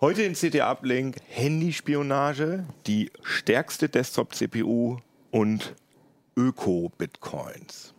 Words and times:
Heute 0.00 0.22
in 0.22 0.34
CT 0.34 0.60
Uplink 0.60 1.16
Handyspionage, 1.26 2.64
die 2.86 3.10
stärkste 3.24 3.88
Desktop-CPU 3.88 4.98
und 5.32 5.74
Öko-Bitcoins. 6.36 7.94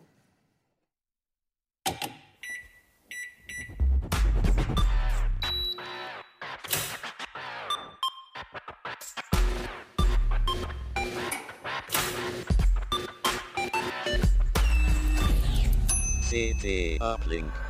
CT 16.30 16.98
Uplink. 17.02 17.69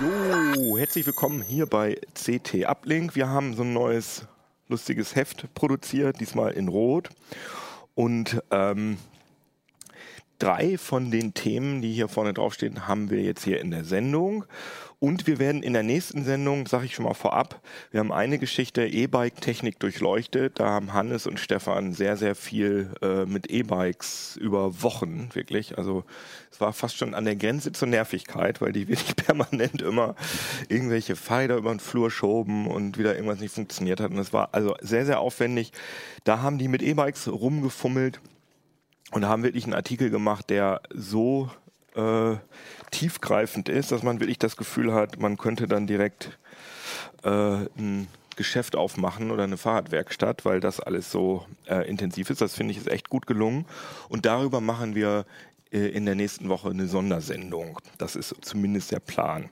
Jo, 0.00 0.78
herzlich 0.78 1.04
willkommen 1.04 1.42
hier 1.42 1.66
bei 1.66 2.00
CT 2.14 2.64
Uplink. 2.66 3.16
Wir 3.16 3.28
haben 3.28 3.54
so 3.54 3.64
ein 3.64 3.74
neues 3.74 4.24
lustiges 4.68 5.14
Heft 5.14 5.52
produziert, 5.52 6.20
diesmal 6.20 6.52
in 6.52 6.68
Rot. 6.68 7.10
Und 7.94 8.42
ähm, 8.50 8.96
drei 10.38 10.78
von 10.78 11.10
den 11.10 11.34
Themen, 11.34 11.82
die 11.82 11.92
hier 11.92 12.08
vorne 12.08 12.32
draufstehen, 12.32 12.88
haben 12.88 13.10
wir 13.10 13.20
jetzt 13.20 13.44
hier 13.44 13.60
in 13.60 13.70
der 13.70 13.84
Sendung. 13.84 14.46
Und 15.02 15.26
wir 15.26 15.38
werden 15.38 15.62
in 15.62 15.72
der 15.72 15.82
nächsten 15.82 16.24
Sendung, 16.24 16.66
sage 16.66 16.84
ich 16.84 16.94
schon 16.94 17.06
mal 17.06 17.14
vorab, 17.14 17.62
wir 17.90 18.00
haben 18.00 18.12
eine 18.12 18.38
Geschichte 18.38 18.86
E-Bike-Technik 18.86 19.80
durchleuchtet. 19.80 20.60
Da 20.60 20.66
haben 20.68 20.92
Hannes 20.92 21.26
und 21.26 21.40
Stefan 21.40 21.94
sehr, 21.94 22.18
sehr 22.18 22.34
viel 22.34 22.90
äh, 23.00 23.24
mit 23.24 23.50
E-Bikes 23.50 24.36
über 24.36 24.82
Wochen, 24.82 25.30
wirklich. 25.32 25.78
Also 25.78 26.04
es 26.50 26.60
war 26.60 26.74
fast 26.74 26.98
schon 26.98 27.14
an 27.14 27.24
der 27.24 27.36
Grenze 27.36 27.72
zur 27.72 27.88
Nervigkeit, 27.88 28.60
weil 28.60 28.72
die 28.72 28.88
wirklich 28.88 29.16
permanent 29.16 29.80
immer 29.80 30.16
irgendwelche 30.68 31.16
Pfeiler 31.16 31.56
über 31.56 31.70
den 31.70 31.80
Flur 31.80 32.10
schoben 32.10 32.66
und 32.66 32.98
wieder 32.98 33.14
irgendwas 33.14 33.40
nicht 33.40 33.54
funktioniert 33.54 34.00
hat. 34.00 34.10
Und 34.10 34.18
es 34.18 34.34
war 34.34 34.50
also 34.52 34.76
sehr, 34.82 35.06
sehr 35.06 35.20
aufwendig. 35.20 35.72
Da 36.24 36.42
haben 36.42 36.58
die 36.58 36.68
mit 36.68 36.82
E-Bikes 36.82 37.26
rumgefummelt 37.28 38.20
und 39.12 39.24
haben 39.24 39.44
wirklich 39.44 39.64
einen 39.64 39.72
Artikel 39.72 40.10
gemacht, 40.10 40.50
der 40.50 40.82
so 40.92 41.48
äh, 41.94 42.36
tiefgreifend 42.90 43.68
ist, 43.68 43.92
dass 43.92 44.02
man 44.02 44.20
wirklich 44.20 44.38
das 44.38 44.56
Gefühl 44.56 44.92
hat, 44.92 45.20
man 45.20 45.38
könnte 45.38 45.66
dann 45.66 45.86
direkt 45.86 46.38
äh, 47.22 47.28
ein 47.30 48.08
Geschäft 48.36 48.74
aufmachen 48.74 49.30
oder 49.30 49.44
eine 49.44 49.58
Fahrradwerkstatt, 49.58 50.44
weil 50.44 50.60
das 50.60 50.80
alles 50.80 51.10
so 51.10 51.44
äh, 51.66 51.86
intensiv 51.88 52.30
ist. 52.30 52.40
Das 52.40 52.54
finde 52.54 52.72
ich 52.72 52.78
ist 52.78 52.88
echt 52.88 53.10
gut 53.10 53.26
gelungen. 53.26 53.66
Und 54.08 54.24
darüber 54.24 54.60
machen 54.60 54.94
wir 54.94 55.26
äh, 55.72 55.88
in 55.88 56.06
der 56.06 56.14
nächsten 56.14 56.48
Woche 56.48 56.70
eine 56.70 56.86
Sondersendung. 56.86 57.78
Das 57.98 58.16
ist 58.16 58.34
zumindest 58.40 58.92
der 58.92 59.00
Plan. 59.00 59.50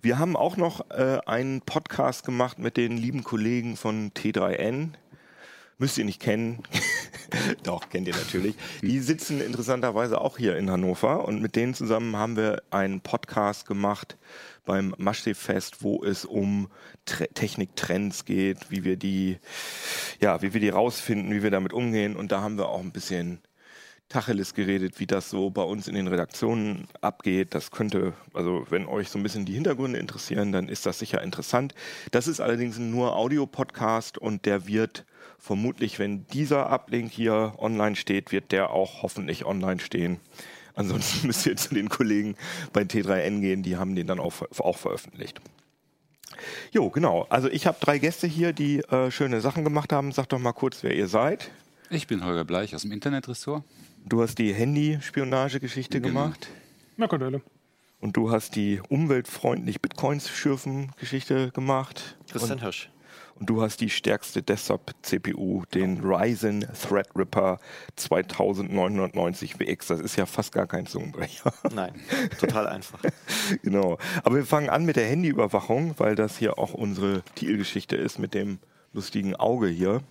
Wir 0.00 0.18
haben 0.18 0.36
auch 0.36 0.56
noch 0.56 0.88
äh, 0.90 1.18
einen 1.26 1.60
Podcast 1.60 2.24
gemacht 2.24 2.58
mit 2.58 2.76
den 2.76 2.96
lieben 2.96 3.24
Kollegen 3.24 3.76
von 3.76 4.10
T3N. 4.12 4.90
Müsst 5.80 5.96
ihr 5.96 6.04
nicht 6.04 6.20
kennen. 6.20 6.62
Doch, 7.62 7.88
kennt 7.88 8.06
ihr 8.06 8.14
natürlich. 8.14 8.54
Die 8.82 8.98
sitzen 9.00 9.40
interessanterweise 9.40 10.20
auch 10.20 10.36
hier 10.36 10.58
in 10.58 10.70
Hannover 10.70 11.26
und 11.26 11.40
mit 11.40 11.56
denen 11.56 11.72
zusammen 11.72 12.16
haben 12.16 12.36
wir 12.36 12.62
einen 12.70 13.00
Podcast 13.00 13.66
gemacht 13.66 14.18
beim 14.66 14.94
Maschsee-Fest, 14.98 15.82
wo 15.82 16.04
es 16.04 16.26
um 16.26 16.68
Tre 17.06 17.28
Techniktrends 17.28 18.26
geht, 18.26 18.70
wie 18.70 18.84
wir 18.84 18.98
die, 18.98 19.38
ja, 20.20 20.42
wie 20.42 20.52
wir 20.52 20.60
die 20.60 20.68
rausfinden, 20.68 21.32
wie 21.32 21.42
wir 21.42 21.50
damit 21.50 21.72
umgehen 21.72 22.14
und 22.14 22.30
da 22.30 22.42
haben 22.42 22.58
wir 22.58 22.68
auch 22.68 22.80
ein 22.80 22.92
bisschen 22.92 23.40
Tacheles 24.10 24.52
geredet, 24.52 25.00
wie 25.00 25.06
das 25.06 25.30
so 25.30 25.48
bei 25.48 25.62
uns 25.62 25.88
in 25.88 25.94
den 25.94 26.08
Redaktionen 26.08 26.88
abgeht. 27.00 27.54
Das 27.54 27.70
könnte, 27.70 28.12
also 28.34 28.66
wenn 28.68 28.84
euch 28.84 29.08
so 29.08 29.18
ein 29.18 29.22
bisschen 29.22 29.46
die 29.46 29.54
Hintergründe 29.54 29.98
interessieren, 29.98 30.52
dann 30.52 30.68
ist 30.68 30.84
das 30.84 30.98
sicher 30.98 31.22
interessant. 31.22 31.74
Das 32.10 32.28
ist 32.28 32.40
allerdings 32.40 32.76
nur 32.78 33.16
Audio-Podcast 33.16 34.18
und 34.18 34.44
der 34.44 34.66
wird 34.66 35.06
vermutlich, 35.40 35.98
wenn 35.98 36.26
dieser 36.28 36.70
Uplink 36.70 37.10
hier 37.10 37.54
online 37.58 37.96
steht, 37.96 38.30
wird 38.30 38.52
der 38.52 38.70
auch 38.70 39.02
hoffentlich 39.02 39.44
online 39.44 39.80
stehen. 39.80 40.20
Ansonsten 40.74 41.26
müsst 41.26 41.46
ihr 41.46 41.56
zu 41.56 41.74
den 41.74 41.88
Kollegen 41.88 42.36
bei 42.72 42.82
T3N 42.82 43.40
gehen, 43.40 43.62
die 43.62 43.76
haben 43.76 43.94
den 43.96 44.06
dann 44.06 44.20
auch, 44.20 44.34
auch 44.58 44.78
veröffentlicht. 44.78 45.40
Jo, 46.72 46.88
genau. 46.90 47.26
Also 47.28 47.48
ich 47.48 47.66
habe 47.66 47.76
drei 47.80 47.98
Gäste 47.98 48.26
hier, 48.26 48.52
die 48.52 48.78
äh, 48.84 49.10
schöne 49.10 49.40
Sachen 49.40 49.64
gemacht 49.64 49.92
haben. 49.92 50.12
Sagt 50.12 50.32
doch 50.32 50.38
mal 50.38 50.52
kurz, 50.52 50.82
wer 50.82 50.94
ihr 50.94 51.08
seid. 51.08 51.50
Ich 51.90 52.06
bin 52.06 52.24
Holger 52.24 52.44
Bleich 52.44 52.74
aus 52.74 52.82
dem 52.82 52.92
Internetressort. 52.92 53.64
Du 54.06 54.22
hast 54.22 54.38
die 54.38 54.54
Handyspionagegeschichte 54.54 56.00
Genau. 56.00 56.22
gemacht. 56.22 56.48
Marco 56.96 57.18
Dölle. 57.18 57.42
Und 58.00 58.16
du 58.16 58.30
hast 58.30 58.56
die 58.56 58.80
umweltfreundlich 58.88 59.82
Bitcoins 59.82 60.28
schürfen 60.30 60.92
Geschichte 60.98 61.50
gemacht. 61.50 62.16
Christian 62.30 62.60
Hirsch. 62.60 62.90
Und 63.40 63.48
du 63.48 63.62
hast 63.62 63.80
die 63.80 63.88
stärkste 63.88 64.42
Desktop-CPU, 64.42 65.64
den 65.72 66.00
Ryzen 66.04 66.66
Threadripper 66.74 67.58
2990 67.96 69.58
WX. 69.58 69.86
Das 69.86 70.00
ist 70.00 70.16
ja 70.16 70.26
fast 70.26 70.52
gar 70.52 70.66
kein 70.66 70.84
Zungenbrecher. 70.86 71.54
Nein, 71.72 71.94
total 72.38 72.66
einfach. 72.66 73.00
genau. 73.62 73.96
Aber 74.24 74.36
wir 74.36 74.44
fangen 74.44 74.68
an 74.68 74.84
mit 74.84 74.96
der 74.96 75.06
Handyüberwachung, 75.06 75.94
weil 75.96 76.16
das 76.16 76.36
hier 76.36 76.58
auch 76.58 76.74
unsere 76.74 77.22
Titelgeschichte 77.34 77.96
ist 77.96 78.18
mit 78.18 78.34
dem 78.34 78.58
lustigen 78.92 79.34
Auge 79.34 79.68
hier 79.68 80.02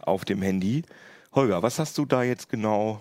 auf 0.00 0.24
dem 0.24 0.40
Handy. 0.40 0.84
Holger, 1.32 1.64
was 1.64 1.80
hast 1.80 1.98
du 1.98 2.06
da 2.06 2.22
jetzt 2.22 2.48
genau 2.48 3.00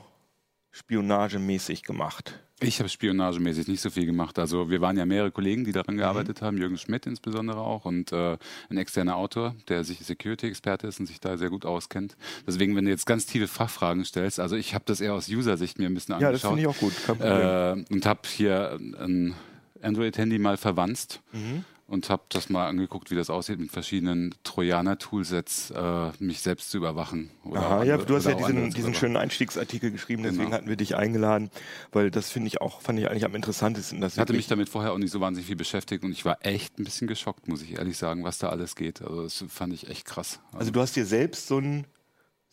spionagemäßig 0.72 1.84
gemacht? 1.84 2.44
Ich 2.60 2.80
habe 2.80 2.90
spionagemäßig 2.90 3.68
nicht 3.68 3.82
so 3.82 3.92
viel 3.92 4.08
gemacht. 4.08 4.40
Also 4.40 4.70
wir 4.72 4.82
waren 4.82 4.98
ja 4.98 5.06
mehrere 5.06 5.30
Kollegen, 5.30 5.64
die 5.64 5.70
Mhm. 5.70 5.76
daran 5.76 5.98
gearbeitet 5.98 6.42
haben, 6.42 6.58
Jürgen 6.58 6.78
Schmidt 6.80 7.06
insbesondere 7.06 7.60
auch 7.60 7.86
und 7.86 8.12
äh, 8.12 8.38
ein 8.70 8.78
externer 8.78 9.16
Autor, 9.16 9.56
der 9.68 9.84
sich 9.84 10.00
Security-Experte 10.00 10.88
ist 10.88 11.00
und 11.00 11.06
sich 11.06 11.20
da 11.20 11.38
sehr 11.38 11.52
gut 11.52 11.66
auskennt. 11.68 12.18
Deswegen, 12.48 12.76
wenn 12.76 12.86
du 12.86 12.92
jetzt 12.92 13.06
ganz 13.06 13.28
tiefe 13.28 13.48
Fachfragen 13.48 14.04
stellst, 14.06 14.40
also 14.40 14.56
ich 14.56 14.74
habe 14.74 14.86
das 14.88 15.02
eher 15.02 15.14
aus 15.14 15.30
User-Sicht 15.30 15.78
mir 15.78 15.86
ein 15.86 15.94
bisschen 15.94 16.14
Ja, 16.20 16.32
das 16.32 16.44
angeschaut 16.44 16.58
finde 16.58 16.62
ich 16.62 16.68
auch 16.68 16.80
gut. 16.80 17.84
Äh, 17.90 17.94
und 17.94 18.06
habe 18.08 18.22
hier 18.28 18.80
ein 19.00 19.36
Android-Handy 19.84 20.40
mal 20.40 20.58
verwanzt 20.58 21.22
Mhm. 21.34 21.64
Und 21.88 22.10
habe 22.10 22.24
das 22.30 22.50
mal 22.50 22.68
angeguckt, 22.68 23.12
wie 23.12 23.16
das 23.16 23.30
aussieht 23.30 23.60
mit 23.60 23.72
verschiedenen 23.72 24.36
Trojaner-Toolsets, 24.44 25.72
äh, 25.72 26.12
mich 26.20 26.42
selbst 26.42 26.70
zu 26.70 26.78
überwachen. 26.78 27.32
Aha, 27.54 27.84
ja, 27.84 27.98
du 27.98 28.16
hast 28.16 28.26
ja 28.26 28.34
diesen, 28.36 28.72
diesen 28.72 28.94
schönen 28.94 29.18
Einstiegsartikel 29.18 29.92
geschrieben, 29.92 30.24
deswegen 30.24 30.46
Genau. 30.46 30.56
hatten 30.58 30.68
wir 30.70 30.76
dich 30.76 30.96
eingeladen, 30.96 31.50
weil 31.92 32.12
das 32.12 32.30
finde 32.30 32.48
ich 32.48 32.62
auch, 32.62 32.82
fand 32.82 33.00
ich 33.00 33.10
eigentlich 33.10 33.26
am 33.26 33.36
interessantesten. 33.36 34.04
Ich 34.04 34.20
hatte 34.20 34.34
mich 34.34 34.48
damit 34.48 34.70
vorher 34.70 34.94
auch 34.94 34.98
nicht 34.98 35.12
so 35.12 35.20
wahnsinnig 35.22 35.48
viel 35.48 35.56
beschäftigt 35.56 36.04
und 36.04 36.12
ich 36.12 36.26
war 36.26 36.38
echt 36.46 36.78
ein 36.80 36.84
bisschen 36.84 37.08
geschockt, 37.08 37.48
muss 37.48 37.62
ich 37.62 37.78
ehrlich 37.78 37.98
sagen, 37.98 38.24
was 38.24 38.38
da 38.38 38.50
alles 38.50 38.76
geht. 38.76 39.02
Also 39.02 39.24
das 39.24 39.44
fand 39.48 39.74
ich 39.74 39.90
echt 39.90 40.06
krass. 40.06 40.40
also 40.54 40.72
du 40.72 40.82
hast 40.82 40.96
dir 40.96 41.06
selbst 41.06 41.48
so 41.48 41.60
ein 41.60 41.86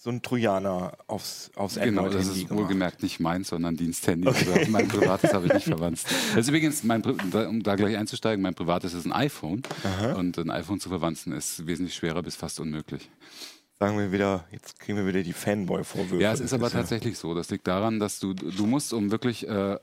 so 0.04 0.10
ein 0.10 0.20
Trojaner 0.20 0.98
aufs, 1.06 1.50
aufs 1.56 1.76
genau, 1.76 2.03
das 2.03 2.16
Android-Handy 2.16 2.41
ist 2.42 2.48
gemacht. 2.48 2.62
wohlgemerkt 2.62 3.03
nicht 3.03 3.20
meins, 3.20 3.48
sondern 3.48 3.75
Diensthandy. 3.75 4.28
Also 4.28 4.70
mein 4.70 4.87
privates 4.87 5.32
habe 5.32 5.47
ich 5.47 5.54
nicht 5.54 5.65
verwandt. 5.75 6.04
Das 6.04 6.41
ist 6.41 6.48
übrigens, 6.48 6.84
mein, 6.84 7.03
um 7.03 7.62
da 7.62 7.75
gleich 7.75 7.97
einzusteigen, 7.97 8.43
mein 8.43 8.54
privates 8.54 8.93
ist 8.93 9.06
ein 9.06 9.12
iPhone 9.12 9.62
und 10.14 10.37
ein 10.37 10.50
iPhone 10.50 10.78
zu 10.78 10.91
verwanzen 10.91 11.32
ist 11.32 11.66
wesentlich 11.66 11.94
schwerer 11.94 12.22
bis 12.22 12.37
fast 12.37 12.60
unmöglich. 12.60 13.09
Sagen 13.81 13.98
wir 13.98 14.12
wieder, 14.12 14.44
jetzt 14.53 14.78
kriegen 14.78 14.98
wir 14.98 15.06
wieder 15.06 15.22
die 15.22 15.32
Fanboy-Vorwürfe. 15.32 16.22
Ja, 16.22 16.34
es 16.34 16.41
ist 16.41 16.53
aber 16.53 16.64
Das 16.64 16.75
tatsächlich 16.75 17.16
so. 17.16 17.32
Das 17.34 17.48
liegt 17.48 17.66
daran, 17.66 17.98
dass 17.98 18.20
du, 18.20 18.34
du 18.34 18.66
musst, 18.66 18.93
um 18.93 19.10
wirklich 19.10 19.48
äh, 19.48 19.78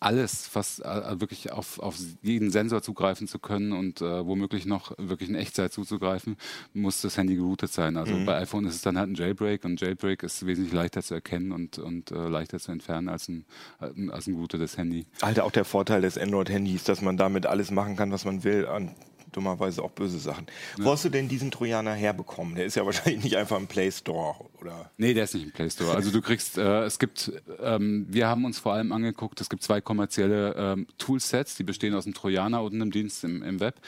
alles, 0.00 0.46
fast 0.46 0.84
äh, 0.84 1.20
wirklich 1.20 1.52
auf, 1.52 1.78
auf 1.78 1.96
jeden 2.22 2.50
Sensor 2.50 2.82
zugreifen 2.82 3.28
zu 3.28 3.38
können 3.38 3.72
und 3.72 4.00
äh, 4.00 4.26
womöglich 4.26 4.66
noch 4.66 4.92
wirklich 4.98 5.28
in 5.28 5.34
Echtzeit 5.36 5.72
zuzugreifen, 5.72 6.36
muss 6.74 7.00
das 7.00 7.16
Handy 7.16 7.36
geroutet 7.36 7.72
sein. 7.72 7.96
Also 7.96 8.14
Mhm. 8.14 8.26
bei 8.26 8.36
iPhone 8.38 8.64
ist 8.64 8.74
es 8.74 8.82
dann 8.82 8.98
halt 8.98 9.10
ein 9.10 9.14
Jailbreak 9.14 9.64
und 9.64 9.80
Jailbreak 9.80 10.22
ist 10.24 10.44
wesentlich 10.46 10.72
leichter 10.72 11.02
zu 11.02 11.14
erkennen 11.14 11.52
und, 11.52 11.78
und 11.78 12.10
äh, 12.10 12.28
leichter 12.28 12.58
zu 12.58 12.72
entfernen 12.72 13.08
als 13.08 13.28
ein, 13.28 13.44
äh, 13.80 14.10
als 14.10 14.26
ein 14.26 14.34
geroutetes 14.34 14.76
Handy. 14.76 15.06
Halt 15.22 15.38
auch 15.40 15.52
der 15.52 15.64
Vorteil 15.64 16.00
des 16.02 16.18
Android-Handys, 16.18 16.84
dass 16.84 17.00
man 17.00 17.16
damit 17.16 17.46
alles 17.46 17.70
machen 17.70 17.94
kann, 17.96 18.10
was 18.10 18.24
man 18.24 18.42
will, 18.44 18.66
an 18.66 18.94
dummerweise 19.32 19.82
auch 19.82 19.90
böse 19.90 20.18
Sachen. 20.18 20.46
Wo 20.78 20.90
hast 20.90 21.04
du 21.04 21.08
denn 21.08 21.28
diesen 21.28 21.50
Trojaner 21.50 21.92
herbekommen? 21.92 22.54
Der 22.54 22.66
ist 22.66 22.74
ja 22.74 22.84
wahrscheinlich 22.84 23.22
nicht 23.24 23.36
einfach 23.36 23.56
im 23.56 23.66
Play 23.66 23.90
Store, 23.90 24.36
oder? 24.60 24.90
Nee, 24.96 25.14
der 25.14 25.24
ist 25.24 25.34
nicht 25.34 25.44
im 25.44 25.52
Play 25.52 25.70
Store. 25.70 25.94
Also 25.94 26.10
du 26.10 26.20
kriegst, 26.20 26.58
äh, 26.58 26.84
es 26.84 26.98
gibt, 26.98 27.32
ähm, 27.60 28.06
wir 28.08 28.28
haben 28.28 28.44
uns 28.44 28.58
vor 28.58 28.72
allem 28.74 28.92
angeguckt, 28.92 29.40
es 29.40 29.48
gibt 29.48 29.62
zwei 29.62 29.80
kommerzielle 29.80 30.54
ähm, 30.56 30.86
Toolsets, 30.98 31.56
die 31.56 31.64
bestehen 31.64 31.94
aus 31.94 32.06
einem 32.06 32.14
Trojaner 32.14 32.62
und 32.62 32.74
einem 32.74 32.90
Dienst 32.90 33.24
im, 33.24 33.42
im 33.42 33.60
Web, 33.60 33.80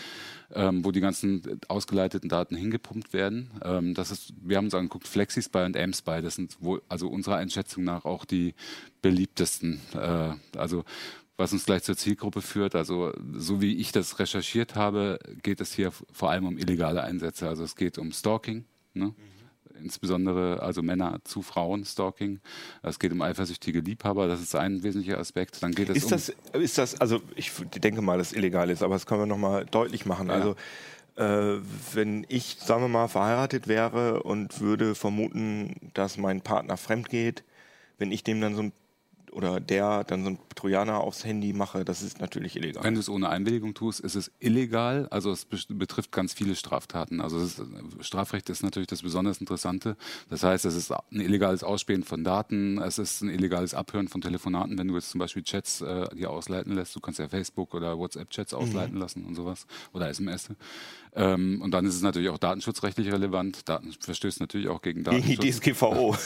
ähm, 0.55 0.85
wo 0.85 0.91
die 0.91 1.01
ganzen 1.01 1.61
ausgeleiteten 1.69 2.29
Daten 2.29 2.57
hingepumpt 2.57 3.13
werden. 3.13 3.51
Ähm, 3.65 3.95
das 3.95 4.11
ist, 4.11 4.33
wir 4.43 4.57
haben 4.57 4.67
uns 4.67 4.75
angeguckt, 4.75 5.09
FlexiSpy 5.09 5.65
und 5.65 5.77
AimSpy, 5.77 6.23
das 6.23 6.35
sind 6.35 6.57
wohl, 6.61 6.83
also 6.89 7.09
unserer 7.09 7.37
Einschätzung 7.37 7.85
nach 7.85 8.05
auch 8.05 8.25
die 8.25 8.55
beliebtesten. 9.03 9.81
Äh, 9.95 10.59
also 10.59 10.85
was 11.41 11.53
uns 11.53 11.65
gleich 11.65 11.83
zur 11.83 11.97
Zielgruppe 11.97 12.43
führt. 12.43 12.75
Also 12.75 13.13
so 13.33 13.61
wie 13.61 13.77
ich 13.77 13.93
das 13.93 14.19
recherchiert 14.19 14.75
habe, 14.75 15.19
geht 15.43 15.61
es 15.61 15.73
hier 15.73 15.91
vor 16.13 16.31
allem 16.31 16.47
um 16.47 16.59
illegale 16.59 17.03
Einsätze. 17.03 17.49
Also 17.49 17.65
es 17.65 17.75
geht 17.75 17.99
um 17.99 18.13
Stalking. 18.13 18.65
Ne? 18.93 19.15
insbesondere 19.81 20.61
also 20.61 20.83
Männer 20.83 21.21
zu 21.25 21.41
Frauen 21.41 21.87
Stalking. 21.87 22.41
Es 22.83 22.99
geht 22.99 23.13
um 23.13 23.23
eifersüchtige 23.23 23.81
Liebhaber, 23.81 24.27
das 24.27 24.43
ist 24.43 24.55
ein 24.55 24.83
wesentlicher 24.83 25.19
Aspekt. 25.19 25.63
Dann 25.63 25.73
geht 25.73 25.89
es 25.89 25.97
Ist 25.97 26.05
um 26.05 26.11
das, 26.11 26.33
ist 26.53 26.77
das, 26.77 27.01
also 27.01 27.23
ich 27.35 27.51
denke 27.77 28.03
mal, 28.03 28.19
dass 28.19 28.33
es 28.33 28.37
illegal 28.37 28.69
ist, 28.69 28.83
aber 28.83 28.95
das 28.95 29.07
können 29.07 29.23
wir 29.23 29.27
nochmal 29.27 29.65
deutlich 29.65 30.05
machen. 30.05 30.29
Ja. 30.29 30.35
Also 30.35 30.57
äh, 31.17 31.63
wenn 31.95 32.27
ich, 32.29 32.59
sagen 32.61 32.83
wir 32.83 32.89
mal, 32.89 33.09
verheiratet 33.09 33.69
wäre 33.69 34.23
und 34.23 34.61
würde 34.61 34.95
vermuten, 34.95 35.77
dass 35.95 36.19
mein 36.19 36.43
Partner 36.43 36.77
fremd 36.77 37.09
geht, 37.09 37.43
wenn 37.97 38.13
ich 38.13 38.23
dem 38.23 38.41
dann 38.43 38.55
so 38.55 38.63
ein 38.63 38.73
oder 39.33 39.61
der 39.61 40.05
dann 40.05 40.25
so 40.25 40.31
ein 40.31 40.39
Trojaner 40.55 41.01
aufs 41.01 41.25
Handy 41.25 41.53
mache, 41.53 41.85
das 41.85 42.03
ist 42.03 42.21
natürlich 42.21 42.57
illegal. 42.57 42.85
Wenn 42.85 42.95
du 42.95 43.01
es 43.01 43.09
ohne 43.09 43.29
Einwilligung 43.29 43.75
tust, 43.75 44.01
ist 44.01 44.15
es 44.15 44.31
illegal. 44.39 45.09
Also 45.11 45.31
es 45.31 45.47
betrifft 45.69 46.13
ganz 46.13 46.33
viele 46.33 46.55
Straftaten. 46.55 47.21
Also 47.21 47.39
ist, 47.39 47.63
Strafrecht 48.01 48.51
ist 48.51 48.63
natürlich 48.63 48.89
das 48.89 49.03
besonders 49.03 49.39
Interessante. 49.39 49.97
Das 50.29 50.43
heißt, 50.43 50.65
es 50.65 50.75
ist 50.75 50.93
ein 50.93 51.21
illegales 51.21 51.65
Ausspähen 51.65 52.05
von 52.05 52.25
Daten, 52.25 52.79
es 52.79 52.99
ist 52.99 53.23
ein 53.23 53.31
illegales 53.31 53.75
Abhören 53.75 54.09
von 54.09 54.21
Telefonaten, 54.21 54.79
wenn 54.79 54.89
du 54.89 54.95
jetzt 54.95 55.11
zum 55.11 55.19
Beispiel 55.19 55.43
Chats 55.43 55.81
äh, 55.81 56.15
dir 56.15 56.31
ausleiten 56.31 56.75
lässt. 56.75 56.95
Du 56.95 57.01
kannst 57.01 57.19
ja 57.19 57.29
Facebook 57.29 57.75
oder 57.75 57.99
WhatsApp-Chats 57.99 58.55
ausleiten 58.55 58.95
mhm. 58.95 59.01
lassen 59.01 59.25
und 59.25 59.35
sowas 59.35 59.67
oder 59.93 60.09
SMS. 60.09 60.49
Ähm, 61.15 61.61
und 61.63 61.73
dann 61.73 61.85
ist 61.87 61.95
es 61.95 62.03
natürlich 62.03 62.29
auch 62.29 62.39
datenschutzrechtlich 62.39 63.13
relevant. 63.13 63.69
Daten 63.69 63.93
verstößt 63.99 64.41
natürlich 64.41 64.69
auch 64.69 64.83
gegen 64.83 65.03
Datenschutz. 65.03 65.29
Gegen 65.29 65.41
die 65.41 65.51
DSGVO. 65.51 66.17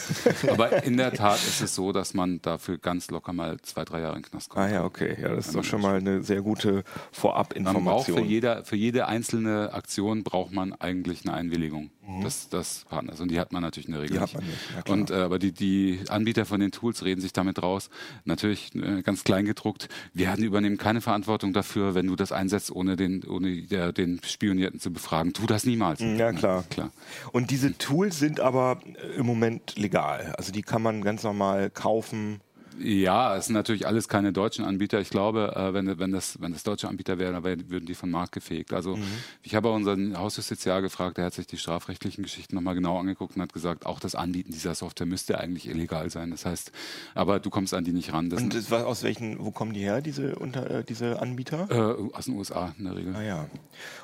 Aber 0.48 0.82
in 0.84 0.96
der 0.96 1.12
Tat 1.12 1.36
ist 1.36 1.60
es 1.60 1.75
so, 1.75 1.92
dass 1.92 2.14
man 2.14 2.42
dafür 2.42 2.78
ganz 2.78 3.10
locker 3.10 3.32
mal 3.32 3.58
zwei, 3.62 3.84
drei 3.84 4.00
Jahre 4.00 4.16
in 4.16 4.22
den 4.22 4.31
Knast 4.31 4.50
kommt. 4.50 4.66
Ah 4.66 4.70
ja, 4.70 4.84
okay. 4.84 5.16
Ja, 5.20 5.34
das 5.34 5.46
ist 5.46 5.54
doch 5.54 5.64
schon 5.64 5.81
mal 5.81 5.96
eine 5.96 6.22
sehr 6.22 6.42
gute 6.42 6.84
Vorabinformation. 7.12 7.84
Man 7.84 7.94
braucht 7.94 8.06
für, 8.06 8.20
jeder, 8.20 8.64
für 8.64 8.76
jede 8.76 9.06
einzelne 9.06 9.72
Aktion 9.72 10.22
braucht 10.22 10.52
man 10.52 10.72
eigentlich 10.72 11.25
eine 11.25 11.34
Einwilligung 11.34 11.90
mhm. 12.06 12.22
des, 12.22 12.48
des 12.48 12.84
Partners. 12.88 13.20
Und 13.20 13.30
die 13.30 13.38
hat 13.38 13.52
man 13.52 13.62
natürlich 13.62 13.86
in 13.86 13.92
der 13.92 14.02
Regel 14.02 14.16
die 14.16 14.22
nicht. 14.22 14.34
Hat 14.34 14.40
man 14.40 14.50
nicht. 14.50 14.86
Ja, 14.86 14.92
und, 14.92 15.10
äh, 15.10 15.14
aber 15.14 15.38
die, 15.38 15.52
die 15.52 16.00
Anbieter 16.08 16.44
von 16.44 16.60
den 16.60 16.72
Tools 16.72 17.04
reden 17.04 17.20
sich 17.20 17.32
damit 17.32 17.62
raus. 17.62 17.90
Natürlich 18.24 18.74
äh, 18.74 19.02
ganz 19.02 19.24
klein 19.24 19.44
gedruckt. 19.44 19.88
Wir 20.12 20.36
übernehmen 20.36 20.78
keine 20.78 21.00
Verantwortung 21.00 21.52
dafür, 21.52 21.94
wenn 21.94 22.06
du 22.06 22.16
das 22.16 22.32
einsetzt, 22.32 22.70
ohne 22.70 22.96
den, 22.96 23.24
ohne 23.24 23.62
der, 23.62 23.92
den 23.92 24.20
Spionierten 24.24 24.80
zu 24.80 24.92
befragen. 24.92 25.32
Tu 25.32 25.46
das 25.46 25.64
niemals. 25.64 26.00
Ja, 26.00 26.32
klar. 26.32 26.64
klar. 26.70 26.90
Und 27.32 27.50
diese 27.50 27.76
Tools 27.78 28.18
sind 28.18 28.40
aber 28.40 28.80
im 29.16 29.26
Moment 29.26 29.76
legal. 29.76 30.34
Also 30.36 30.52
die 30.52 30.62
kann 30.62 30.82
man 30.82 31.02
ganz 31.02 31.22
normal 31.22 31.70
kaufen. 31.70 32.40
Ja, 32.81 33.37
es 33.37 33.47
sind 33.47 33.55
natürlich 33.55 33.87
alles 33.87 34.09
keine 34.09 34.32
deutschen 34.32 34.65
Anbieter. 34.65 35.00
Ich 35.00 35.11
glaube, 35.11 35.55
äh, 35.56 35.75
wenn, 35.75 35.99
wenn, 35.99 36.12
das, 36.12 36.41
wenn 36.41 36.53
das 36.53 36.62
deutsche 36.62 36.88
Anbieter 36.88 37.19
wären, 37.19 37.35
dann 37.35 37.71
würden 37.71 37.87
die 37.87 37.94
von 37.94 38.11
Markt 38.11 38.32
gefegt. 38.32 38.73
Also 38.73 38.97
mhm. 38.97 39.05
ich 39.43 39.55
habe 39.55 39.71
unseren 39.71 40.19
Hausjustiziar 40.19 40.82
gefragt, 40.82 41.19
der 41.19 41.26
hat 41.26 41.35
sich 41.35 41.47
die 41.47 41.56
strafrechtlichen 41.56 42.23
Geschichten 42.23 42.55
nochmal 42.55 42.75
genau 42.75 42.99
angeguckt 42.99 43.37
und 43.37 43.43
hat 43.43 43.53
gesagt, 43.53 43.87
auch 43.87 44.00
das 44.00 44.15
Anbieten 44.15 44.53
dieser 44.53 44.75
Software 44.75 45.06
müsste 45.06 45.38
eigentlich 45.38 45.69
illegal 45.69 46.11
sein. 46.11 46.31
Das 46.31 46.47
heißt, 46.47 46.73
aber 47.15 47.41
du 47.41 47.50
kommst 47.50 47.75
an 47.75 47.85
die 47.85 47.93
nicht 47.93 48.12
ran. 48.12 48.31
Das 48.31 48.43
und 48.43 48.55
das 48.55 48.71
war 48.71 48.87
aus 48.87 49.03
welchen, 49.03 49.38
wo 49.38 49.50
kommen 49.50 49.73
die 49.73 49.81
her, 49.81 50.00
diese, 50.00 50.37
unter, 50.37 50.71
äh, 50.71 50.85
diese 50.85 51.21
Anbieter? 51.21 51.69
Äh, 51.71 52.15
aus 52.15 52.25
den 52.25 52.37
USA 52.37 52.75
in 52.79 52.85
der 52.85 52.97
Regel. 52.97 53.15
Ah 53.15 53.23
ja. 53.23 53.47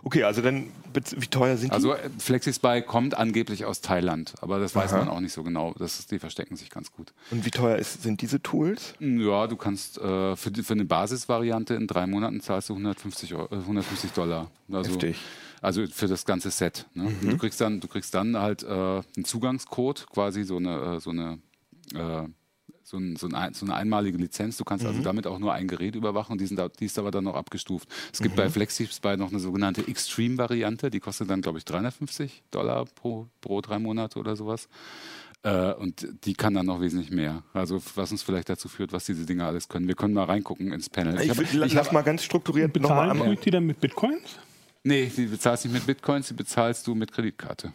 Okay, 0.03 0.25
also 0.25 0.43
dann, 0.43 0.69
wie 0.93 1.27
teuer 1.27 1.57
sind 1.57 1.71
die? 1.71 1.75
Also 1.75 1.95
äh, 1.95 2.11
FlexiSpy 2.19 2.83
kommt 2.83 3.17
angeblich 3.17 3.65
aus 3.65 3.81
Thailand, 3.81 4.35
aber 4.41 4.59
das 4.59 4.75
weiß 4.75 4.93
Aha. 4.93 5.01
man 5.01 5.09
auch 5.09 5.21
nicht 5.21 5.33
so 5.33 5.43
genau. 5.43 5.75
Das 5.79 6.07
die 6.07 6.19
verstecken 6.19 6.57
sich 6.57 6.71
ganz 6.71 6.93
gut. 6.93 7.13
Und 7.31 7.45
wie 7.45 7.51
teuer 7.51 7.77
ist, 7.77 8.03
sind 8.03 8.23
diese 8.23 8.43
Tools? 8.43 8.60
Tools? 8.61 8.95
Ja, 9.01 9.47
du 9.47 9.57
kannst 9.57 9.99
äh, 9.99 10.37
für, 10.37 10.53
für 10.53 10.75
eine 10.75 10.85
Basisvariante 10.85 11.75
in 11.75 11.87
drei 11.87 12.07
Monaten 12.07 12.41
zahlst 12.41 12.69
du 12.69 12.75
150, 12.75 13.35
150 13.35 14.12
Dollar. 14.12 14.51
Also, 14.71 14.91
Heftig. 14.91 15.17
Also 15.62 15.87
für 15.87 16.09
das 16.09 16.25
ganze 16.25 16.51
Set. 16.51 16.87
Ne? 16.95 17.11
Mhm. 17.21 17.31
Du 17.31 17.39
kriegst 17.39 17.61
dann, 17.61 17.81
du 17.81 17.89
kriegst 17.89 18.15
dann 18.15 18.37
halt 18.37 18.62
äh, 18.62 18.67
einen 18.67 19.25
Zugangscode, 19.25 20.07
quasi 20.11 20.45
so 20.45 20.57
eine, 20.57 20.97
äh, 20.97 21.01
so 21.01 21.11
eine 21.11 21.39
äh, 21.95 22.29
so, 22.83 22.97
ein, 22.97 23.17
so, 23.17 23.29
ein, 23.29 23.55
so, 23.55 23.67
eine 23.67 23.75
einmalige 23.75 24.19
Lizenz. 24.19 24.57
Du 24.57 24.65
kannst 24.65 24.85
also 24.85 24.95
mhm. 24.95 24.99
also 24.99 25.09
damit 25.09 25.27
auch 25.27 25.39
nur 25.39 25.53
ein 25.53 25.69
Gerät 25.69 25.95
überwachen 25.95 26.33
und 26.33 26.41
die, 26.41 26.55
da, 26.55 26.69
die 26.69 26.87
ist 26.87 26.99
aber 26.99 27.11
dann 27.11 27.25
noch 27.25 27.37
abgestuft. 27.37 27.89
Es 28.12 28.21
gibt 28.21 28.35
mhm. 28.35 28.41
bei 28.41 28.51
FlexiSpy 28.51 29.17
noch 29.17 29.31
eine 29.31 29.39
sogenannte 29.39 29.87
Extreme-Variante, 29.87 30.91
die 30.91 31.01
kostet 31.01 31.31
dann, 31.31 31.41
glaube 31.41 31.59
ich, 31.59 31.65
350 31.65 32.43
Dollar 32.51 32.85
pro, 32.87 33.29
pro 33.41 33.61
drei 33.61 33.79
Monate 33.79 34.19
oder 34.19 34.35
sowas. 34.35 34.69
Äh, 35.43 35.73
und 35.73 36.07
die 36.25 36.35
kann 36.35 36.55
dann 36.55 36.67
noch 36.67 36.81
wesentlich 36.81 37.11
mehr. 37.11 37.43
Also 37.55 37.81
was 37.95 38.13
uns 38.13 38.23
vielleicht 38.23 38.49
dazu 38.49 38.69
führt, 38.69 38.93
was 38.93 39.07
diese 39.07 39.25
Dinge 39.25 39.47
alles 39.47 39.69
können. 39.69 39.89
Wir 39.89 39.95
können 39.95 40.13
mal 40.13 40.25
reingucken 40.25 40.73
ins 40.73 40.91
Panel. 40.91 41.15
Ich, 41.17 41.31
ich, 41.31 41.31
hab, 41.31 41.67
ich 41.67 41.73
lass 41.73 41.93
mal 41.93 42.03
ganz 42.03 42.25
strukturiert 42.25 42.73
bezahlen 42.73 43.17
nochmal 43.17 43.37
die 43.37 43.51
dann 43.51 43.67
mit 43.67 43.81
Bitcoins? 43.81 44.39
Nee, 44.83 45.11
die 45.15 45.27
bezahlst 45.27 45.65
nicht 45.65 45.75
mit 45.75 45.87
Bitcoins, 45.87 46.29
die 46.29 46.35
bezahlst 46.35 46.87
du 46.87 46.95
mit 46.95 47.13
Kreditkarte. 47.13 47.73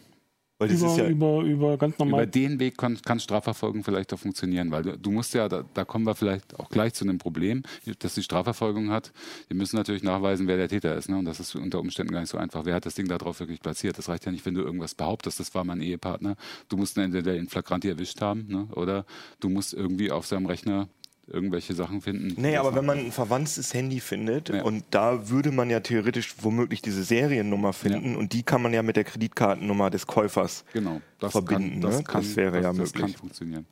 Weil 0.58 0.68
das 0.68 0.78
über, 0.78 0.90
ist 0.90 0.96
ja 0.96 1.08
über, 1.08 1.42
über 1.42 1.76
ganz 1.76 1.98
normal. 1.98 2.22
Über 2.22 2.30
den 2.30 2.58
Weg 2.58 2.78
kann, 2.78 3.00
kann 3.02 3.20
Strafverfolgung 3.20 3.84
vielleicht 3.84 4.12
auch 4.14 4.18
funktionieren, 4.18 4.70
weil 4.70 4.82
du, 4.84 4.98
du 4.98 5.10
musst 5.10 5.34
ja, 5.34 5.48
da, 5.48 5.64
da, 5.74 5.84
kommen 5.84 6.06
wir 6.06 6.14
vielleicht 6.14 6.58
auch 6.58 6.70
gleich 6.70 6.94
zu 6.94 7.04
einem 7.04 7.18
Problem, 7.18 7.62
dass 7.98 8.14
die 8.14 8.22
Strafverfolgung 8.22 8.90
hat. 8.90 9.12
Wir 9.48 9.56
müssen 9.56 9.76
natürlich 9.76 10.02
nachweisen, 10.02 10.46
wer 10.46 10.56
der 10.56 10.68
Täter 10.68 10.96
ist. 10.96 11.10
Ne? 11.10 11.18
Und 11.18 11.26
das 11.26 11.40
ist 11.40 11.54
unter 11.54 11.78
Umständen 11.78 12.12
gar 12.12 12.20
nicht 12.20 12.30
so 12.30 12.38
einfach. 12.38 12.64
Wer 12.64 12.74
hat 12.74 12.86
das 12.86 12.94
Ding 12.94 13.06
da 13.06 13.18
drauf 13.18 13.38
wirklich 13.40 13.60
platziert? 13.60 13.98
Das 13.98 14.08
reicht 14.08 14.24
ja 14.24 14.32
nicht, 14.32 14.46
wenn 14.46 14.54
du 14.54 14.62
irgendwas 14.62 14.94
behauptest, 14.94 15.40
das 15.40 15.54
war 15.54 15.64
mein 15.64 15.82
Ehepartner. 15.82 16.36
Du 16.70 16.78
musst 16.78 16.96
ihn 16.96 17.02
entweder 17.02 17.34
in 17.34 17.48
Flagranti 17.48 17.88
erwischt 17.88 18.22
haben 18.22 18.46
ne? 18.48 18.68
oder 18.72 19.04
du 19.40 19.50
musst 19.50 19.74
irgendwie 19.74 20.10
auf 20.10 20.26
seinem 20.26 20.46
Rechner 20.46 20.88
irgendwelche 21.26 21.74
Sachen 21.74 22.00
finden. 22.00 22.40
Nee, 22.40 22.56
aber 22.56 22.74
wenn 22.74 22.86
man 22.86 22.98
ein 22.98 23.12
verwandtes 23.12 23.74
Handy 23.74 24.00
findet 24.00 24.48
ja. 24.48 24.62
und 24.62 24.84
da 24.90 25.28
würde 25.28 25.50
man 25.50 25.70
ja 25.70 25.80
theoretisch 25.80 26.36
womöglich 26.40 26.82
diese 26.82 27.02
Seriennummer 27.02 27.72
finden 27.72 28.12
ja. 28.12 28.18
und 28.18 28.32
die 28.32 28.42
kann 28.42 28.62
man 28.62 28.72
ja 28.72 28.82
mit 28.82 28.96
der 28.96 29.04
Kreditkartennummer 29.04 29.90
des 29.90 30.06
Käufers 30.06 30.64
genau, 30.72 31.00
das 31.18 31.32
verbinden. 31.32 31.80
Kann, 31.80 31.80
das, 31.80 31.98
ne? 31.98 32.04
kann, 32.04 32.22
das 32.22 32.36
wäre 32.36 32.52
das, 32.52 32.62
ja 32.62 32.72
möglich. 32.72 32.92
Das 32.92 33.00
kann 33.00 33.12
funktionieren. 33.12 33.66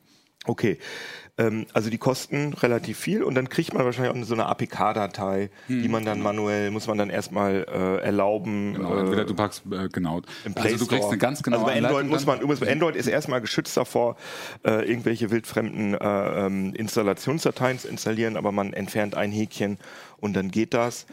Okay, 0.47 0.77
ähm, 1.37 1.65
also 1.73 1.89
die 1.89 1.97
kosten 1.97 2.53
relativ 2.53 2.97
viel 2.97 3.23
und 3.23 3.35
dann 3.35 3.49
kriegt 3.49 3.73
man 3.73 3.83
wahrscheinlich 3.83 4.15
auch 4.15 4.27
so 4.27 4.33
eine 4.33 4.45
APK-Datei, 4.45 5.49
hm. 5.67 5.81
die 5.81 5.87
man 5.89 6.05
dann 6.05 6.21
manuell, 6.21 6.71
muss 6.71 6.87
man 6.87 6.97
dann 6.97 7.09
erstmal 7.09 7.65
äh, 7.67 8.03
erlauben. 8.03 8.75
Genau, 8.75 8.97
entweder 8.97 9.23
äh, 9.23 9.25
du 9.25 9.33
packst, 9.33 9.63
äh, 9.71 9.89
genau. 9.89 10.21
Im 10.45 10.55
also 10.55 10.77
du 10.77 10.87
kriegst 10.87 11.09
eine 11.09 11.17
ganz 11.17 11.43
genaue 11.43 11.65
also 11.65 11.71
bei 11.71 11.77
Android 11.77 12.07
muss 12.07 12.25
man, 12.25 12.39
übrigens, 12.39 12.67
Android 12.67 12.95
ist 12.95 13.07
erstmal 13.07 13.41
geschützt 13.41 13.75
davor, 13.75 14.15
äh, 14.65 14.89
irgendwelche 14.89 15.29
wildfremden 15.29 15.93
äh, 15.95 16.45
ähm, 16.45 16.73
Installationsdateien 16.73 17.79
zu 17.79 17.87
installieren, 17.87 18.37
aber 18.37 18.51
man 18.51 18.73
entfernt 18.73 19.15
ein 19.15 19.31
Häkchen 19.31 19.77
und 20.17 20.35
dann 20.35 20.51
geht 20.51 20.73
das. 20.73 21.05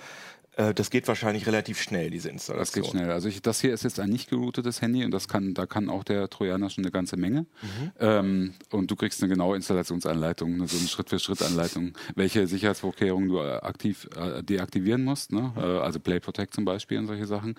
Äh, 0.55 0.75
das 0.75 0.91
geht 0.91 1.09
wahrscheinlich 1.09 1.47
relativ 1.47 1.81
schnell, 1.81 2.11
diese 2.11 2.29
Installation. 2.29 2.59
Das 2.61 2.73
geht 2.73 2.87
schnell. 2.87 3.11
Also 3.11 3.29
ich, 3.29 3.41
das 3.41 3.61
hier 3.61 3.73
ist 3.73 3.85
jetzt 3.85 3.99
ein 4.01 4.11
nicht 4.11 4.29
geroutetes 4.29 4.83
Handy 4.83 5.05
und 5.05 5.11
das 5.11 5.29
kann, 5.29 5.55
da 5.55 5.67
kann 5.67 5.89
auch 5.89 6.05
der 6.05 6.29
Trojaner 6.29 6.69
schon 6.69 6.85
eine 6.85 6.91
ganze 6.91 7.17
Menge. 7.17 7.47
Mhm. 7.63 7.93
Ähm, 8.01 8.55
und 8.71 8.91
du 8.91 8.97
kriegst 8.97 9.23
eine 9.23 9.33
genaue 9.33 9.57
Installationsanleitung, 9.57 10.67
so 10.67 10.77
eine 10.77 10.89
Schritt-für-Schritt-Anleitung, 10.89 11.93
welche 12.15 12.47
Sicherheitsvorkehrungen 12.47 13.29
du 13.29 13.41
aktiv 13.41 14.09
äh, 14.17 14.43
deaktivieren 14.43 15.05
musst. 15.05 15.33
Ne? 15.33 15.53
Mhm. 15.55 15.63
Äh, 15.63 15.79
also 15.79 16.01
Play 16.01 16.21
Protect 16.21 16.55
zum 16.55 16.65
Beispiel 16.65 16.99
und 16.99 17.07
solche 17.07 17.27
Sachen. 17.27 17.55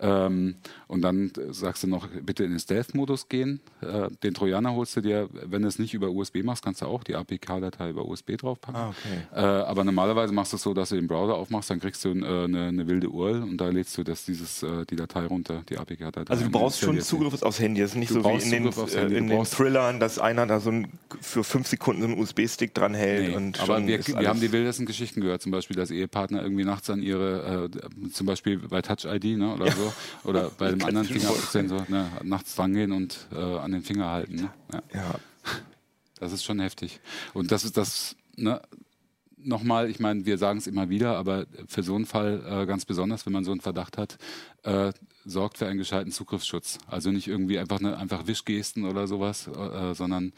Ähm, 0.00 0.56
und 0.88 1.02
dann 1.02 1.30
sagst 1.50 1.84
du 1.84 1.86
noch, 1.86 2.08
bitte 2.08 2.42
in 2.42 2.50
den 2.50 2.58
Stealth-Modus 2.58 3.28
gehen. 3.28 3.60
Äh, 3.80 4.08
den 4.24 4.34
Trojaner 4.34 4.74
holst 4.74 4.96
du 4.96 5.00
dir, 5.00 5.28
wenn 5.32 5.62
du 5.62 5.68
es 5.68 5.78
nicht 5.78 5.94
über 5.94 6.10
USB 6.10 6.42
machst, 6.42 6.64
kannst 6.64 6.82
du 6.82 6.86
auch 6.86 7.04
die 7.04 7.14
APK-Datei 7.14 7.90
über 7.90 8.04
USB 8.04 8.36
draufpacken. 8.36 8.80
Ah, 8.80 8.88
okay. 8.88 9.26
äh, 9.32 9.38
aber 9.38 9.84
normalerweise 9.84 10.32
machst 10.32 10.52
du 10.52 10.56
es 10.56 10.62
so, 10.62 10.74
dass 10.74 10.88
du 10.88 10.96
den 10.96 11.06
Browser 11.06 11.36
aufmachst, 11.36 11.70
dann 11.70 11.78
kriegst 11.78 12.04
du 12.04 12.10
ein, 12.10 12.24
äh, 12.32 12.44
eine, 12.44 12.68
eine, 12.68 12.86
wilde 12.86 13.08
URL 13.08 13.42
und 13.42 13.58
da 13.58 13.68
lädst 13.68 13.96
du 13.98 14.02
das, 14.02 14.24
dieses, 14.24 14.62
äh, 14.62 14.86
die 14.88 14.96
Datei 14.96 15.26
runter, 15.26 15.62
die 15.68 15.78
APK-Datei. 15.78 16.30
Also 16.30 16.44
du 16.44 16.50
brauchst 16.50 16.80
schon 16.80 17.00
Zugriff 17.00 17.42
aufs 17.42 17.60
Handy. 17.60 17.80
Das 17.80 17.90
ist 17.90 17.96
nicht 17.96 18.10
du 18.10 18.22
so 18.22 18.24
wie 18.24 18.42
in 18.42 18.50
den, 18.50 18.72
äh, 18.72 19.18
in 19.18 19.28
den 19.28 19.44
Thrillern, 19.44 20.00
dass 20.00 20.18
einer 20.18 20.46
da 20.46 20.60
so 20.60 20.70
ein, 20.70 20.88
für 21.20 21.44
fünf 21.44 21.68
Sekunden 21.68 22.02
so 22.02 22.08
einen 22.08 22.18
USB-Stick 22.18 22.74
dran 22.74 22.94
hält. 22.94 23.30
Nee, 23.30 23.36
und 23.36 23.60
aber 23.60 23.86
wir, 23.86 24.06
wir 24.06 24.28
haben 24.28 24.40
die 24.40 24.52
wildesten 24.52 24.86
Geschichten 24.86 25.20
gehört, 25.20 25.42
zum 25.42 25.52
Beispiel, 25.52 25.76
dass 25.76 25.90
Ehepartner 25.90 26.42
irgendwie 26.42 26.64
nachts 26.64 26.88
an 26.90 27.02
ihre, 27.02 27.70
äh, 27.70 28.08
zum 28.10 28.26
Beispiel 28.26 28.58
bei 28.58 28.82
Touch 28.82 29.04
ID 29.04 29.38
ne, 29.38 29.54
oder 29.54 29.66
ja. 29.66 29.72
so, 29.72 29.92
oder 30.24 30.50
bei 30.56 30.70
dem 30.70 30.82
anderen 30.84 31.06
Fingerabdrucksensor 31.06 31.86
ne, 31.88 32.10
nachts 32.22 32.54
drangehen 32.54 32.92
und 32.92 33.26
äh, 33.32 33.36
an 33.36 33.72
den 33.72 33.82
Finger 33.82 34.10
halten. 34.10 34.36
Ne? 34.36 34.50
Ja. 34.72 34.82
ja. 34.94 35.14
Das 36.18 36.32
ist 36.32 36.44
schon 36.44 36.60
heftig. 36.60 37.00
Und 37.34 37.50
das 37.50 37.64
ist 37.64 37.76
das, 37.76 38.14
ne, 38.36 38.60
nochmal, 39.44 39.90
ich 39.90 40.00
meine, 40.00 40.26
wir 40.26 40.38
sagen 40.38 40.58
es 40.58 40.66
immer 40.66 40.88
wieder, 40.88 41.16
aber 41.16 41.46
für 41.66 41.82
so 41.82 41.94
einen 41.94 42.06
Fall 42.06 42.42
äh, 42.46 42.66
ganz 42.66 42.84
besonders, 42.84 43.26
wenn 43.26 43.32
man 43.32 43.44
so 43.44 43.50
einen 43.50 43.60
Verdacht 43.60 43.98
hat, 43.98 44.18
äh, 44.64 44.92
sorgt 45.24 45.58
für 45.58 45.66
einen 45.66 45.78
gescheiten 45.78 46.12
Zugriffsschutz. 46.12 46.78
Also 46.86 47.10
nicht 47.10 47.28
irgendwie 47.28 47.58
einfach 47.58 47.80
eine 47.80 47.96
einfach 47.96 48.26
Wischgesten 48.26 48.84
oder 48.84 49.06
sowas, 49.06 49.48
äh, 49.48 49.94
sondern 49.94 50.32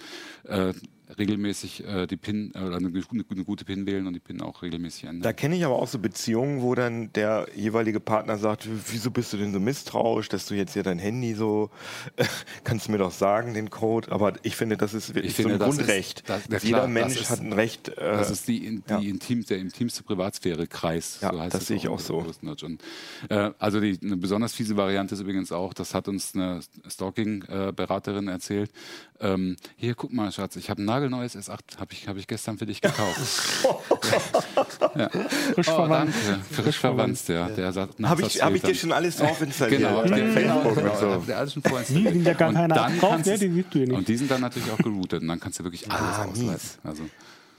äh, 0.45 0.73
regelmäßig 1.19 1.85
äh, 1.85 2.07
die 2.07 2.17
PIN 2.17 2.53
äh, 2.55 2.59
oder 2.59 2.77
eine, 2.77 2.89
eine, 2.89 3.45
gute 3.45 3.65
PIN 3.65 3.87
wählen 3.87 4.07
und 4.07 4.15
die 4.15 4.21
PIN 4.21 4.41
auch 4.41 4.63
regelmäßig 4.63 5.05
ändern. 5.05 5.23
Da 5.23 5.33
kenne 5.33 5.57
ich 5.57 5.65
aber 5.65 5.77
auch 5.77 5.89
so 5.89 5.99
Beziehungen, 5.99 6.63
wo 6.63 6.75
dann 6.75 7.13
der 7.13 7.47
jeweilige 7.55 8.01
Partner 8.01 8.39
sagt, 8.39 8.69
wieso 8.91 9.11
bist 9.11 9.33
du 9.33 9.37
denn 9.37 9.53
so 9.53 9.61
misstrauisch, 9.61 10.29
dass 10.29 10.47
du 10.47 10.55
jetzt 10.55 10.73
hier 10.73 10.83
dein 10.83 10.99
Handy 10.99 11.35
so, 11.35 11.71
äh, 12.17 12.25
kannst 12.65 12.89
du 12.89 12.93
mir 12.93 12.99
doch 12.99 13.13
sagen, 13.13 13.55
den 13.55 13.71
Code, 13.71 14.11
aber 14.11 14.35
ich 14.43 14.57
finde, 14.57 14.77
das 14.77 14.95
ist 14.95 15.15
wirklich 15.15 15.37
so 15.37 15.49
ein 15.49 15.59
Grundrecht. 15.59 16.21
Ist, 16.21 16.53
das, 16.53 16.63
Jeder 16.63 16.79
klar, 16.79 16.89
Mensch 16.89 17.21
ist, 17.21 17.31
hat 17.31 17.41
ein 17.41 17.53
Recht. 17.53 17.89
Äh, 17.89 17.95
das 17.95 18.31
ist 18.31 18.49
die, 18.49 18.61
die 18.61 18.83
ja. 18.89 18.99
intim, 18.99 19.45
der 19.45 19.59
intimste 19.59 20.03
Privatsphäre-Kreis. 20.03 21.19
Ja, 21.21 21.33
so 21.33 21.41
heißt 21.41 21.55
das 21.55 21.67
sehe 21.67 21.77
ich 21.77 21.89
auch 21.89 22.01
so. 22.01 22.25
Und, 22.63 22.83
äh, 23.29 23.51
also 23.59 23.81
die, 23.81 23.99
eine 24.15 24.21
besonders 24.21 24.53
fiese 24.55 24.77
Variante 24.77 25.15
ist 25.15 25.21
übrigens 25.21 25.51
auch, 25.53 25.75
das 25.75 25.93
hat 25.93 26.07
uns 26.09 26.35
eine 26.35 26.61
Stalking-Beraterin 26.89 28.29
erzählt, 28.29 28.71
ähm, 29.21 29.57
hier, 29.77 29.95
guck 29.95 30.13
mal, 30.13 30.31
Schatz, 30.33 30.57
ich 30.57 30.71
habe 30.71 30.79
einen 30.79 30.87
nagelneues 30.87 31.37
S8 31.37 31.79
habe 31.79 31.93
ich, 31.93 32.09
hab 32.09 32.17
ich 32.17 32.27
gestern 32.27 32.59
für 32.59 32.67
dich 32.67 32.81
gekauft. 32.81 33.65
ja. 34.97 35.09
Frisch 35.55 35.69
Oh, 35.69 35.75
verwandt. 35.77 36.15
danke. 36.27 36.45
Frisch 36.63 36.79
verwandt, 36.79 37.29
ja. 37.29 37.49
Der 37.49 37.73
sagt, 37.73 37.95
Habe 38.03 38.23
ich, 38.23 38.43
hab 38.43 38.55
ich 38.55 38.63
dir 38.63 38.75
schon 38.75 38.93
alles 38.93 39.17
drauf 39.17 39.41
installiert? 39.41 39.81
Genau, 39.83 40.03
bei 40.09 40.09
genau, 40.21 40.33
Facebook 40.33 40.75
genau, 40.77 40.91
und 40.91 41.21
so. 41.21 41.27
der 41.27 41.39
alles 41.39 41.53
schon 41.55 41.63
vorher 41.63 41.87
Die 41.87 42.03
sind 42.03 42.25
ja 42.27 42.33
gar 42.35 42.49
Und 42.51 42.55
keine 42.55 42.75
dann 42.75 42.99
drauf, 42.99 43.25
ne? 43.25 43.39
die 43.39 43.49
siehst 43.51 43.75
du 43.75 43.79
ja 43.79 43.87
nicht. 43.87 43.97
Und 43.97 44.09
die 44.09 44.17
sind 44.17 44.31
dann 44.31 44.41
natürlich 44.41 44.71
auch 44.71 44.79
geroutet 44.79 45.23
und 45.23 45.29
dann 45.29 45.41
kannst 45.41 45.59
du 45.59 45.65
wirklich 45.65 45.91
alles 45.91 46.17
Ah, 46.19 46.25
ausleiten. 46.27 46.61
Also, 46.85 47.03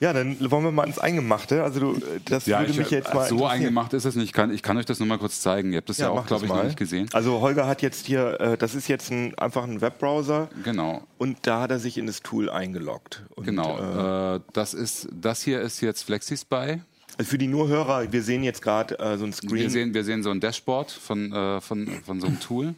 Ja, 0.01 0.11
dann 0.11 0.37
wollen 0.51 0.63
wir 0.63 0.71
mal 0.71 0.85
ins 0.85 0.99
Eingemachte. 0.99 1.63
Also 1.63 1.79
du, 1.79 2.01
das 2.25 2.45
ja, 2.45 2.59
würde 2.59 2.71
ich, 2.71 2.77
mich 2.77 2.89
jetzt 2.91 3.13
mal 3.13 3.27
so 3.27 3.45
eingemacht 3.45 3.93
ist 3.93 4.03
es 4.05 4.15
nicht. 4.15 4.25
Ich 4.25 4.33
kann, 4.33 4.51
ich 4.53 4.61
kann 4.61 4.77
euch 4.77 4.85
das 4.85 4.99
nur 4.99 5.07
mal 5.07 5.17
kurz 5.17 5.39
zeigen. 5.39 5.71
Ihr 5.71 5.77
habt 5.77 5.89
das 5.89 5.99
ja, 5.99 6.09
auch, 6.09 6.15
mach 6.15 6.27
glaube 6.27 6.43
ich, 6.45 6.49
noch 6.49 6.57
mal. 6.57 6.65
nicht 6.65 6.77
gesehen. 6.77 7.07
Also 7.13 7.39
Holger 7.39 7.65
hat 7.65 7.81
jetzt 7.81 8.05
hier, 8.05 8.39
äh, 8.41 8.57
das 8.57 8.75
ist 8.75 8.87
jetzt 8.89 9.09
ein, 9.11 9.37
einfach 9.37 9.63
ein 9.63 9.79
Webbrowser 9.81 10.49
Genau, 10.63 11.01
und 11.17 11.37
da 11.43 11.61
hat 11.61 11.71
er 11.71 11.79
sich 11.79 11.97
in 11.97 12.07
das 12.07 12.21
Tool 12.21 12.49
eingeloggt. 12.49 13.23
Und, 13.35 13.45
genau. 13.45 13.77
Äh, 13.79 14.35
Äh, 14.35 14.39
das, 14.53 14.73
ist, 14.73 15.07
das 15.11 15.41
hier 15.41 15.61
ist 15.61 15.79
jetzt 15.81 16.03
FlexiSpy. 16.03 16.81
also 17.17 17.29
für 17.29 17.37
die 17.37 17.47
nur 17.47 17.67
Hörer, 17.67 18.11
wir 18.11 18.21
sehen 18.21 18.43
jetzt 18.43 18.61
gerade 18.61 18.99
äh, 18.99 19.17
so 19.17 19.25
ein 19.25 19.33
Screen. 19.33 19.55
Wir 19.55 19.69
sehen, 19.69 19.93
wir 19.93 20.03
sehen 20.03 20.23
so 20.23 20.29
ein 20.31 20.41
Dashboard 20.41 20.91
von, 20.91 21.31
äh, 21.31 21.61
von, 21.61 21.87
von 22.05 22.19
so 22.19 22.27
einem 22.27 22.39
Tool. 22.39 22.75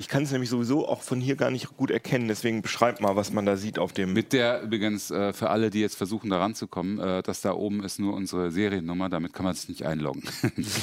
Ich 0.00 0.08
kann 0.08 0.22
es 0.22 0.32
nämlich 0.32 0.48
sowieso 0.48 0.88
auch 0.88 1.02
von 1.02 1.20
hier 1.20 1.36
gar 1.36 1.50
nicht 1.50 1.76
gut 1.76 1.90
erkennen, 1.90 2.26
deswegen 2.26 2.62
beschreib 2.62 3.02
mal, 3.02 3.16
was 3.16 3.34
man 3.34 3.44
da 3.44 3.58
sieht 3.58 3.78
auf 3.78 3.92
dem. 3.92 4.14
Mit 4.14 4.32
der 4.32 4.62
übrigens 4.62 5.10
äh, 5.10 5.34
für 5.34 5.50
alle, 5.50 5.68
die 5.68 5.80
jetzt 5.80 5.94
versuchen, 5.94 6.30
da 6.30 6.38
ranzukommen, 6.38 6.98
äh, 6.98 7.22
das 7.22 7.42
da 7.42 7.52
oben 7.52 7.84
ist 7.84 8.00
nur 8.00 8.14
unsere 8.14 8.50
Seriennummer, 8.50 9.10
damit 9.10 9.34
kann 9.34 9.44
man 9.44 9.54
sich 9.54 9.68
nicht 9.68 9.84
einloggen. 9.84 10.22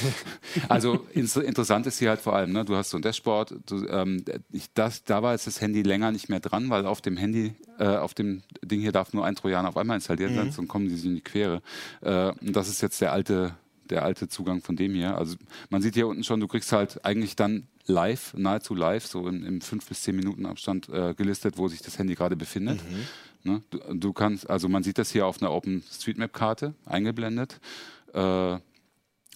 also 0.70 1.08
ins, 1.14 1.36
interessant 1.36 1.88
ist 1.88 1.98
hier 1.98 2.10
halt 2.10 2.22
vor 2.22 2.36
allem, 2.36 2.52
ne, 2.52 2.64
du 2.64 2.76
hast 2.76 2.92
so 2.92 2.98
ein 3.00 3.02
Dashboard, 3.02 3.56
du, 3.66 3.88
ähm, 3.88 4.24
ich, 4.52 4.72
das, 4.76 5.04
da 5.04 5.24
war 5.24 5.32
jetzt 5.32 5.48
das 5.48 5.62
Handy 5.62 5.82
länger 5.82 6.12
nicht 6.12 6.30
mehr 6.30 6.40
dran, 6.40 6.70
weil 6.70 6.86
auf 6.86 7.02
dem 7.02 7.18
Handy, 7.18 7.56
äh, 7.80 7.88
auf 7.88 8.14
dem 8.14 8.44
Ding 8.64 8.82
hier 8.82 8.92
darf 8.92 9.14
nur 9.14 9.26
ein 9.26 9.34
Trojaner 9.34 9.70
auf 9.70 9.78
einmal 9.78 9.96
installiert 9.96 10.36
sein, 10.36 10.52
sonst 10.52 10.68
kommen 10.68 10.90
die 10.90 10.96
sich 10.96 11.06
in 11.06 11.16
die 11.16 11.22
Quere. 11.22 11.64
Äh, 12.02 12.34
und 12.40 12.56
das 12.56 12.70
ist 12.70 12.82
jetzt 12.82 13.02
der 13.02 13.14
alte 13.14 13.56
der 13.88 14.04
alte 14.04 14.28
Zugang 14.28 14.62
von 14.62 14.76
dem 14.76 14.94
hier. 14.94 15.18
Also 15.18 15.36
man 15.70 15.82
sieht 15.82 15.96
hier 15.96 16.08
unten 16.08 16.24
schon, 16.24 16.40
du 16.40 16.48
kriegst 16.48 16.72
halt 16.72 17.04
eigentlich 17.06 17.36
dann 17.36 17.68
live, 17.86 18.34
nahezu 18.36 18.76
live, 18.76 19.06
so 19.06 19.28
in, 19.28 19.44
im 19.44 19.62
5 19.62 19.88
bis 19.88 20.02
10 20.04 20.16
Minuten 20.16 20.46
Abstand 20.46 20.90
äh, 20.90 21.14
gelistet, 21.14 21.58
wo 21.58 21.68
sich 21.68 21.82
das 21.82 21.98
Handy 21.98 22.16
gerade 22.16 22.36
befindet. 22.36 22.80
Ne? 23.44 23.64
Du, 23.70 23.80
du 23.94 24.14
kannst, 24.14 24.50
also 24.50 24.68
man 24.68 24.84
sieht 24.84 24.98
das 24.98 25.12
hier 25.12 25.26
auf 25.26 25.42
einer 25.42 25.52
OpenStreetMap-Karte 25.52 26.74
eingeblendet. 26.86 27.60
Äh, 28.14 28.60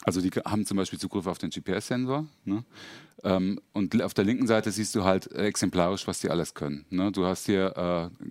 also 0.04 0.20
die 0.22 0.30
haben 0.32 0.66
zum 0.66 0.78
Beispiel 0.78 1.00
Zugriff 1.00 1.28
auf 1.28 1.38
den 1.38 1.52
GPS-Sensor. 1.52 2.26
Ne? 2.44 2.64
Ähm, 3.24 3.62
und 3.74 4.02
auf 4.02 4.14
der 4.14 4.26
linken 4.26 4.48
Seite 4.48 4.72
siehst 4.72 4.96
du 4.96 5.04
halt 5.04 5.32
exemplarisch, 5.32 6.08
was 6.08 6.20
die 6.20 6.30
alles 6.30 6.54
können. 6.54 6.86
Ne? 6.90 7.12
Du 7.12 7.26
hast 7.26 7.46
hier, 7.46 7.78
äh, 7.78 8.26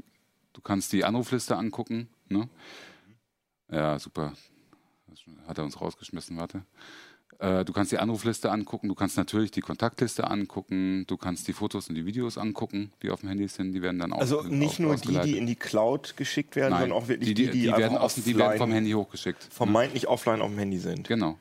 du 0.52 0.60
kannst 0.62 0.92
die 0.92 1.04
Anrufliste 1.04 1.56
angucken. 1.56 2.08
Ne? 2.28 2.48
Ja, 3.70 3.98
super. 3.98 4.32
Hat 5.50 5.58
er 5.58 5.64
uns 5.64 5.80
rausgeschmissen, 5.80 6.36
warte. 6.36 6.62
Äh, 7.40 7.64
du 7.64 7.72
kannst 7.72 7.90
die 7.90 7.98
Anrufliste 7.98 8.52
angucken, 8.52 8.86
du 8.88 8.94
kannst 8.94 9.16
natürlich 9.16 9.50
die 9.50 9.62
Kontaktliste 9.62 10.30
angucken, 10.30 11.04
du 11.08 11.16
kannst 11.16 11.48
die 11.48 11.52
Fotos 11.52 11.88
und 11.88 11.96
die 11.96 12.06
Videos 12.06 12.38
angucken, 12.38 12.92
die 13.02 13.10
auf 13.10 13.20
dem 13.20 13.30
Handy 13.30 13.48
sind, 13.48 13.72
die 13.72 13.82
werden 13.82 13.98
dann 13.98 14.12
auch 14.12 14.20
also 14.20 14.42
nicht 14.42 14.78
nur 14.78 14.94
die, 14.94 15.18
die 15.20 15.38
in 15.38 15.46
die 15.46 15.56
Cloud 15.56 16.16
geschickt 16.16 16.54
werden, 16.54 16.70
Nein, 16.70 16.82
sondern 16.82 16.98
auch 16.98 17.08
wirklich 17.08 17.30
die, 17.30 17.34
die, 17.34 17.46
die, 17.46 17.50
die, 17.50 17.66
die, 17.72 17.76
werden, 17.76 17.98
aus, 17.98 18.14
die 18.14 18.36
werden 18.36 18.58
vom 18.58 18.68
offline- 18.68 18.72
Handy 18.74 18.92
hochgeschickt. 18.92 19.42
vermeintlich 19.50 20.06
offline 20.06 20.40
auf 20.40 20.50
dem 20.50 20.58
Handy 20.58 20.78
sind. 20.78 21.08
Genau. 21.08 21.36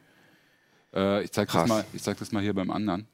Äh, 0.92 1.24
ich 1.24 1.32
zeige 1.32 1.46
das, 1.52 1.54
Krass. 1.56 1.70
mal- 1.70 1.86
ich 1.94 2.02
zeig 2.02 2.18
das 2.18 2.32
mal 2.32 2.42
hier 2.42 2.56
beim 2.56 2.72
anderen. 2.72 3.06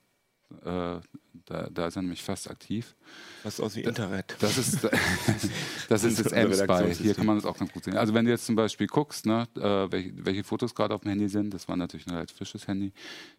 Äh, 0.64 1.02
da, 1.48 1.70
da 1.72 1.88
ist 1.88 1.96
er 1.96 2.02
nämlich 2.02 2.24
fast 2.24 2.50
aktiv. 2.50 2.96
Das 3.44 3.60
aus 3.60 3.76
wie 3.76 3.82
Internet. 3.82 4.36
Das 4.40 4.58
ist, 4.58 4.80
das 5.90 6.04
ist 6.04 6.18
jetzt 6.18 6.32
M-Spy. 6.32 6.62
Redaktionssystem. 6.62 7.06
Hier 7.06 7.14
kann 7.14 7.26
man 7.26 7.36
das 7.36 7.46
auch 7.46 7.58
ganz 7.58 7.72
gut 7.72 7.84
sehen. 7.84 7.98
Also 7.98 8.14
wenn 8.14 8.26
du 8.26 8.32
jetzt 8.32 8.46
zum 8.46 8.56
Beispiel 8.56 8.88
guckst, 8.88 9.26
ne, 9.26 9.48
äh, 9.56 9.92
welche, 9.92 10.26
welche 10.26 10.44
Fotos 10.44 10.74
gerade 10.74 10.96
auf 10.96 11.02
dem 11.02 11.10
Handy 11.10 11.28
sind, 11.30 11.54
das 11.54 11.68
war 11.68 11.76
natürlich 11.76 12.08
ein 12.08 12.14
relativ 12.14 12.38
frisches 12.38 12.68
Handy. 12.68 12.92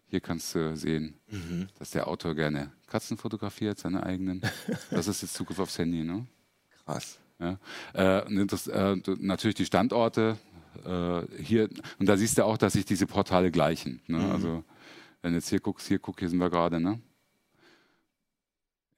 Hier 0.07 0.21
kannst 0.21 0.55
du 0.55 0.75
sehen, 0.77 1.15
Mhm. 1.29 1.67
dass 1.79 1.91
der 1.91 2.07
Autor 2.07 2.33
gerne 2.35 2.71
Katzen 2.87 3.17
fotografiert, 3.17 3.77
seine 3.79 4.03
eigenen. 4.03 4.41
Das 4.91 5.07
ist 5.07 5.21
jetzt 5.21 5.33
Zugriff 5.33 5.59
aufs 5.59 5.77
Handy. 5.77 6.03
Ne? 6.03 6.25
Krass. 6.85 7.19
Ja. 7.39 7.59
Äh, 7.93 8.25
und 8.25 8.51
das, 8.51 8.67
äh, 8.67 8.95
natürlich 9.19 9.55
die 9.55 9.65
Standorte 9.65 10.37
äh, 10.85 11.21
hier, 11.43 11.69
und 11.99 12.07
da 12.07 12.15
siehst 12.15 12.37
du 12.37 12.45
auch, 12.45 12.57
dass 12.57 12.73
sich 12.73 12.85
diese 12.85 13.05
Portale 13.07 13.51
gleichen. 13.51 14.01
Ne? 14.07 14.19
Mhm. 14.19 14.31
Also, 14.31 14.63
ne 15.23 15.29
vem, 15.39 15.59
koliko 15.59 15.81
je, 15.89 15.97
kolik 15.97 16.21
je 16.21 16.29
zmagade. 16.29 16.79
Ne? 16.79 16.99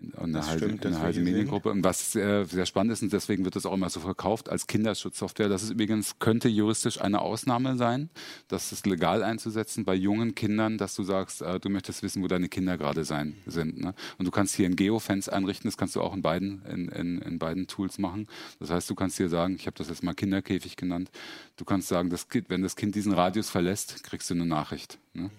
In, 0.02 0.12
in 0.12 0.16
einer 0.16 0.40
Das 0.40 0.54
stimmt, 0.54 0.86
hier 0.86 1.14
sind. 1.14 1.24
Mediengruppe. 1.24 1.70
Und 1.70 1.84
was 1.84 2.14
sehr, 2.14 2.46
sehr 2.46 2.66
spannend 2.66 2.94
ist, 2.94 3.02
und 3.02 3.12
deswegen 3.12 3.44
wird 3.46 3.56
das 3.56 3.66
auch 3.66 3.74
immer 3.74 3.90
so 3.90 4.00
verkauft 4.00 4.50
als 4.50 4.68
Kinderschutzsoftware. 4.68 5.50
Das 5.50 5.64
ist 5.64 5.72
übrigens, 5.72 6.20
könnte 6.20 6.48
juristisch 6.48 7.02
eine 7.02 7.22
Ausnahme 7.22 7.76
sein, 7.78 8.10
das 8.48 8.72
ist 8.72 8.86
legal 8.86 9.24
einzusetzen 9.24 9.86
bei 9.86 9.96
jungen 9.96 10.36
Kindern, 10.36 10.78
dass 10.78 10.96
du 10.96 11.04
sagst, 11.04 11.42
äh, 11.42 11.60
du 11.60 11.70
möchtest 11.70 12.04
wissen, 12.04 12.24
wo 12.24 12.28
deine 12.28 12.50
Kinder 12.50 12.78
gerade 12.78 13.04
sein 13.04 13.36
sind. 13.46 13.80
Ne? 13.80 13.94
Und 14.18 14.26
du 14.26 14.32
kannst 14.32 14.56
hier 14.56 14.68
ein 14.68 14.76
Geofence 14.76 15.30
einrichten, 15.30 15.68
das 15.68 15.78
kannst 15.78 15.96
du 15.96 16.02
auch 16.02 16.14
in 16.14 16.22
beiden, 16.22 16.64
in, 16.66 16.88
in, 16.90 17.22
in 17.22 17.40
beiden 17.40 17.68
Tools 17.68 17.98
machen. 17.98 18.28
Das 18.60 18.70
heißt, 18.70 18.90
du 18.90 18.96
kannst 18.96 19.18
hier 19.18 19.30
sagen, 19.30 19.56
ich 19.56 19.68
habe 19.68 19.78
das 19.78 19.90
jetzt 19.90 20.04
mal 20.04 20.14
Kinderkäfig 20.14 20.76
genannt, 20.76 21.12
du 21.58 21.66
kannst 21.66 21.88
sagen, 21.88 22.10
das 22.10 22.30
kind, 22.30 22.50
wenn 22.50 22.62
das 22.62 22.76
Kind 22.76 22.96
diesen 22.96 23.14
Radius 23.14 23.50
verlässt, 23.50 24.04
kriegst 24.04 24.30
du 24.30 24.34
eine 24.34 24.46
Nachricht, 24.46 25.00
ne? 25.14 25.30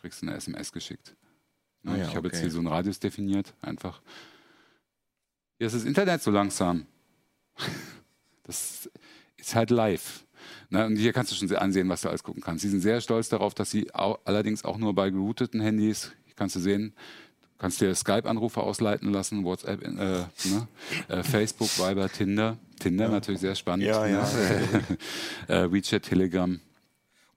kriegst 0.00 0.22
du 0.22 0.26
eine 0.26 0.36
SMS 0.36 0.72
geschickt. 0.72 1.14
Ne? 1.82 1.92
Ah 1.92 1.96
ja, 1.96 2.08
ich 2.08 2.16
habe 2.16 2.28
jetzt 2.28 2.36
okay. 2.36 2.44
hier 2.44 2.50
so 2.50 2.58
einen 2.58 2.68
Radius 2.68 2.98
definiert, 2.98 3.54
einfach. 3.62 4.00
Hier 5.58 5.66
ist 5.66 5.74
das 5.74 5.84
Internet 5.84 6.22
so 6.22 6.30
langsam. 6.30 6.86
Das 8.44 8.88
ist 9.36 9.54
halt 9.54 9.68
live. 9.68 10.24
Na, 10.70 10.86
und 10.86 10.96
hier 10.96 11.12
kannst 11.12 11.32
du 11.32 11.36
schon 11.36 11.54
ansehen, 11.54 11.86
was 11.90 12.00
du 12.00 12.08
alles 12.08 12.22
gucken 12.22 12.42
kannst. 12.42 12.62
Sie 12.62 12.70
sind 12.70 12.80
sehr 12.80 13.02
stolz 13.02 13.28
darauf, 13.28 13.52
dass 13.52 13.70
sie 13.70 13.94
au 13.94 14.18
allerdings 14.24 14.64
auch 14.64 14.78
nur 14.78 14.94
bei 14.94 15.10
gerouteten 15.10 15.60
Handys, 15.60 16.12
kannst 16.38 16.56
du 16.56 16.60
sehen, 16.60 16.94
du 17.42 17.58
kannst 17.58 17.80
dir 17.80 17.94
Skype-Anrufe 17.94 18.62
ausleiten 18.62 19.12
lassen, 19.12 19.44
WhatsApp, 19.44 19.82
äh, 19.82 19.88
ne? 19.90 20.28
äh, 21.08 21.22
Facebook, 21.22 21.68
Viber, 21.78 22.08
Tinder. 22.08 22.56
Tinder 22.78 23.08
natürlich 23.08 23.40
sehr 23.40 23.54
spannend. 23.54 23.86
Ja, 23.86 24.06
ne? 24.06 24.24
äh, 25.48 25.70
WeChat, 25.70 26.04
Telegram. 26.04 26.60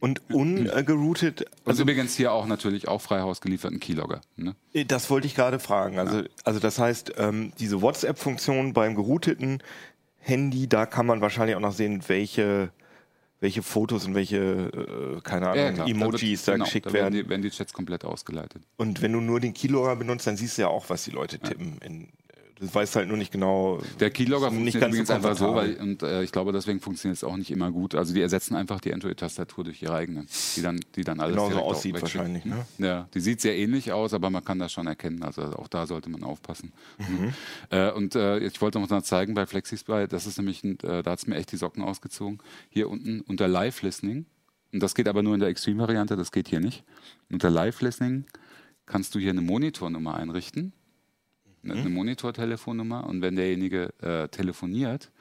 Und 0.02 0.20
ungeroutet, 0.34 1.42
Und 1.42 1.48
also 1.70 1.84
übrigens 1.84 2.16
hier 2.16 2.34
auch 2.34 2.46
natürlich 2.48 2.88
auch 2.88 3.00
frei 3.02 3.22
Haus 3.22 3.40
gelieferten 3.40 3.80
Keylogger. 3.80 4.20
Ne? 4.36 4.56
das 4.88 5.10
wollte 5.10 5.28
ich 5.28 5.36
gerade 5.36 5.60
fragen. 5.60 5.98
Also, 6.00 6.24
also 6.44 6.60
das 6.60 6.80
heißt, 6.80 7.14
ähm, 7.18 7.54
diese 7.60 7.82
WhatsApp-Funktion 7.82 8.74
beim 8.74 8.96
gerouteten 8.96 9.62
Handy, 10.20 10.68
da 10.68 10.86
kann 10.88 11.06
man 11.06 11.22
wahrscheinlich 11.22 11.56
auch 11.56 11.60
noch 11.62 11.72
sehen, 11.74 12.04
welche, 12.08 12.72
welche 13.40 13.62
Fotos 13.64 14.06
und 14.08 14.16
welche, 14.16 14.38
äh, 14.38 15.22
keine 15.22 15.50
Ahnung, 15.50 15.74
klar. 15.76 15.88
Emojis 15.88 16.44
da, 16.46 16.54
wird- 16.54 16.56
genau, 16.58 16.66
geschickt 16.66 16.86
da 16.88 16.94
werden. 16.94 17.14
Die, 17.14 17.30
werden 17.30 17.42
die 17.44 17.50
Chats 17.52 17.72
komplett 17.72 18.04
ausgeleitet. 18.04 18.64
Und 18.78 19.02
wenn 19.04 19.14
du 19.14 19.22
nur 19.22 19.40
den 19.40 19.54
Keylogger 19.54 19.96
benutzt, 19.96 20.26
dann 20.28 20.36
siehst 20.38 20.58
du 20.58 20.64
ja 20.64 20.68
auch, 20.68 20.90
was 20.90 21.04
die 21.04 21.12
Leute 21.12 21.38
tippen. 21.40 21.78
In, 21.86 22.10
du 22.62 22.74
weißt 22.74 22.96
halt 22.96 23.08
nur 23.08 23.18
nicht 23.18 23.32
genau. 23.32 23.82
Der 24.00 24.12
Keylogger 24.12 24.48
ist 24.48 24.54
nicht 24.54 24.78
funktioniert 24.78 25.08
ganz 25.08 25.24
so 25.24 25.30
einfach 25.30 25.38
so, 25.38 25.56
weil, 25.56 25.76
und 25.76 26.04
äh, 26.04 26.24
ich 26.24 26.32
glaube, 26.32 26.52
deswegen 26.52 26.80
funktioniert 26.80 27.18
es 27.18 27.24
auch 27.24 27.36
nicht 27.36 27.50
immer 27.52 27.72
gut. 27.72 27.96
Also 27.96 28.14
die 28.14 28.22
ersetzen 28.22 28.56
einfach 28.56 28.80
die 28.80 28.94
Android-Tastatur 28.94 29.64
durch 29.64 29.82
ihre 29.82 29.96
eigene, 29.96 30.26
die 30.56 30.62
dann, 30.62 30.80
die 30.96 31.04
dann 31.04 31.20
alles 31.20 31.36
direkt 31.36 31.56
auch 31.56 31.72
aussieht 31.72 32.00
wahrscheinlich, 32.00 32.46
ne? 32.46 32.66
Ja, 32.78 33.08
die 33.14 33.20
sieht 33.20 33.42
sehr 33.42 33.58
ähnlich 33.58 33.92
aus, 33.92 34.14
aber 34.14 34.30
man 34.30 34.46
kann 34.46 34.60
das 34.60 34.72
schon 34.72 34.88
erkennen. 34.88 35.24
Also 35.24 35.42
auch 35.42 35.68
da 35.68 35.88
sollte 35.88 36.10
man 36.10 36.24
aufpassen. 36.24 36.72
Mhm. 37.00 37.34
Äh, 37.72 37.92
und 37.92 38.16
äh, 38.16 38.40
ich 38.40 38.62
wollte 38.62 38.80
noch 38.80 38.90
mal 38.90 39.04
zeigen 39.04 39.34
bei 39.34 39.46
FlexiSpy, 39.46 40.08
das 40.08 40.28
ist 40.28 40.38
nämlich, 40.38 40.64
ein, 40.64 40.80
äh, 40.82 41.02
da 41.02 41.12
hat 41.12 41.20
es 41.20 41.28
mir 41.28 41.36
echt 41.36 41.52
die 41.52 41.58
Socken 41.58 41.84
ausgezogen. 41.84 42.40
Hier 42.70 42.90
unten 42.90 43.22
unter 43.22 43.48
Live-Listening, 43.48 44.26
und 44.74 44.84
das 44.84 44.94
geht 44.96 45.08
aber 45.08 45.24
nur 45.24 45.34
in 45.34 45.40
der 45.40 45.50
Extreme-Variante, 45.50 46.16
das 46.16 46.32
geht 46.32 46.48
hier 46.48 46.60
nicht. 46.60 46.84
Unter 47.30 47.50
Live-Listening 47.50 48.26
kannst 48.86 49.16
du 49.16 49.20
hier 49.20 49.32
eine 49.32 49.42
Monitornummer 49.42 50.16
einrichten 50.16 50.74
eine, 51.64 51.74
eine 51.74 51.90
Monitortelefonnummer 51.90 53.08
und 53.08 53.22
wenn 53.22 53.36
derjenige 53.36 53.94
äh, 54.02 54.28
telefoniert, 54.30 55.12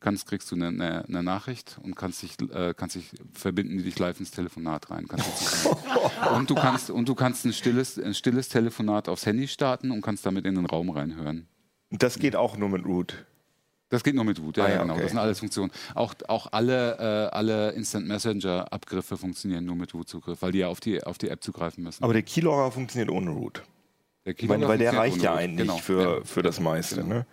kannst, 0.00 0.26
kriegst 0.26 0.50
du 0.50 0.56
eine, 0.56 0.68
eine, 0.68 1.04
eine 1.06 1.22
Nachricht 1.22 1.78
und 1.82 1.94
kannst 1.94 2.22
dich, 2.22 2.40
äh, 2.52 2.74
kannst 2.74 2.96
dich 2.96 3.10
verbinden 3.34 3.76
die 3.78 3.84
dich 3.84 3.98
live 3.98 4.18
ins 4.18 4.30
Telefonat 4.30 4.90
rein. 4.90 5.06
Und 6.34 6.50
du 6.50 6.54
kannst 6.54 6.90
und 6.90 7.08
du 7.08 7.14
kannst 7.14 7.44
ein 7.46 7.52
stilles, 7.52 7.98
ein 7.98 8.14
stilles 8.14 8.48
Telefonat 8.48 9.08
aufs 9.08 9.24
Handy 9.26 9.48
starten 9.48 9.90
und 9.90 10.02
kannst 10.02 10.24
damit 10.26 10.44
in 10.44 10.54
den 10.54 10.66
Raum 10.66 10.90
reinhören. 10.90 11.46
Und 11.90 12.02
das 12.02 12.18
geht 12.18 12.36
auch 12.36 12.56
nur 12.56 12.68
mit 12.68 12.84
Root. 12.84 13.24
Das 13.88 14.04
geht 14.04 14.14
nur 14.14 14.24
mit 14.24 14.38
Root, 14.38 14.56
ja, 14.56 14.64
Ah, 14.64 14.68
ja, 14.68 14.74
ja, 14.76 14.82
genau. 14.82 14.92
okay. 14.94 15.02
Das 15.02 15.10
sind 15.12 15.18
alles 15.18 15.38
Funktionen. 15.40 15.72
Auch, 15.94 16.14
auch 16.28 16.48
alle, 16.52 16.96
äh, 16.98 17.34
alle 17.34 17.70
Instant 17.72 18.06
Messenger 18.06 18.72
Abgriffe 18.72 19.16
funktionieren 19.16 19.64
nur 19.64 19.74
mit 19.76 19.92
Root-Zugriff, 19.94 20.40
weil 20.42 20.52
die 20.52 20.58
ja 20.58 20.68
auf 20.68 20.78
die, 20.80 21.02
auf 21.02 21.18
die 21.18 21.28
App 21.28 21.42
zugreifen 21.42 21.82
müssen. 21.82 22.04
Aber 22.04 22.12
der 22.12 22.22
Keylogger 22.22 22.70
funktioniert 22.70 23.10
ohne 23.10 23.30
Root. 23.30 23.62
Der 24.26 24.34
Ich 24.38 24.48
meine, 24.48 24.68
weil 24.68 24.78
der 24.78 24.92
reicht 24.94 25.22
ja 25.22 25.34
eigentlich 25.34 25.66
Genau, 25.68 25.78
für, 25.78 26.18
ja. 26.18 26.24
für 26.24 26.42
das 26.42 26.60
meiste. 26.60 26.96
Genau. 26.96 27.08
Ne? 27.08 27.26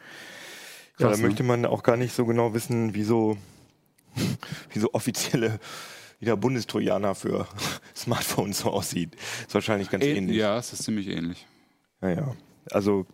Ja, 1.00 1.08
Krass, 1.08 1.17
da 1.17 1.22
ne? 1.24 1.27
möchte 1.27 1.44
man 1.44 1.65
auch 1.65 1.84
gar 1.84 1.98
nicht 1.98 2.13
so 2.13 2.25
genau 2.25 2.53
wissen, 2.53 2.94
wie 2.94 3.03
so, 3.03 3.38
wie 4.74 4.79
so 4.79 4.89
offizielle 4.94 5.60
wie 6.20 6.25
der 6.25 6.36
Bundestrojaner 6.36 7.13
für 7.13 7.48
Smartphones 7.96 8.60
so 8.60 8.72
aussieht. 8.72 9.15
Ist 9.46 9.53
wahrscheinlich 9.53 9.89
ganz 9.91 10.03
Ä- 10.03 10.15
ähnlich. 10.15 10.38
Ja, 10.38 10.58
es 10.58 10.74
ist 10.74 10.84
ziemlich 10.84 11.08
ähnlich. 11.10 11.46
Ja, 12.01 12.10
ja. 12.10 12.36
Also 12.72 13.06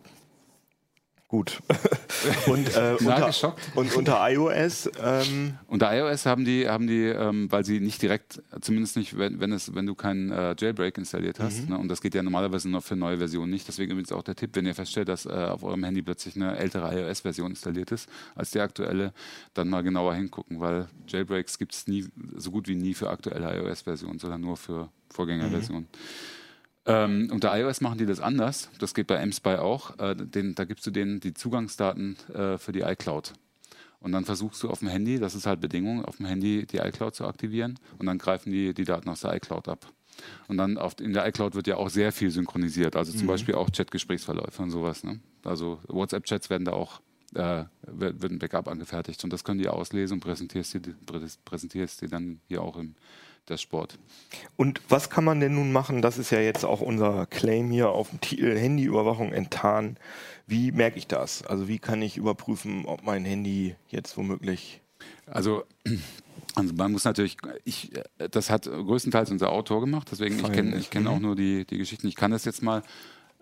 Gut. 1.28 1.60
und, 2.46 2.76
äh, 2.76 2.96
unter, 3.00 3.56
und 3.74 3.96
unter 3.96 4.30
iOS? 4.30 4.90
Ähm 5.02 5.54
unter 5.66 5.96
iOS 5.96 6.26
haben 6.26 6.44
die, 6.44 6.68
haben 6.68 6.86
die 6.86 7.04
ähm, 7.06 7.50
weil 7.50 7.64
sie 7.64 7.80
nicht 7.80 8.02
direkt, 8.02 8.42
zumindest 8.60 8.96
nicht, 8.96 9.18
wenn, 9.18 9.40
wenn, 9.40 9.50
es, 9.50 9.74
wenn 9.74 9.86
du 9.86 9.94
keinen 9.94 10.30
äh, 10.30 10.54
Jailbreak 10.56 10.98
installiert 10.98 11.40
hast, 11.40 11.62
mhm. 11.62 11.70
ne, 11.70 11.78
und 11.78 11.88
das 11.88 12.02
geht 12.02 12.14
ja 12.14 12.22
normalerweise 12.22 12.68
noch 12.68 12.84
für 12.84 12.94
neue 12.94 13.18
Versionen 13.18 13.50
nicht. 13.50 13.66
Deswegen 13.66 13.90
übrigens 13.90 14.12
auch 14.12 14.22
der 14.22 14.36
Tipp, 14.36 14.50
wenn 14.54 14.66
ihr 14.66 14.74
feststellt, 14.74 15.08
dass 15.08 15.24
äh, 15.24 15.30
auf 15.30 15.64
eurem 15.64 15.82
Handy 15.82 16.02
plötzlich 16.02 16.36
eine 16.36 16.56
ältere 16.56 16.94
iOS-Version 16.94 17.50
installiert 17.50 17.90
ist 17.90 18.08
als 18.34 18.50
die 18.50 18.60
aktuelle, 18.60 19.12
dann 19.54 19.68
mal 19.68 19.82
genauer 19.82 20.14
hingucken, 20.14 20.60
weil 20.60 20.88
Jailbreaks 21.08 21.58
gibt 21.58 21.74
es 21.74 21.86
nie, 21.86 22.06
so 22.36 22.50
gut 22.50 22.68
wie 22.68 22.74
nie 22.74 22.94
für 22.94 23.08
aktuelle 23.08 23.58
iOS-Versionen, 23.58 24.18
sondern 24.18 24.42
nur 24.42 24.56
für 24.56 24.90
Vorgängerversionen. 25.10 25.88
Mhm. 25.90 26.43
Ähm, 26.86 27.30
unter 27.32 27.56
iOS 27.58 27.80
machen 27.80 27.98
die 27.98 28.06
das 28.06 28.20
anders. 28.20 28.68
Das 28.78 28.94
geht 28.94 29.06
bei 29.06 29.16
MSpy 29.16 29.56
auch. 29.56 29.98
Äh, 29.98 30.14
den, 30.16 30.54
da 30.54 30.64
gibst 30.64 30.86
du 30.86 30.90
denen 30.90 31.20
die 31.20 31.32
Zugangsdaten 31.32 32.16
äh, 32.34 32.58
für 32.58 32.72
die 32.72 32.80
iCloud. 32.80 33.32
Und 34.00 34.12
dann 34.12 34.26
versuchst 34.26 34.62
du 34.62 34.68
auf 34.68 34.80
dem 34.80 34.88
Handy, 34.88 35.18
das 35.18 35.34
ist 35.34 35.46
halt 35.46 35.62
Bedingung, 35.62 36.04
auf 36.04 36.18
dem 36.18 36.26
Handy 36.26 36.66
die 36.66 36.76
iCloud 36.76 37.14
zu 37.14 37.24
aktivieren 37.24 37.78
und 37.98 38.04
dann 38.04 38.18
greifen 38.18 38.52
die 38.52 38.74
die 38.74 38.84
Daten 38.84 39.08
aus 39.08 39.22
der 39.22 39.34
iCloud 39.34 39.66
ab. 39.66 39.90
Und 40.46 40.58
dann 40.58 40.76
auf, 40.76 41.00
in 41.00 41.14
der 41.14 41.26
iCloud 41.26 41.54
wird 41.54 41.66
ja 41.66 41.76
auch 41.76 41.88
sehr 41.88 42.12
viel 42.12 42.30
synchronisiert, 42.30 42.96
also 42.96 43.12
zum 43.12 43.22
mhm. 43.22 43.28
Beispiel 43.28 43.54
auch 43.54 43.70
Chat-Gesprächsverläufe 43.70 44.62
und 44.62 44.70
sowas. 44.70 45.04
Ne? 45.04 45.20
Also 45.42 45.80
WhatsApp-Chats 45.88 46.50
werden 46.50 46.66
da 46.66 46.72
auch, 46.72 47.00
äh, 47.34 47.64
wird, 47.80 48.30
ein 48.30 48.38
Backup 48.38 48.68
angefertigt 48.68 49.24
und 49.24 49.32
das 49.32 49.42
können 49.42 49.58
die 49.58 49.68
auslesen 49.68 50.16
und 50.16 50.20
präsentierst 50.20 50.74
die, 50.74 50.94
präsentierst 51.46 52.02
die 52.02 52.08
dann 52.08 52.40
hier 52.46 52.60
auch 52.60 52.76
im, 52.76 52.96
der 53.48 53.56
Sport. 53.56 53.98
Und 54.56 54.80
was 54.88 55.10
kann 55.10 55.24
man 55.24 55.40
denn 55.40 55.54
nun 55.54 55.72
machen? 55.72 56.02
Das 56.02 56.18
ist 56.18 56.30
ja 56.30 56.40
jetzt 56.40 56.64
auch 56.64 56.80
unser 56.80 57.26
Claim 57.26 57.70
hier 57.70 57.90
auf 57.90 58.10
dem 58.10 58.20
Titel 58.20 58.56
Handyüberwachung 58.56 59.32
enttarnen. 59.32 59.96
Wie 60.46 60.72
merke 60.72 60.98
ich 60.98 61.06
das? 61.06 61.44
Also 61.44 61.68
wie 61.68 61.78
kann 61.78 62.02
ich 62.02 62.16
überprüfen, 62.16 62.84
ob 62.86 63.02
mein 63.02 63.24
Handy 63.24 63.74
jetzt 63.90 64.16
womöglich... 64.16 64.80
Also 65.26 65.64
also 66.54 66.72
man 66.74 66.92
muss 66.92 67.04
natürlich, 67.04 67.36
ich, 67.64 67.90
das 68.30 68.50
hat 68.50 68.64
größtenteils 68.64 69.30
unser 69.30 69.50
Autor 69.50 69.80
gemacht, 69.80 70.08
deswegen 70.10 70.38
Fein. 70.38 70.50
ich 70.50 70.56
kenne 70.56 70.76
ich 70.76 70.90
kenn 70.90 71.06
auch 71.06 71.16
mhm. 71.16 71.22
nur 71.22 71.36
die, 71.36 71.64
die 71.64 71.78
Geschichten. 71.78 72.06
Ich 72.06 72.14
kann 72.14 72.30
das 72.30 72.44
jetzt 72.44 72.62
mal, 72.62 72.82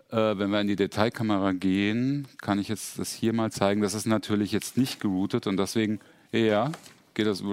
äh, 0.09 0.37
wenn 0.37 0.49
wir 0.49 0.61
in 0.61 0.67
die 0.67 0.75
Detailkamera 0.75 1.51
gehen, 1.51 2.27
kann 2.41 2.57
ich 2.57 2.69
jetzt 2.69 2.97
das 2.97 3.13
hier 3.13 3.33
mal 3.33 3.51
zeigen. 3.51 3.81
Das 3.81 3.93
ist 3.93 4.07
natürlich 4.07 4.51
jetzt 4.51 4.77
nicht 4.77 4.99
geroutet 4.99 5.45
und 5.45 5.57
deswegen, 5.57 5.99
ja, 6.31 6.71
geht 7.13 7.27
das 7.27 7.43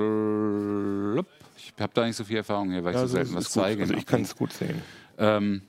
ich 1.77 1.83
habe 1.83 1.93
da 1.95 2.07
nicht 2.07 2.17
so 2.17 2.25
viel 2.25 2.37
Erfahrung 2.37 2.71
hier, 2.71 2.85
weil 2.85 2.95
ja, 2.95 3.01
ich 3.01 3.09
so 3.09 3.17
selten 3.17 3.35
was 3.35 3.51
zeige. 3.51 3.83
Also 3.83 3.95
ich 3.95 4.07
kann 4.07 4.23
es 4.23 4.37
gut 4.37 4.53
sehen. 4.53 4.83
Ähm, 5.19 5.63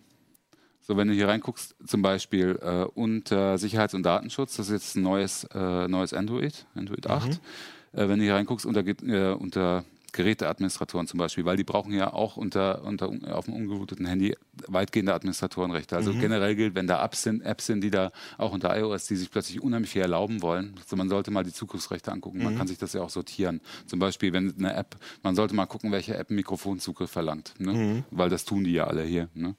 so, 0.82 0.98
wenn 0.98 1.08
du 1.08 1.14
hier 1.14 1.28
reinguckst, 1.28 1.76
zum 1.86 2.02
Beispiel 2.02 2.60
äh, 2.62 2.84
unter 2.96 3.58
Sicherheits- 3.58 3.94
und 3.94 4.04
Datenschutz, 4.04 4.58
das 4.58 4.68
ist 4.68 4.74
jetzt 4.74 4.96
ein 4.96 5.04
neues, 5.04 5.44
äh, 5.54 5.88
neues 5.88 6.14
Android, 6.14 6.66
Android 6.76 7.08
8. 7.08 7.28
Mhm. 7.28 8.00
Äh, 8.00 8.10
wenn 8.10 8.20
du 8.20 8.26
hier 8.26 8.34
reinguckst, 8.34 8.66
unter, 8.66 8.86
äh, 8.86 9.34
unter 9.34 9.86
Geräteadministratoren 10.14 11.08
zum 11.08 11.18
Beispiel, 11.18 11.46
weil 11.46 11.58
die 11.58 11.64
brauchen 11.64 11.94
ja 11.94 12.14
auch 12.14 12.38
unter, 12.38 12.84
unter 12.84 13.10
auf 13.36 13.46
dem 13.46 13.54
ungerouteten 13.54 14.06
Handy 14.06 14.36
weitgehende 14.68 15.14
Administratorenrechte. 15.14 15.96
Also 15.96 16.14
mhm. 16.14 16.22
generell 16.22 16.56
gilt, 16.56 16.76
wenn 16.76 16.88
da 16.88 17.04
Apps 17.04 17.24
sind, 17.24 17.42
Apps 17.42 17.66
sind, 17.66 17.82
die 17.82 17.92
da 17.92 18.12
auch 18.38 18.52
unter 18.52 18.78
iOS, 18.78 19.08
die 19.08 19.16
sich 19.16 19.32
plötzlich 19.32 19.62
unheimlich 19.62 19.92
viel 19.92 20.02
erlauben 20.02 20.42
wollen, 20.42 20.76
also 20.82 20.96
man 20.96 21.10
sollte 21.10 21.32
mal 21.32 21.44
die 21.44 21.54
Zugriffsrechte 21.54 22.12
angucken. 22.12 22.40
Mhm. 22.40 22.44
Man 22.46 22.58
kann 22.58 22.68
sich 22.68 22.78
das 22.78 22.94
ja 22.94 23.02
auch 23.02 23.10
sortieren. 23.10 23.62
Zum 23.86 24.00
Beispiel, 24.00 24.34
wenn 24.34 24.54
eine 24.58 24.74
App, 24.74 24.98
man 25.24 25.36
sollte 25.36 25.56
mal 25.56 25.66
gucken, 25.66 25.92
welche 25.92 26.16
App 26.16 26.30
Mikrofonzugriff 26.30 27.12
verlangt, 27.12 27.54
ne? 27.60 27.74
mhm. 27.74 28.04
weil 28.12 28.30
das 28.30 28.46
tun 28.46 28.64
die 28.64 28.74
ja 28.74 28.88
alle 28.88 29.04
hier. 29.04 29.30
Ne? 29.34 29.56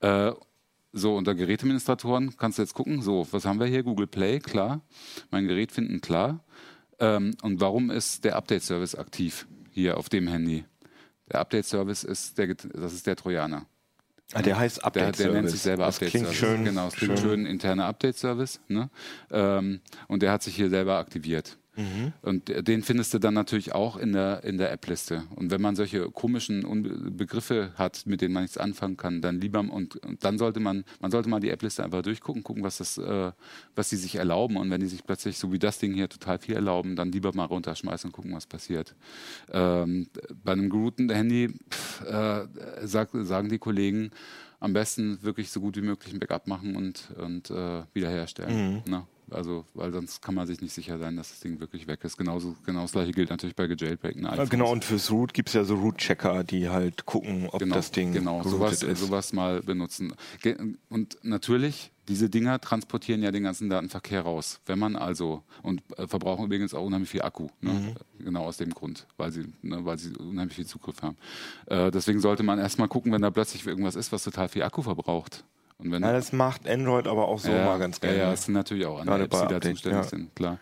Äh, 0.00 0.32
so, 0.92 1.16
unter 1.16 1.34
Geräteadministratoren 1.34 2.36
kannst 2.36 2.58
du 2.58 2.62
jetzt 2.62 2.74
gucken, 2.74 3.02
so, 3.02 3.26
was 3.30 3.44
haben 3.44 3.60
wir 3.60 3.66
hier? 3.66 3.82
Google 3.82 4.06
Play, 4.06 4.38
klar. 4.40 4.80
Mein 5.30 5.46
Gerät 5.46 5.70
finden, 5.70 6.00
klar. 6.00 6.44
Ähm, 6.98 7.34
und 7.42 7.60
warum 7.60 7.90
ist 7.90 8.24
der 8.24 8.36
Update-Service 8.36 8.94
aktiv? 8.94 9.46
Hier 9.78 9.96
auf 9.96 10.08
dem 10.08 10.28
Handy. 10.28 10.64
Der 11.30 11.40
Update-Service 11.40 12.04
ist 12.04 12.38
der, 12.38 12.54
das 12.54 12.92
ist 12.92 13.06
der 13.06 13.16
Trojaner. 13.16 13.66
Ah, 14.32 14.42
der 14.42 14.58
heißt 14.58 14.84
Update-Service. 14.84 15.16
Der, 15.18 15.26
der, 15.26 15.34
nennt 15.34 15.50
sich 15.50 15.60
selber 15.60 15.86
Update-Service. 15.86 16.34
Schön, 16.34 16.64
genau, 16.64 16.88
es 16.88 16.94
klingt 16.94 17.18
schön, 17.18 17.28
schön 17.28 17.46
interner 17.46 17.86
Update-Service. 17.86 18.60
Ne? 18.68 18.90
Ähm, 19.30 19.80
und 20.08 20.22
der 20.22 20.32
hat 20.32 20.42
sich 20.42 20.56
hier 20.56 20.68
selber 20.68 20.98
aktiviert. 20.98 21.58
Mhm. 21.78 22.12
Und 22.22 22.66
den 22.66 22.82
findest 22.82 23.14
du 23.14 23.20
dann 23.20 23.34
natürlich 23.34 23.72
auch 23.72 23.96
in 23.96 24.12
der, 24.12 24.42
in 24.42 24.58
der 24.58 24.72
App-Liste. 24.72 25.22
Und 25.36 25.52
wenn 25.52 25.60
man 25.60 25.76
solche 25.76 26.10
komischen 26.10 27.16
Begriffe 27.16 27.72
hat, 27.76 28.04
mit 28.04 28.20
denen 28.20 28.34
man 28.34 28.42
nichts 28.42 28.58
anfangen 28.58 28.96
kann, 28.96 29.22
dann 29.22 29.40
lieber 29.40 29.60
und, 29.60 29.96
und 29.96 30.24
dann 30.24 30.38
sollte 30.38 30.58
man, 30.58 30.84
man 31.00 31.12
sollte 31.12 31.28
mal 31.28 31.38
die 31.38 31.50
App-Liste 31.50 31.84
einfach 31.84 32.02
durchgucken, 32.02 32.42
gucken, 32.42 32.64
was 32.64 32.78
das, 32.78 32.98
äh, 32.98 33.30
was 33.76 33.88
die 33.90 33.96
sich 33.96 34.16
erlauben. 34.16 34.56
Und 34.56 34.70
wenn 34.70 34.80
die 34.80 34.88
sich 34.88 35.04
plötzlich, 35.04 35.38
so 35.38 35.52
wie 35.52 35.58
das 35.60 35.78
Ding 35.78 35.94
hier, 35.94 36.08
total 36.08 36.38
viel 36.38 36.56
erlauben, 36.56 36.96
dann 36.96 37.12
lieber 37.12 37.32
mal 37.32 37.44
runterschmeißen 37.44 38.08
und 38.08 38.12
gucken, 38.12 38.34
was 38.34 38.46
passiert. 38.46 38.96
Ähm, 39.52 40.08
bei 40.42 40.52
einem 40.52 40.70
gerouteten 40.70 41.10
Handy 41.10 41.54
pff, 41.70 42.04
äh, 42.04 42.46
sag, 42.82 43.10
sagen 43.12 43.48
die 43.48 43.58
Kollegen, 43.58 44.10
am 44.58 44.72
besten 44.72 45.22
wirklich 45.22 45.50
so 45.50 45.60
gut 45.60 45.76
wie 45.76 45.82
möglich 45.82 46.12
ein 46.12 46.18
Backup 46.18 46.48
machen 46.48 46.74
und, 46.74 47.12
und 47.16 47.50
äh, 47.50 47.84
wiederherstellen. 47.92 48.74
Mhm. 48.74 48.82
Also, 49.30 49.64
weil 49.74 49.92
sonst 49.92 50.22
kann 50.22 50.34
man 50.34 50.46
sich 50.46 50.60
nicht 50.60 50.72
sicher 50.72 50.98
sein, 50.98 51.16
dass 51.16 51.30
das 51.30 51.40
Ding 51.40 51.60
wirklich 51.60 51.86
weg 51.86 52.04
ist. 52.04 52.16
Genauso, 52.16 52.54
genau 52.64 52.82
das 52.82 52.92
gleiche 52.92 53.12
gilt 53.12 53.30
natürlich 53.30 53.56
bei 53.56 53.66
gejailbreakten 53.66 54.26
iPhones. 54.26 54.50
Genau, 54.50 54.72
und 54.72 54.84
fürs 54.84 55.10
Root 55.10 55.34
gibt 55.34 55.48
es 55.48 55.54
ja 55.54 55.64
so 55.64 55.74
Root-Checker, 55.76 56.44
die 56.44 56.68
halt 56.68 57.06
gucken, 57.06 57.48
ob 57.50 57.60
genau, 57.60 57.74
das 57.74 57.90
Ding 57.90 58.12
genau, 58.12 58.42
sowas, 58.42 58.82
ist. 58.82 59.00
sowas 59.00 59.32
mal 59.32 59.60
benutzen. 59.62 60.14
Und 60.88 61.18
natürlich, 61.22 61.90
diese 62.08 62.30
Dinger 62.30 62.60
transportieren 62.60 63.22
ja 63.22 63.30
den 63.30 63.42
ganzen 63.42 63.68
Datenverkehr 63.68 64.22
raus. 64.22 64.60
Wenn 64.66 64.78
man 64.78 64.96
also, 64.96 65.42
und 65.62 65.82
äh, 65.96 66.06
verbrauchen 66.06 66.46
übrigens 66.46 66.72
auch 66.74 66.84
unheimlich 66.84 67.10
viel 67.10 67.22
Akku, 67.22 67.48
ne? 67.60 67.72
mhm. 68.18 68.24
genau 68.24 68.44
aus 68.44 68.56
dem 68.56 68.70
Grund, 68.70 69.06
weil 69.16 69.30
sie, 69.30 69.52
ne, 69.62 69.84
weil 69.84 69.98
sie 69.98 70.16
unheimlich 70.16 70.56
viel 70.56 70.66
Zugriff 70.66 71.02
haben. 71.02 71.16
Äh, 71.66 71.90
deswegen 71.90 72.20
sollte 72.20 72.42
man 72.42 72.58
erstmal 72.58 72.88
gucken, 72.88 73.12
wenn 73.12 73.22
da 73.22 73.30
plötzlich 73.30 73.66
irgendwas 73.66 73.94
ist, 73.94 74.10
was 74.12 74.24
total 74.24 74.48
viel 74.48 74.62
Akku 74.62 74.82
verbraucht 74.82 75.44
und 75.78 75.92
wenn 75.92 76.02
ja, 76.02 76.12
das 76.12 76.32
macht 76.32 76.68
Android 76.68 77.06
aber 77.06 77.28
auch 77.28 77.38
so 77.38 77.52
ja, 77.52 77.64
mal 77.64 77.78
ganz 77.78 78.00
gerne. 78.00 78.18
Ja, 78.18 78.32
es 78.32 78.44
sind 78.44 78.54
natürlich 78.54 78.84
auch 78.84 78.98
andere 79.00 79.22
Apps, 79.22 79.40
die 79.40 79.46
da 79.46 79.60
zuständig 79.60 80.04
sind, 80.06 80.34
klar. 80.34 80.58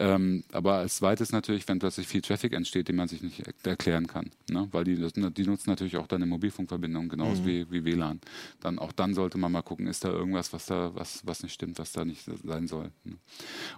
Ähm, 0.00 0.44
aber 0.52 0.76
als 0.76 0.96
zweites 0.96 1.30
natürlich, 1.30 1.68
wenn 1.68 1.78
plötzlich 1.78 2.08
viel 2.08 2.22
Traffic 2.22 2.54
entsteht, 2.54 2.88
den 2.88 2.96
man 2.96 3.06
sich 3.06 3.20
nicht 3.20 3.42
erklären 3.66 4.06
kann. 4.06 4.30
Ne? 4.50 4.66
Weil 4.72 4.84
die, 4.84 4.96
die 4.96 5.44
nutzen 5.44 5.68
natürlich 5.68 5.98
auch 5.98 6.06
deine 6.06 6.24
Mobilfunkverbindung, 6.24 7.10
genauso 7.10 7.42
mhm. 7.42 7.46
wie, 7.46 7.70
wie 7.70 7.84
WLAN. 7.84 8.18
Dann 8.60 8.78
auch 8.78 8.92
dann 8.92 9.12
sollte 9.12 9.36
man 9.36 9.52
mal 9.52 9.60
gucken, 9.60 9.86
ist 9.86 10.02
da 10.02 10.08
irgendwas, 10.08 10.54
was 10.54 10.64
da, 10.64 10.94
was, 10.94 11.20
was 11.26 11.42
nicht 11.42 11.52
stimmt, 11.52 11.78
was 11.78 11.92
da 11.92 12.06
nicht 12.06 12.24
sein 12.42 12.66
soll. 12.66 12.90
Ne? 13.04 13.18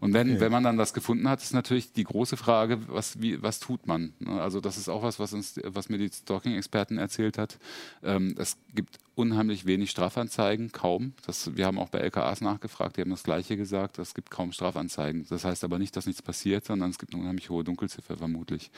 Und 0.01 0.13
wenn, 0.13 0.31
okay. 0.31 0.41
wenn 0.41 0.53
man 0.53 0.63
dann 0.63 0.79
das 0.79 0.95
gefunden 0.95 1.29
hat, 1.29 1.43
ist 1.43 1.55
natürlich 1.55 1.93
die 1.93 2.05
große 2.05 2.37
Frage, 2.37 2.79
was, 2.87 3.21
wie, 3.21 3.43
was 3.43 3.59
tut 3.59 3.89
man? 3.89 4.13
Ne? 4.21 4.41
Also 4.41 4.61
das 4.61 4.77
ist 4.77 4.89
auch 4.89 5.03
was, 5.03 5.19
was 5.19 5.33
uns, 5.33 5.59
was 5.65 5.89
mir 5.89 5.99
die 5.99 6.09
Stalking-Experten 6.09 6.99
erzählt 6.99 7.37
hat. 7.37 7.59
Ähm, 8.05 8.37
es 8.39 8.59
gibt 8.73 9.01
unheimlich 9.15 9.67
wenig 9.67 9.91
Strafanzeigen, 9.91 10.73
kaum. 10.73 11.13
Das, 11.27 11.55
wir 11.57 11.67
haben 11.67 11.79
auch 11.79 11.91
bei 11.91 11.99
LKAs 11.99 12.41
nachgefragt, 12.41 12.97
die 12.97 13.03
haben 13.03 13.11
das 13.11 13.23
Gleiche 13.23 13.57
gesagt, 13.57 13.99
es 13.99 14.15
gibt 14.15 14.31
kaum 14.31 14.53
Strafanzeigen. 14.53 15.27
Das 15.29 15.45
heißt 15.45 15.65
aber 15.65 15.79
nicht, 15.79 15.97
dass 15.97 16.07
nichts 16.13 16.23
passiert, 16.23 16.65
sondern 16.65 16.91
es 16.91 16.99
gibt 16.99 17.13
eine 17.13 17.23
unheimlich 17.23 17.51
hohe 17.51 17.65
Dunkelziffer 17.65 18.17
vermutlich. 18.17 18.71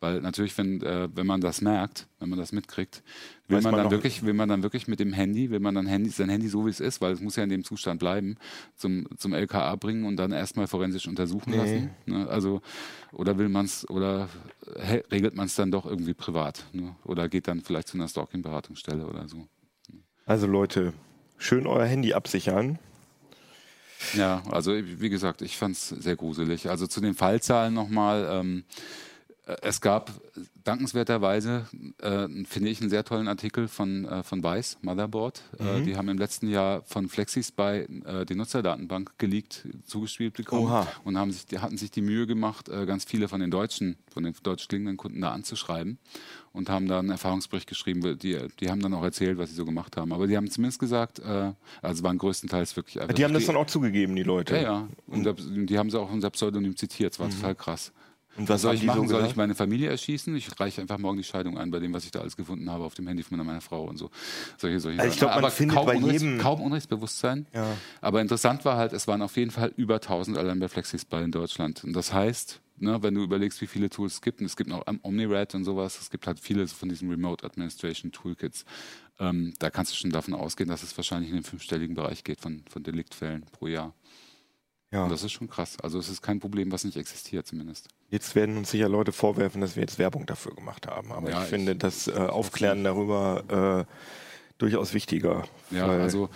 Weil 0.00 0.20
natürlich, 0.20 0.56
wenn, 0.58 0.82
äh, 0.82 1.08
wenn 1.14 1.26
man 1.26 1.40
das 1.40 1.60
merkt, 1.60 2.06
wenn 2.18 2.28
man 2.28 2.38
das 2.38 2.52
mitkriegt, 2.52 3.02
will 3.48 3.60
man, 3.60 3.72
man, 3.72 3.82
dann 3.82 3.90
wirklich, 3.90 4.24
will 4.24 4.34
man 4.34 4.48
dann 4.48 4.62
wirklich 4.62 4.88
mit 4.88 5.00
dem 5.00 5.12
Handy, 5.12 5.50
will 5.50 5.60
man 5.60 5.74
dann 5.74 5.86
Handy, 5.86 6.10
sein 6.10 6.28
Handy 6.28 6.48
so 6.48 6.66
wie 6.66 6.70
es 6.70 6.80
ist, 6.80 7.00
weil 7.00 7.12
es 7.12 7.20
muss 7.20 7.36
ja 7.36 7.44
in 7.44 7.48
dem 7.48 7.64
Zustand 7.64 8.00
bleiben, 8.00 8.36
zum, 8.76 9.06
zum 9.16 9.32
LKA 9.32 9.76
bringen 9.76 10.04
und 10.04 10.16
dann 10.16 10.32
erstmal 10.32 10.66
forensisch 10.66 11.06
untersuchen 11.06 11.50
nee. 11.50 11.56
lassen. 11.56 11.90
Ne? 12.06 12.28
Also, 12.28 12.60
oder 13.12 13.38
will 13.38 13.48
man 13.48 13.64
es, 13.64 13.88
oder 13.88 14.28
regelt 15.10 15.34
man 15.36 15.46
es 15.46 15.54
dann 15.54 15.70
doch 15.70 15.86
irgendwie 15.86 16.14
privat? 16.14 16.64
Ne? 16.72 16.96
Oder 17.04 17.28
geht 17.28 17.48
dann 17.48 17.60
vielleicht 17.60 17.88
zu 17.88 17.96
einer 17.96 18.08
Stalking-Beratungsstelle 18.08 19.06
oder 19.06 19.28
so. 19.28 19.46
Also 20.26 20.46
Leute, 20.46 20.92
schön 21.38 21.66
euer 21.66 21.86
Handy 21.86 22.14
absichern. 22.14 22.78
Ja, 24.14 24.42
also 24.50 24.72
wie 24.74 25.10
gesagt, 25.10 25.42
ich 25.42 25.56
fand 25.56 25.76
es 25.76 25.88
sehr 25.88 26.16
gruselig. 26.16 26.68
Also 26.68 26.86
zu 26.86 27.00
den 27.00 27.14
Fallzahlen 27.14 27.74
nochmal. 27.74 28.28
Ähm, 28.30 28.64
es 29.62 29.80
gab 29.80 30.12
dankenswerterweise, 30.64 31.66
äh, 31.98 32.28
finde 32.44 32.68
ich, 32.68 32.80
einen 32.80 32.90
sehr 32.90 33.04
tollen 33.04 33.28
Artikel 33.28 33.68
von, 33.68 34.04
äh, 34.04 34.22
von 34.22 34.42
Weiß, 34.42 34.78
Motherboard. 34.82 35.42
Äh, 35.58 35.62
mhm. 35.62 35.68
Äh, 35.68 35.82
die 35.82 35.96
haben 35.96 36.08
im 36.08 36.18
letzten 36.18 36.48
Jahr 36.48 36.82
von 36.82 37.08
FlexiSpy 37.08 37.86
äh, 38.04 38.26
die 38.26 38.34
Nutzerdatenbank 38.34 39.18
geleakt, 39.18 39.66
zugespielt 39.86 40.34
bekommen 40.34 40.66
Oha. 40.66 40.86
und 41.04 41.18
haben 41.18 41.32
sich, 41.32 41.46
die, 41.46 41.58
hatten 41.58 41.78
sich 41.78 41.90
die 41.90 42.02
Mühe 42.02 42.26
gemacht, 42.26 42.68
äh, 42.68 42.86
ganz 42.86 43.04
viele 43.04 43.28
von 43.28 43.40
den 43.40 43.50
deutschen, 43.50 43.96
von 44.12 44.22
den 44.22 44.34
deutsch 44.42 44.68
klingenden 44.68 44.96
Kunden 44.96 45.20
da 45.20 45.32
anzuschreiben 45.32 45.98
und 46.52 46.68
haben 46.68 46.88
da 46.88 46.98
einen 46.98 47.10
Erfahrungsbericht 47.10 47.68
geschrieben. 47.68 48.18
Die, 48.18 48.38
die 48.60 48.70
haben 48.70 48.80
dann 48.80 48.94
auch 48.94 49.04
erzählt, 49.04 49.38
was 49.38 49.50
sie 49.50 49.56
so 49.56 49.64
gemacht 49.64 49.96
haben. 49.96 50.12
Aber 50.12 50.26
die 50.26 50.36
haben 50.36 50.50
zumindest 50.50 50.80
gesagt, 50.80 51.20
also 51.20 52.02
waren 52.02 52.18
größtenteils 52.18 52.76
wirklich. 52.76 53.02
Die 53.14 53.24
haben 53.24 53.34
das 53.34 53.46
dann 53.46 53.56
auch 53.56 53.66
zugegeben, 53.66 54.16
die 54.16 54.22
Leute. 54.22 54.56
Ja, 54.56 54.62
ja. 54.62 54.88
Und 55.06 55.68
die 55.70 55.78
haben 55.78 55.90
sie 55.90 56.00
auch 56.00 56.10
unser 56.10 56.30
Pseudonym 56.30 56.76
zitiert. 56.76 57.12
Es 57.12 57.20
war 57.20 57.28
mhm. 57.28 57.32
total 57.32 57.54
krass. 57.54 57.92
Und 58.36 58.48
was 58.48 58.62
soll 58.62 58.74
ich 58.74 58.84
machen? 58.84 59.08
So 59.08 59.16
soll 59.16 59.26
ich 59.26 59.36
meine 59.36 59.54
Familie 59.54 59.90
erschießen? 59.90 60.34
Ich 60.36 60.48
reiche 60.60 60.80
einfach 60.80 60.98
morgen 60.98 61.18
die 61.18 61.24
Scheidung 61.24 61.58
ein 61.58 61.70
bei 61.70 61.80
dem, 61.80 61.92
was 61.92 62.04
ich 62.04 62.10
da 62.10 62.20
alles 62.20 62.36
gefunden 62.36 62.70
habe 62.70 62.84
auf 62.84 62.94
dem 62.94 63.06
Handy 63.06 63.22
von 63.22 63.36
meiner 63.38 63.60
Frau 63.60 63.84
und 63.84 63.98
so. 63.98 64.10
Solche, 64.56 64.80
solche 64.80 65.00
also 65.00 65.12
ich 65.12 65.18
glaube, 65.18 65.40
man 65.40 65.50
findet 65.50 65.76
kaum, 65.76 65.86
bei 65.86 65.96
Unrechts, 65.96 66.22
jedem 66.22 66.38
kaum 66.38 66.60
Unrechtsbewusstsein. 66.60 67.46
Ja. 67.52 67.66
Aber 68.00 68.20
interessant 68.20 68.64
war 68.64 68.76
halt, 68.76 68.92
es 68.92 69.08
waren 69.08 69.22
auf 69.22 69.36
jeden 69.36 69.50
Fall 69.50 69.72
über 69.76 69.96
1000 69.96 70.38
allein 70.38 70.60
bei 70.60 70.68
Flexisball 70.68 71.24
in 71.24 71.32
Deutschland. 71.32 71.82
Und 71.82 71.92
das 71.92 72.12
heißt, 72.12 72.60
ne, 72.80 73.02
wenn 73.02 73.14
du 73.14 73.22
überlegst, 73.22 73.60
wie 73.60 73.66
viele 73.66 73.90
Tools 73.90 74.14
es 74.14 74.20
gibt, 74.22 74.40
und 74.40 74.46
es 74.46 74.56
gibt 74.56 74.70
noch 74.70 74.84
OmniRed 75.02 75.54
und 75.54 75.64
sowas, 75.64 75.98
es 76.00 76.10
gibt 76.10 76.26
halt 76.26 76.40
viele 76.40 76.66
von 76.68 76.88
diesen 76.88 77.08
Remote 77.10 77.44
Administration 77.44 78.12
Toolkits. 78.12 78.64
Ähm, 79.18 79.54
da 79.58 79.70
kannst 79.70 79.92
du 79.92 79.96
schon 79.96 80.10
davon 80.10 80.34
ausgehen, 80.34 80.68
dass 80.68 80.82
es 80.82 80.96
wahrscheinlich 80.96 81.30
in 81.30 81.36
den 81.36 81.44
fünfstelligen 81.44 81.94
Bereich 81.94 82.24
geht 82.24 82.40
von, 82.40 82.64
von 82.68 82.82
Deliktfällen 82.82 83.44
pro 83.52 83.66
Jahr. 83.66 83.94
Ja. 84.92 85.04
Und 85.04 85.10
das 85.10 85.22
ist 85.22 85.32
schon 85.32 85.48
krass. 85.48 85.78
Also 85.80 85.98
es 85.98 86.08
ist 86.08 86.20
kein 86.20 86.40
Problem, 86.40 86.72
was 86.72 86.84
nicht 86.84 86.96
existiert 86.96 87.46
zumindest. 87.46 87.88
Jetzt 88.08 88.34
werden 88.34 88.56
uns 88.56 88.72
sicher 88.72 88.88
Leute 88.88 89.12
vorwerfen, 89.12 89.60
dass 89.60 89.76
wir 89.76 89.82
jetzt 89.82 89.98
Werbung 89.98 90.26
dafür 90.26 90.54
gemacht 90.54 90.88
haben. 90.88 91.12
Aber 91.12 91.30
ja, 91.30 91.42
ich, 91.42 91.48
finde 91.48 91.76
das 91.76 92.08
äh, 92.08 92.12
Aufklären 92.12 92.82
darüber 92.82 93.86
äh, 93.88 93.94
durchaus 94.58 94.92
wichtiger. 94.92 95.44
Ja, 95.70 95.86
also 95.86 96.28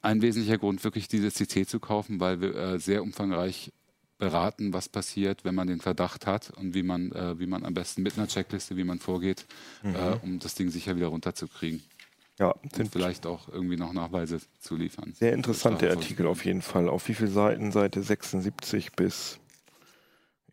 ein 0.00 0.22
wesentlicher 0.22 0.58
Grund, 0.58 0.82
wirklich 0.84 1.08
dieses 1.08 1.34
CC 1.34 1.66
zu 1.66 1.78
kaufen, 1.78 2.20
weil 2.20 2.40
wir 2.40 2.54
äh, 2.54 2.78
sehr 2.78 3.02
umfangreich 3.02 3.72
beraten, 4.24 4.72
was 4.72 4.88
passiert, 4.88 5.44
wenn 5.44 5.54
man 5.54 5.66
den 5.66 5.80
Verdacht 5.80 6.26
hat 6.26 6.50
und 6.56 6.72
wie 6.72 6.82
man, 6.82 7.12
äh, 7.12 7.38
wie 7.38 7.46
man 7.46 7.62
am 7.62 7.74
besten 7.74 8.02
mit 8.02 8.16
einer 8.16 8.26
Checkliste, 8.26 8.74
wie 8.78 8.84
man 8.84 8.98
vorgeht, 8.98 9.44
mhm. 9.82 9.94
äh, 9.94 10.16
um 10.22 10.38
das 10.38 10.54
Ding 10.54 10.70
sicher 10.70 10.96
wieder 10.96 11.08
runterzukriegen. 11.08 11.82
Ja, 12.38 12.48
und 12.50 12.88
vielleicht 12.90 13.26
auch 13.26 13.48
irgendwie 13.48 13.76
noch 13.76 13.92
Nachweise 13.92 14.40
zu 14.60 14.76
liefern. 14.76 15.12
Sehr 15.12 15.34
interessante 15.34 15.90
Artikel 15.90 16.26
auf 16.26 16.44
jeden 16.46 16.62
Fall. 16.62 16.88
Auf 16.88 17.06
wie 17.08 17.14
viele 17.14 17.30
Seiten? 17.30 17.70
Seite 17.70 18.02
76 18.02 18.92
bis 18.92 19.38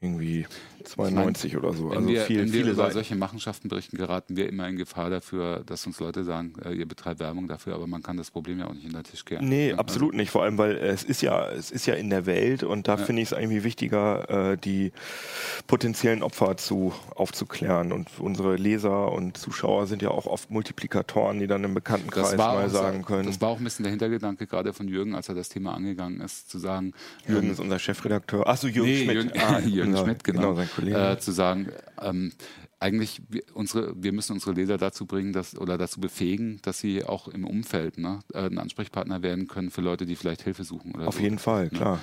irgendwie 0.01 0.45
92 0.83 1.45
ich 1.45 1.53
mein, 1.53 1.63
oder 1.63 1.77
so. 1.77 1.89
Wenn 1.89 1.97
also 1.97 2.09
wir, 2.09 2.21
viel, 2.21 2.39
wenn 2.39 2.53
wir 2.53 2.61
über 2.61 2.75
Seiten. 2.75 2.93
solche 2.93 3.15
Machenschaften 3.15 3.69
berichten, 3.69 3.97
geraten 3.97 4.35
wir 4.35 4.49
immer 4.49 4.67
in 4.67 4.77
Gefahr 4.77 5.09
dafür, 5.09 5.63
dass 5.65 5.85
uns 5.85 5.99
Leute 5.99 6.23
sagen, 6.23 6.53
äh, 6.63 6.73
ihr 6.73 6.87
betreibt 6.87 7.19
Werbung 7.19 7.47
dafür, 7.47 7.75
aber 7.75 7.87
man 7.87 8.03
kann 8.03 8.17
das 8.17 8.31
Problem 8.31 8.59
ja 8.59 8.67
auch 8.67 8.73
nicht 8.73 8.85
in 8.85 8.93
den 8.93 9.03
Tisch 9.03 9.25
kehren. 9.25 9.47
Nee, 9.47 9.73
absolut 9.73 10.13
nicht. 10.13 10.31
Vor 10.31 10.43
allem, 10.43 10.57
weil 10.57 10.77
es 10.77 11.03
ist 11.03 11.21
ja, 11.21 11.49
es 11.49 11.71
ist 11.71 11.85
ja 11.85 11.95
in 11.95 12.09
der 12.09 12.25
Welt 12.25 12.63
und 12.63 12.87
da 12.87 12.97
ja. 12.97 13.05
finde 13.05 13.21
ich 13.21 13.31
es 13.31 13.37
irgendwie 13.37 13.63
wichtiger, 13.63 14.51
äh, 14.51 14.57
die 14.57 14.91
potenziellen 15.67 16.23
Opfer 16.23 16.57
zu 16.57 16.93
aufzuklären. 17.15 17.91
Und 17.91 18.09
unsere 18.19 18.55
Leser 18.55 19.11
und 19.11 19.37
Zuschauer 19.37 19.87
sind 19.87 20.01
ja 20.01 20.09
auch 20.09 20.25
oft 20.25 20.51
Multiplikatoren, 20.51 21.39
die 21.39 21.47
dann 21.47 21.63
im 21.63 21.73
Bekanntenkreis 21.73 22.35
mal 22.37 22.69
sagen 22.69 23.03
können. 23.03 23.27
Das 23.27 23.41
war 23.41 23.49
auch 23.49 23.57
ein 23.57 23.63
bisschen 23.63 23.83
der 23.83 23.91
Hintergedanke 23.91 24.47
gerade 24.47 24.73
von 24.73 24.87
Jürgen, 24.87 25.15
als 25.15 25.29
er 25.29 25.35
das 25.35 25.49
Thema 25.49 25.73
angegangen 25.73 26.21
ist, 26.21 26.49
zu 26.49 26.59
sagen. 26.59 26.93
Jürgen 27.27 27.47
ähm, 27.47 27.53
ist 27.53 27.59
unser 27.59 27.79
Chefredakteur. 27.79 28.47
Achso, 28.47 28.67
Jürgen 28.67 28.89
nee, 28.89 29.03
Schmidt. 29.03 29.15
Jürgen, 29.15 29.31
ah, 29.39 29.59
Jürgen 29.65 29.91
genau, 29.91 30.03
Schmidt, 30.03 30.23
genau. 30.23 30.41
genau 30.41 30.55
äh, 30.79 31.17
zu 31.17 31.31
sagen, 31.31 31.71
ähm, 32.01 32.31
eigentlich 32.79 33.21
wir, 33.29 33.43
unsere, 33.53 33.93
wir 34.01 34.11
müssen 34.11 34.33
unsere 34.33 34.53
Leser 34.53 34.77
dazu 34.77 35.05
bringen, 35.05 35.33
dass 35.33 35.57
oder 35.57 35.77
dazu 35.77 36.01
befähigen, 36.01 36.59
dass 36.63 36.79
sie 36.79 37.03
auch 37.03 37.27
im 37.27 37.45
Umfeld 37.45 37.97
ne, 37.97 38.19
äh, 38.33 38.45
ein 38.45 38.57
Ansprechpartner 38.57 39.21
werden 39.21 39.47
können 39.47 39.69
für 39.69 39.81
Leute, 39.81 40.05
die 40.05 40.15
vielleicht 40.15 40.41
Hilfe 40.41 40.63
suchen. 40.63 40.95
Auf 41.01 41.15
so. 41.15 41.21
jeden 41.21 41.39
Fall, 41.39 41.65
ne? 41.65 41.69
klar. 41.69 41.99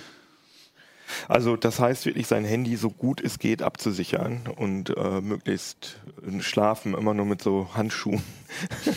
Also 1.26 1.57
das 1.57 1.81
heißt 1.81 2.07
wirklich, 2.07 2.26
sein 2.26 2.44
Handy 2.44 2.76
so 2.76 2.90
gut 2.90 3.22
es 3.22 3.38
geht 3.38 3.62
abzusichern 3.62 4.42
und 4.57 4.94
äh, 4.96 5.20
möglichst 5.20 5.96
schlafen 6.40 6.94
immer 6.94 7.14
nur 7.14 7.26
mit 7.26 7.42
so 7.42 7.70
Handschuhen, 7.74 8.22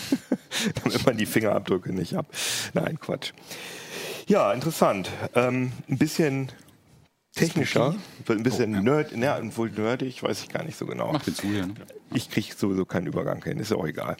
damit 0.83 1.05
man 1.05 1.17
die 1.17 1.25
Fingerabdrücke 1.25 1.93
nicht 1.93 2.15
ab. 2.15 2.27
Nein, 2.73 2.99
Quatsch. 2.99 3.31
Ja, 4.27 4.51
interessant. 4.53 5.09
Ähm, 5.35 5.71
ein 5.89 5.97
bisschen 5.97 6.51
technischer, 7.33 7.95
ein 8.27 8.43
bisschen 8.43 8.73
oh, 8.73 8.75
ja. 8.75 8.81
nerd, 8.81 9.11
ja, 9.13 9.57
wohl 9.57 9.69
nerdig, 9.69 10.21
weiß 10.21 10.43
ich 10.43 10.49
gar 10.49 10.63
nicht 10.63 10.77
so 10.77 10.85
genau. 10.85 11.13
Mach 11.13 11.23
zu 11.23 11.31
hier, 11.41 11.67
ne? 11.67 11.73
Ich 12.13 12.29
kriege 12.29 12.53
sowieso 12.53 12.83
keinen 12.83 13.07
Übergang 13.07 13.41
hin, 13.41 13.57
ist 13.59 13.71
ja 13.71 13.77
auch 13.77 13.87
egal. 13.87 14.17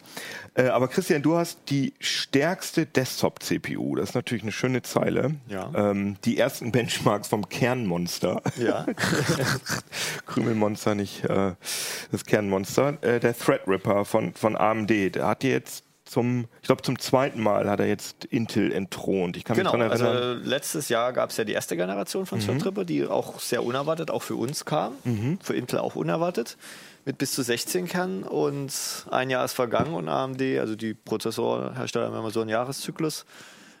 Äh, 0.54 0.68
aber 0.68 0.88
Christian, 0.88 1.20
du 1.20 1.36
hast 1.36 1.58
die 1.68 1.92
stärkste 2.00 2.86
Desktop-CPU. 2.86 3.96
Das 3.96 4.10
ist 4.10 4.14
natürlich 4.14 4.42
eine 4.44 4.52
schöne 4.52 4.80
Zeile. 4.80 5.34
Ja. 5.48 5.70
Ähm, 5.74 6.16
die 6.24 6.38
ersten 6.38 6.72
Benchmarks 6.72 7.28
vom 7.28 7.50
Kernmonster. 7.50 8.40
Ja. 8.56 8.86
Krümelmonster, 10.26 10.94
nicht 10.94 11.24
äh, 11.24 11.52
das 12.10 12.24
Kernmonster. 12.24 12.96
Äh, 13.02 13.20
der 13.20 13.36
Threadripper 13.36 14.06
von, 14.06 14.32
von 14.32 14.56
AMD. 14.56 14.90
Der 15.14 15.26
hat 15.26 15.44
jetzt 15.44 15.84
zum, 16.12 16.46
ich 16.60 16.66
glaube, 16.66 16.82
zum 16.82 16.98
zweiten 16.98 17.42
Mal 17.42 17.70
hat 17.70 17.80
er 17.80 17.86
jetzt 17.86 18.26
Intel 18.26 18.70
entthront. 18.70 19.38
Ich 19.38 19.44
kann 19.44 19.56
genau, 19.56 19.72
mich 19.72 19.80
daran 19.80 19.98
erinnern. 19.98 20.22
Also 20.22 20.48
letztes 20.48 20.90
Jahr 20.90 21.14
gab 21.14 21.30
es 21.30 21.38
ja 21.38 21.44
die 21.44 21.54
erste 21.54 21.74
Generation 21.74 22.26
von 22.26 22.38
mhm. 22.38 22.44
Threadripper, 22.44 22.84
die 22.84 23.06
auch 23.06 23.40
sehr 23.40 23.64
unerwartet, 23.64 24.10
auch 24.10 24.22
für 24.22 24.36
uns 24.36 24.66
kam. 24.66 24.92
Mhm. 25.04 25.38
Für 25.42 25.56
Intel 25.56 25.78
auch 25.78 25.96
unerwartet. 25.96 26.58
Mit 27.06 27.16
bis 27.16 27.32
zu 27.32 27.42
16 27.42 27.88
Kernen 27.88 28.24
und 28.24 28.72
ein 29.10 29.30
Jahr 29.30 29.44
ist 29.44 29.54
vergangen 29.54 29.94
und 29.94 30.08
AMD, 30.08 30.42
also 30.60 30.76
die 30.76 30.92
Prozessorhersteller 30.92 32.06
haben 32.06 32.16
immer 32.16 32.30
so 32.30 32.42
einen 32.42 32.50
Jahreszyklus. 32.50 33.24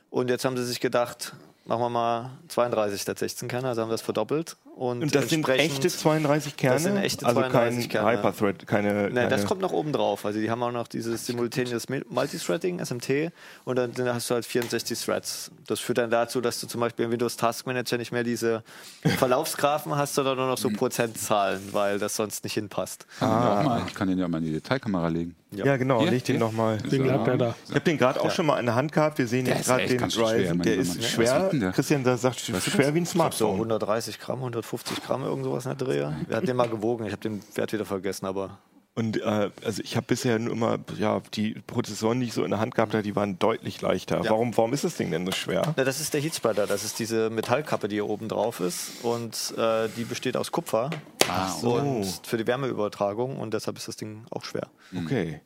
Und 0.08 0.30
jetzt 0.30 0.46
haben 0.46 0.56
sie 0.56 0.64
sich 0.64 0.80
gedacht, 0.80 1.34
machen 1.66 1.82
wir 1.82 1.90
mal 1.90 2.30
32 2.48 3.02
statt 3.02 3.18
16 3.18 3.46
Kerne, 3.46 3.68
also 3.68 3.82
haben 3.82 3.88
wir 3.88 3.94
das 3.94 4.02
verdoppelt. 4.02 4.56
Und, 4.74 5.02
und 5.02 5.14
das 5.14 5.28
sind 5.28 5.46
echte 5.48 5.88
32 5.88 6.56
Kerne? 6.56 6.74
Das 6.74 6.82
sind 6.84 6.96
echte 6.96 7.26
also 7.26 7.40
32 7.40 7.80
kein 7.80 7.88
Kerne. 7.90 8.18
Hyperthread, 8.18 8.66
keine, 8.66 8.92
Nein, 8.94 9.14
keine 9.14 9.28
das 9.28 9.44
kommt 9.44 9.60
noch 9.60 9.72
oben 9.72 9.92
drauf. 9.92 10.24
Also 10.24 10.40
die 10.40 10.50
haben 10.50 10.62
auch 10.62 10.72
noch 10.72 10.88
dieses 10.88 11.26
simultaneous 11.26 11.88
Multithreading, 11.88 12.82
SMT, 12.82 13.32
und 13.64 13.76
dann, 13.76 13.92
dann, 13.92 14.14
hast 14.14 14.30
du 14.30 14.34
halt 14.34 14.46
64 14.46 14.98
Threads. 14.98 15.50
Das 15.66 15.78
führt 15.78 15.98
dann 15.98 16.10
dazu, 16.10 16.40
dass 16.40 16.58
du 16.58 16.66
zum 16.66 16.80
Beispiel 16.80 17.04
im 17.04 17.10
Windows 17.10 17.36
Task 17.36 17.66
Manager 17.66 17.98
nicht 17.98 18.12
mehr 18.12 18.24
diese 18.24 18.62
Verlaufsgrafen 19.18 19.94
hast, 19.94 20.14
sondern 20.14 20.38
nur 20.38 20.46
noch 20.46 20.58
so 20.58 20.70
Prozentzahlen, 20.70 21.60
weil 21.72 21.98
das 21.98 22.16
sonst 22.16 22.42
nicht 22.42 22.54
hinpasst. 22.54 23.06
Ah. 23.20 23.82
Ich 23.86 23.94
kann 23.94 24.08
den 24.08 24.18
ja 24.18 24.26
mal 24.26 24.38
in 24.38 24.44
die 24.44 24.52
Detailkamera 24.52 25.08
legen. 25.08 25.36
Ja, 25.52 25.66
ja 25.66 25.76
genau, 25.76 26.02
leg 26.04 26.24
den 26.24 26.38
nochmal. 26.38 26.78
Den 26.78 27.06
da. 27.06 27.54
Ich 27.68 27.74
habe 27.74 27.84
den 27.84 27.98
gerade 27.98 28.20
auch 28.22 28.30
schon 28.30 28.46
mal 28.46 28.58
in 28.58 28.64
der 28.64 28.74
Hand 28.74 28.90
gehabt. 28.90 29.18
Wir 29.18 29.28
sehen 29.28 29.44
jetzt 29.44 29.66
gerade 29.66 29.86
den 29.86 30.02
Ryzen. 30.02 30.62
Der 30.62 30.76
ist 30.76 31.04
schwer. 31.04 31.50
Christian 31.74 32.04
der 32.04 32.16
sagt, 32.16 32.40
schwer 32.40 32.94
wie 32.94 33.00
ein 33.00 33.06
Smartphone. 33.06 33.48
So 33.48 33.52
130 33.54 34.18
Gramm, 34.18 34.42
150 34.62 35.02
Gramm, 35.02 35.24
irgend 35.24 35.44
sowas 35.44 35.66
in 35.66 35.76
der 35.76 35.86
Drehe. 35.86 36.16
Wir 36.26 36.36
hatten 36.36 36.46
den 36.46 36.56
mal 36.56 36.68
gewogen. 36.68 37.04
Ich 37.06 37.12
habe 37.12 37.22
den 37.22 37.42
Wert 37.54 37.72
wieder 37.72 37.84
vergessen, 37.84 38.26
aber 38.26 38.58
und 38.94 39.22
äh, 39.22 39.50
also 39.64 39.82
ich 39.82 39.96
habe 39.96 40.06
bisher 40.06 40.38
nur 40.38 40.52
immer 40.52 40.78
ja, 40.98 41.22
die 41.32 41.54
Prozessoren, 41.66 42.20
die 42.20 42.26
ich 42.26 42.34
so 42.34 42.44
in 42.44 42.50
der 42.50 42.60
Hand 42.60 42.74
gehabt 42.74 42.92
habe, 42.92 43.02
die 43.02 43.16
waren 43.16 43.38
deutlich 43.38 43.80
leichter. 43.80 44.22
Ja. 44.22 44.30
Warum, 44.30 44.54
warum 44.54 44.74
ist 44.74 44.84
das 44.84 44.96
Ding 44.96 45.10
denn 45.10 45.24
so 45.24 45.32
schwer? 45.32 45.72
Na, 45.78 45.84
das 45.84 45.98
ist 45.98 46.12
der 46.12 46.20
Heatspreader. 46.20 46.66
Das 46.66 46.84
ist 46.84 46.98
diese 46.98 47.30
Metallkappe, 47.30 47.88
die 47.88 47.96
hier 47.96 48.06
oben 48.06 48.28
drauf 48.28 48.60
ist. 48.60 49.02
Und 49.02 49.54
äh, 49.56 49.88
die 49.96 50.04
besteht 50.04 50.36
aus 50.36 50.52
Kupfer. 50.52 50.90
Ah, 51.26 51.48
so. 51.48 51.76
Und 51.76 52.04
für 52.26 52.36
die 52.36 52.46
Wärmeübertragung. 52.46 53.38
Und 53.38 53.54
deshalb 53.54 53.78
ist 53.78 53.88
das 53.88 53.96
Ding 53.96 54.26
auch 54.30 54.44
schwer. 54.44 54.68
Okay. 54.94 55.40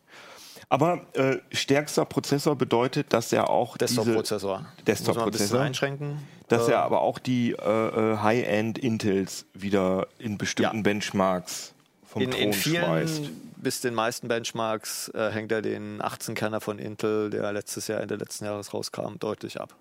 Aber 0.68 1.06
äh, 1.12 1.36
stärkster 1.52 2.04
Prozessor 2.04 2.56
bedeutet, 2.56 3.12
dass 3.12 3.32
er 3.32 3.50
auch 3.50 3.76
Desktop-Prozessor. 3.76 4.66
Desktop-Prozessor. 4.86 5.60
einschränken. 5.60 6.18
Dass 6.48 6.68
äh, 6.68 6.72
er 6.72 6.82
aber 6.82 7.02
auch 7.02 7.18
die 7.18 7.52
äh, 7.52 7.54
äh, 7.54 8.18
High-End 8.18 8.78
Intels 8.78 9.46
wieder 9.54 10.08
in 10.18 10.38
bestimmten 10.38 10.78
ja. 10.78 10.82
Benchmarks 10.82 11.72
vom 12.04 12.22
in, 12.22 12.30
Thron 12.30 12.42
in 12.42 12.52
vielen, 12.52 12.84
schmeißt. 12.84 13.22
Bis 13.58 13.80
den 13.80 13.94
meisten 13.94 14.28
Benchmarks 14.28 15.08
äh, 15.14 15.30
hängt 15.30 15.52
er 15.52 15.62
den 15.62 16.02
18-Kerner 16.02 16.60
von 16.60 16.78
Intel, 16.78 17.30
der 17.30 17.52
letztes 17.52 17.86
Jahr 17.86 18.00
Ende 18.00 18.16
letzten 18.16 18.44
Jahres 18.44 18.74
rauskam, 18.74 19.18
deutlich 19.18 19.60
ab. 19.60 19.74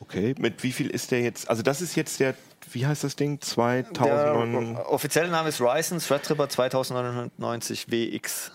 Okay, 0.00 0.34
mit 0.38 0.62
wie 0.62 0.72
viel 0.72 0.90
ist 0.90 1.12
der 1.12 1.20
jetzt? 1.20 1.48
Also 1.48 1.62
das 1.62 1.80
ist 1.80 1.94
jetzt 1.94 2.18
der, 2.20 2.34
wie 2.72 2.86
heißt 2.86 3.04
das 3.04 3.16
Ding? 3.16 3.40
2000. 3.40 4.76
Der 4.76 4.92
offizielle 4.92 5.28
Name 5.30 5.48
ist 5.48 5.60
Ryzen 5.60 6.00
Threadripper 6.00 6.48
2990 6.48 7.90
WX. 7.90 8.50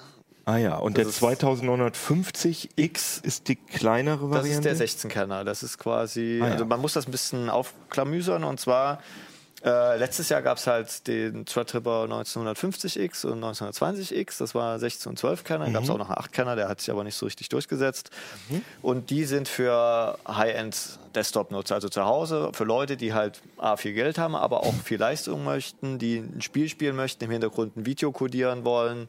Ah 0.49 0.57
ja, 0.57 0.77
und 0.77 0.97
das 0.97 1.19
der 1.19 1.29
2950X 1.29 3.23
ist 3.23 3.47
die 3.47 3.55
kleinere 3.55 4.31
Variante? 4.31 4.69
Das 4.69 4.81
ist 4.81 5.03
der 5.03 5.09
16-Kerner. 5.09 5.43
Das 5.43 5.62
ist 5.62 5.77
quasi, 5.77 6.39
ah 6.41 6.47
ja. 6.47 6.53
also 6.53 6.65
man 6.65 6.81
muss 6.81 6.93
das 6.93 7.07
ein 7.07 7.12
bisschen 7.12 7.51
aufklamüsern 7.51 8.43
und 8.43 8.59
zwar 8.59 8.99
äh, 9.63 9.98
letztes 9.98 10.30
Jahr 10.30 10.41
gab 10.41 10.58
es 10.58 10.67
halt 10.67 11.08
den 11.08 11.45
Threadripper 11.45 12.06
1950X 12.06 13.26
und 13.26 13.43
1920X, 13.43 14.39
das 14.39 14.56
war 14.56 14.80
16 14.80 15.12
und 15.12 15.19
12 15.19 15.43
Kerner. 15.43 15.65
Dann 15.65 15.72
mhm. 15.72 15.76
gab 15.76 15.84
es 15.84 15.89
auch 15.89 15.98
noch 15.98 16.10
einen 16.10 16.19
8 16.19 16.32
Kerner, 16.32 16.56
der 16.56 16.69
hat 16.69 16.80
sich 16.80 16.91
aber 16.91 17.04
nicht 17.04 17.15
so 17.15 17.26
richtig 17.26 17.50
durchgesetzt. 17.50 18.10
Mhm. 18.50 18.62
Und 18.82 19.10
die 19.10 19.26
sind 19.26 19.48
für 19.48 20.17
High-End 20.28 21.00
Desktop-Nutzer, 21.15 21.76
also 21.76 21.89
zu 21.89 22.06
Hause, 22.06 22.52
für 22.54 22.63
Leute, 22.63 22.95
die 22.95 23.13
halt 23.13 23.41
A, 23.58 23.76
viel 23.76 23.93
Geld 23.93 24.17
haben, 24.17 24.36
aber 24.36 24.63
auch 24.63 24.74
viel 24.84 25.00
Leistung 25.00 25.43
möchten, 25.43 26.00
die 26.00 26.17
ein 26.17 26.41
Spiel 26.41 26.69
spielen 26.69 26.95
möchten, 26.95 27.24
im 27.24 27.32
Hintergrund 27.32 27.76
ein 27.76 27.86
Video 27.86 28.12
codieren 28.12 28.63
wollen. 28.63 29.08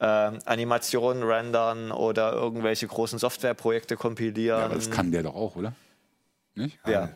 äh, 0.00 0.04
Animationen 0.06 1.22
rendern 1.22 1.92
oder 1.92 2.32
irgendwelche 2.32 2.86
großen 2.86 3.18
Softwareprojekte 3.18 3.96
kompilieren. 3.96 4.60
Ja, 4.60 4.68
das 4.68 4.90
kann 4.90 5.12
der 5.12 5.24
doch 5.24 5.34
auch, 5.34 5.56
oder? 5.56 5.74
Nicht? 6.54 6.78
Ja. 6.86 7.10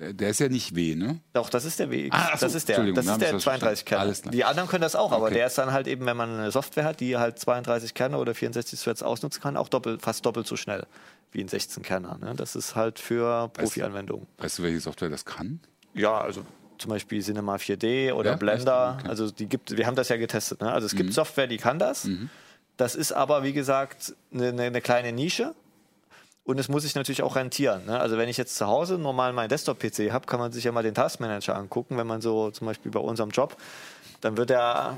Der 0.00 0.30
ist 0.30 0.38
ja 0.38 0.48
nicht 0.48 0.76
W, 0.76 0.94
ne? 0.94 1.20
Doch, 1.32 1.50
das 1.50 1.64
ist 1.64 1.80
der 1.80 1.90
WX. 1.90 2.10
Ah, 2.12 2.36
so, 2.36 2.46
das 2.46 2.54
ist 2.54 2.68
der, 2.68 2.92
das 2.92 3.06
ist 3.06 3.20
der 3.20 3.38
32 3.38 3.84
Kerne. 3.84 4.14
Die 4.32 4.44
anderen 4.44 4.68
können 4.68 4.82
das 4.82 4.94
auch, 4.94 5.10
aber 5.10 5.26
okay. 5.26 5.34
der 5.34 5.46
ist 5.48 5.58
dann 5.58 5.72
halt 5.72 5.88
eben, 5.88 6.06
wenn 6.06 6.16
man 6.16 6.38
eine 6.38 6.50
Software 6.52 6.84
hat, 6.84 7.00
die 7.00 7.16
halt 7.16 7.38
32 7.38 7.94
Kerne 7.94 8.18
oder 8.18 8.34
64 8.34 8.80
Threads 8.80 9.02
ausnutzen 9.02 9.42
kann, 9.42 9.56
auch 9.56 9.68
doppelt, 9.68 10.02
fast 10.02 10.24
doppelt 10.24 10.46
so 10.46 10.56
schnell 10.56 10.86
wie 11.32 11.40
ein 11.40 11.48
16 11.48 11.82
Kerner. 11.82 12.16
Ne? 12.18 12.34
Das 12.36 12.54
ist 12.54 12.76
halt 12.76 12.98
für 12.98 13.48
Profi-Anwendungen. 13.48 14.26
Weißt 14.38 14.58
du, 14.58 14.62
welche 14.62 14.80
Software 14.80 15.08
das 15.08 15.24
kann? 15.24 15.60
Ja, 15.94 16.20
also 16.20 16.44
zum 16.78 16.90
Beispiel 16.90 17.22
Cinema 17.22 17.56
4D 17.56 18.12
oder 18.12 18.32
ja, 18.32 18.36
Blender. 18.36 18.98
Okay. 19.00 19.08
Also 19.08 19.30
die 19.30 19.46
gibt, 19.46 19.76
wir 19.76 19.86
haben 19.86 19.96
das 19.96 20.08
ja 20.08 20.16
getestet. 20.16 20.60
Ne? 20.60 20.72
Also 20.72 20.86
es 20.86 20.94
gibt 20.94 21.10
mhm. 21.10 21.14
Software, 21.14 21.46
die 21.46 21.58
kann 21.58 21.78
das. 21.78 22.04
Mhm. 22.04 22.30
Das 22.76 22.94
ist 22.94 23.12
aber, 23.12 23.42
wie 23.42 23.52
gesagt, 23.52 24.14
eine, 24.32 24.50
eine 24.62 24.80
kleine 24.80 25.12
Nische. 25.12 25.54
Und 26.48 26.58
es 26.58 26.70
muss 26.70 26.84
sich 26.84 26.94
natürlich 26.94 27.22
auch 27.22 27.36
rentieren. 27.36 27.84
Ne? 27.84 28.00
Also 28.00 28.16
wenn 28.16 28.30
ich 28.30 28.38
jetzt 28.38 28.56
zu 28.56 28.66
Hause 28.66 28.96
normal 28.96 29.34
meinen 29.34 29.50
Desktop-PC 29.50 30.12
habe, 30.12 30.24
kann 30.24 30.40
man 30.40 30.50
sich 30.50 30.64
ja 30.64 30.72
mal 30.72 30.82
den 30.82 30.94
Taskmanager 30.94 31.54
angucken. 31.54 31.98
Wenn 31.98 32.06
man 32.06 32.22
so 32.22 32.50
zum 32.50 32.66
Beispiel 32.66 32.90
bei 32.90 33.00
unserem 33.00 33.28
Job, 33.28 33.54
dann 34.22 34.38
wird 34.38 34.50
er 34.50 34.96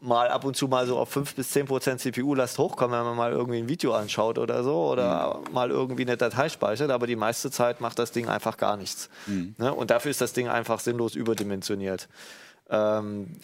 mal 0.00 0.28
ab 0.28 0.44
und 0.44 0.56
zu 0.56 0.68
mal 0.68 0.86
so 0.86 0.96
auf 0.96 1.08
5 1.08 1.34
bis 1.34 1.50
10 1.50 1.66
Prozent 1.66 2.00
CPU-Last 2.02 2.56
hochkommen, 2.58 2.96
wenn 2.96 3.04
man 3.04 3.16
mal 3.16 3.32
irgendwie 3.32 3.58
ein 3.58 3.68
Video 3.68 3.94
anschaut 3.94 4.38
oder 4.38 4.62
so 4.62 4.86
oder 4.92 5.40
mhm. 5.48 5.54
mal 5.54 5.70
irgendwie 5.72 6.02
eine 6.02 6.16
Datei 6.16 6.48
speichert. 6.48 6.92
Aber 6.92 7.08
die 7.08 7.16
meiste 7.16 7.50
Zeit 7.50 7.80
macht 7.80 7.98
das 7.98 8.12
Ding 8.12 8.28
einfach 8.28 8.56
gar 8.56 8.76
nichts. 8.76 9.10
Mhm. 9.26 9.56
Ne? 9.58 9.74
Und 9.74 9.90
dafür 9.90 10.12
ist 10.12 10.20
das 10.20 10.34
Ding 10.34 10.46
einfach 10.46 10.78
sinnlos 10.78 11.16
überdimensioniert. 11.16 12.08
Ähm, 12.70 13.40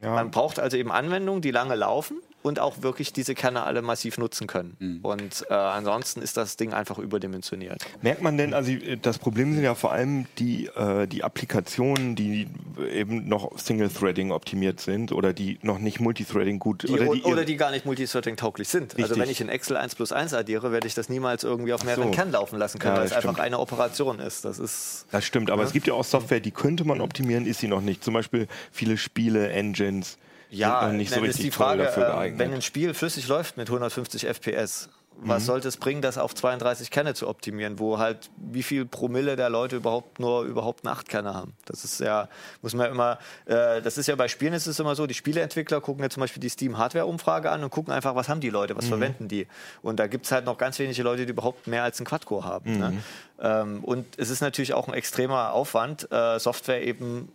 ja. 0.00 0.12
Man 0.12 0.30
braucht 0.30 0.60
also 0.60 0.76
eben 0.76 0.92
Anwendungen, 0.92 1.42
die 1.42 1.50
lange 1.50 1.74
laufen 1.74 2.22
und 2.46 2.60
auch 2.60 2.82
wirklich 2.82 3.12
diese 3.12 3.34
Kerne 3.34 3.64
alle 3.64 3.82
massiv 3.82 4.18
nutzen 4.18 4.46
können. 4.46 4.76
Mhm. 4.78 5.00
Und 5.02 5.44
äh, 5.50 5.54
ansonsten 5.54 6.22
ist 6.22 6.36
das 6.36 6.56
Ding 6.56 6.72
einfach 6.72 6.98
überdimensioniert. 6.98 7.84
Merkt 8.02 8.22
man 8.22 8.38
denn, 8.38 8.54
also 8.54 8.72
das 9.02 9.18
Problem 9.18 9.52
sind 9.54 9.64
ja 9.64 9.74
vor 9.74 9.92
allem 9.92 10.26
die, 10.38 10.66
äh, 10.66 11.08
die 11.08 11.24
Applikationen, 11.24 12.14
die 12.14 12.46
eben 12.92 13.28
noch 13.28 13.58
Single-Threading 13.58 14.30
optimiert 14.30 14.80
sind 14.80 15.10
oder 15.10 15.32
die 15.32 15.58
noch 15.62 15.80
nicht 15.80 15.98
Multithreading 15.98 16.60
gut 16.60 16.84
die, 16.84 16.92
oder, 16.92 17.06
die, 17.06 17.22
oder 17.22 17.44
die 17.44 17.56
gar 17.56 17.72
nicht 17.72 17.84
Multithreading 17.84 18.36
tauglich 18.36 18.68
sind. 18.68 18.92
Also 18.92 18.96
Richtig. 18.96 19.10
Also 19.10 19.20
wenn 19.20 19.30
ich 19.30 19.40
in 19.40 19.48
Excel 19.48 19.76
1 19.76 19.96
plus 19.96 20.12
1 20.12 20.32
addiere, 20.32 20.70
werde 20.70 20.86
ich 20.86 20.94
das 20.94 21.08
niemals 21.08 21.42
irgendwie 21.42 21.72
auf 21.72 21.82
mehreren 21.82 22.04
so. 22.04 22.10
Kernen 22.12 22.30
laufen 22.30 22.58
lassen 22.60 22.78
können, 22.78 22.94
ja, 22.94 23.00
weil 23.00 23.06
es 23.06 23.12
einfach 23.12 23.38
eine 23.38 23.58
Operation 23.58 24.20
ist. 24.20 24.44
Das 24.44 24.60
ist. 24.60 25.06
Das 25.10 25.24
stimmt, 25.24 25.50
aber 25.50 25.62
ja? 25.62 25.66
es 25.66 25.72
gibt 25.72 25.88
ja 25.88 25.94
auch 25.94 26.04
Software, 26.04 26.38
die 26.38 26.52
könnte 26.52 26.84
man 26.84 27.00
optimieren, 27.00 27.44
ist 27.44 27.58
sie 27.58 27.68
noch 27.68 27.80
nicht. 27.80 28.04
Zum 28.04 28.14
Beispiel 28.14 28.46
viele 28.70 28.96
Spiele, 28.96 29.50
Engines 29.50 30.18
ja, 30.50 30.92
nicht 30.92 31.12
so 31.12 31.20
richtig 31.20 31.54
Frage, 31.54 31.84
dafür 31.84 32.04
äh, 32.04 32.12
geeignet. 32.12 32.38
wenn 32.38 32.52
ein 32.52 32.62
Spiel 32.62 32.94
flüssig 32.94 33.28
läuft 33.28 33.56
mit 33.56 33.68
150 33.68 34.26
FPS, 34.26 34.88
was 35.18 35.42
mhm. 35.42 35.46
sollte 35.46 35.68
es 35.68 35.76
bringen, 35.78 36.02
das 36.02 36.18
auf 36.18 36.34
32 36.34 36.90
Kerne 36.90 37.14
zu 37.14 37.26
optimieren, 37.26 37.78
wo 37.78 37.98
halt 37.98 38.30
wie 38.36 38.62
viel 38.62 38.84
Promille 38.84 39.36
der 39.36 39.48
Leute 39.48 39.76
überhaupt 39.76 40.20
nur 40.20 40.42
überhaupt 40.42 40.84
eine 40.84 40.92
8 40.92 41.08
Kerne 41.08 41.32
haben? 41.32 41.54
Das 41.64 41.84
ist 41.84 42.00
ja, 42.00 42.28
muss 42.60 42.74
man 42.74 42.90
immer, 42.90 43.18
äh, 43.46 43.80
das 43.80 43.96
ist 43.96 44.08
ja 44.08 44.16
bei 44.16 44.28
Spielen 44.28 44.52
ist 44.52 44.66
es 44.66 44.78
immer 44.78 44.94
so, 44.94 45.06
die 45.06 45.14
Spieleentwickler 45.14 45.80
gucken 45.80 46.02
ja 46.02 46.10
zum 46.10 46.20
Beispiel 46.20 46.40
die 46.40 46.50
Steam-Hardware-Umfrage 46.50 47.50
an 47.50 47.64
und 47.64 47.70
gucken 47.70 47.94
einfach, 47.94 48.14
was 48.14 48.28
haben 48.28 48.40
die 48.40 48.50
Leute, 48.50 48.76
was 48.76 48.86
mhm. 48.86 48.90
verwenden 48.90 49.28
die? 49.28 49.46
Und 49.80 49.98
da 49.98 50.06
gibt 50.06 50.26
es 50.26 50.32
halt 50.32 50.44
noch 50.44 50.58
ganz 50.58 50.78
wenige 50.78 51.02
Leute, 51.02 51.24
die 51.24 51.32
überhaupt 51.32 51.66
mehr 51.66 51.82
als 51.82 51.98
einen 51.98 52.06
Quad-Core 52.06 52.44
haben. 52.44 52.78
Ne? 52.78 52.90
Mhm. 52.90 52.96
Ne? 52.96 53.02
Ähm, 53.40 53.84
und 53.84 54.06
es 54.18 54.28
ist 54.28 54.42
natürlich 54.42 54.74
auch 54.74 54.86
ein 54.86 54.94
extremer 54.94 55.52
Aufwand, 55.52 56.10
äh, 56.12 56.38
Software 56.38 56.82
eben 56.82 57.32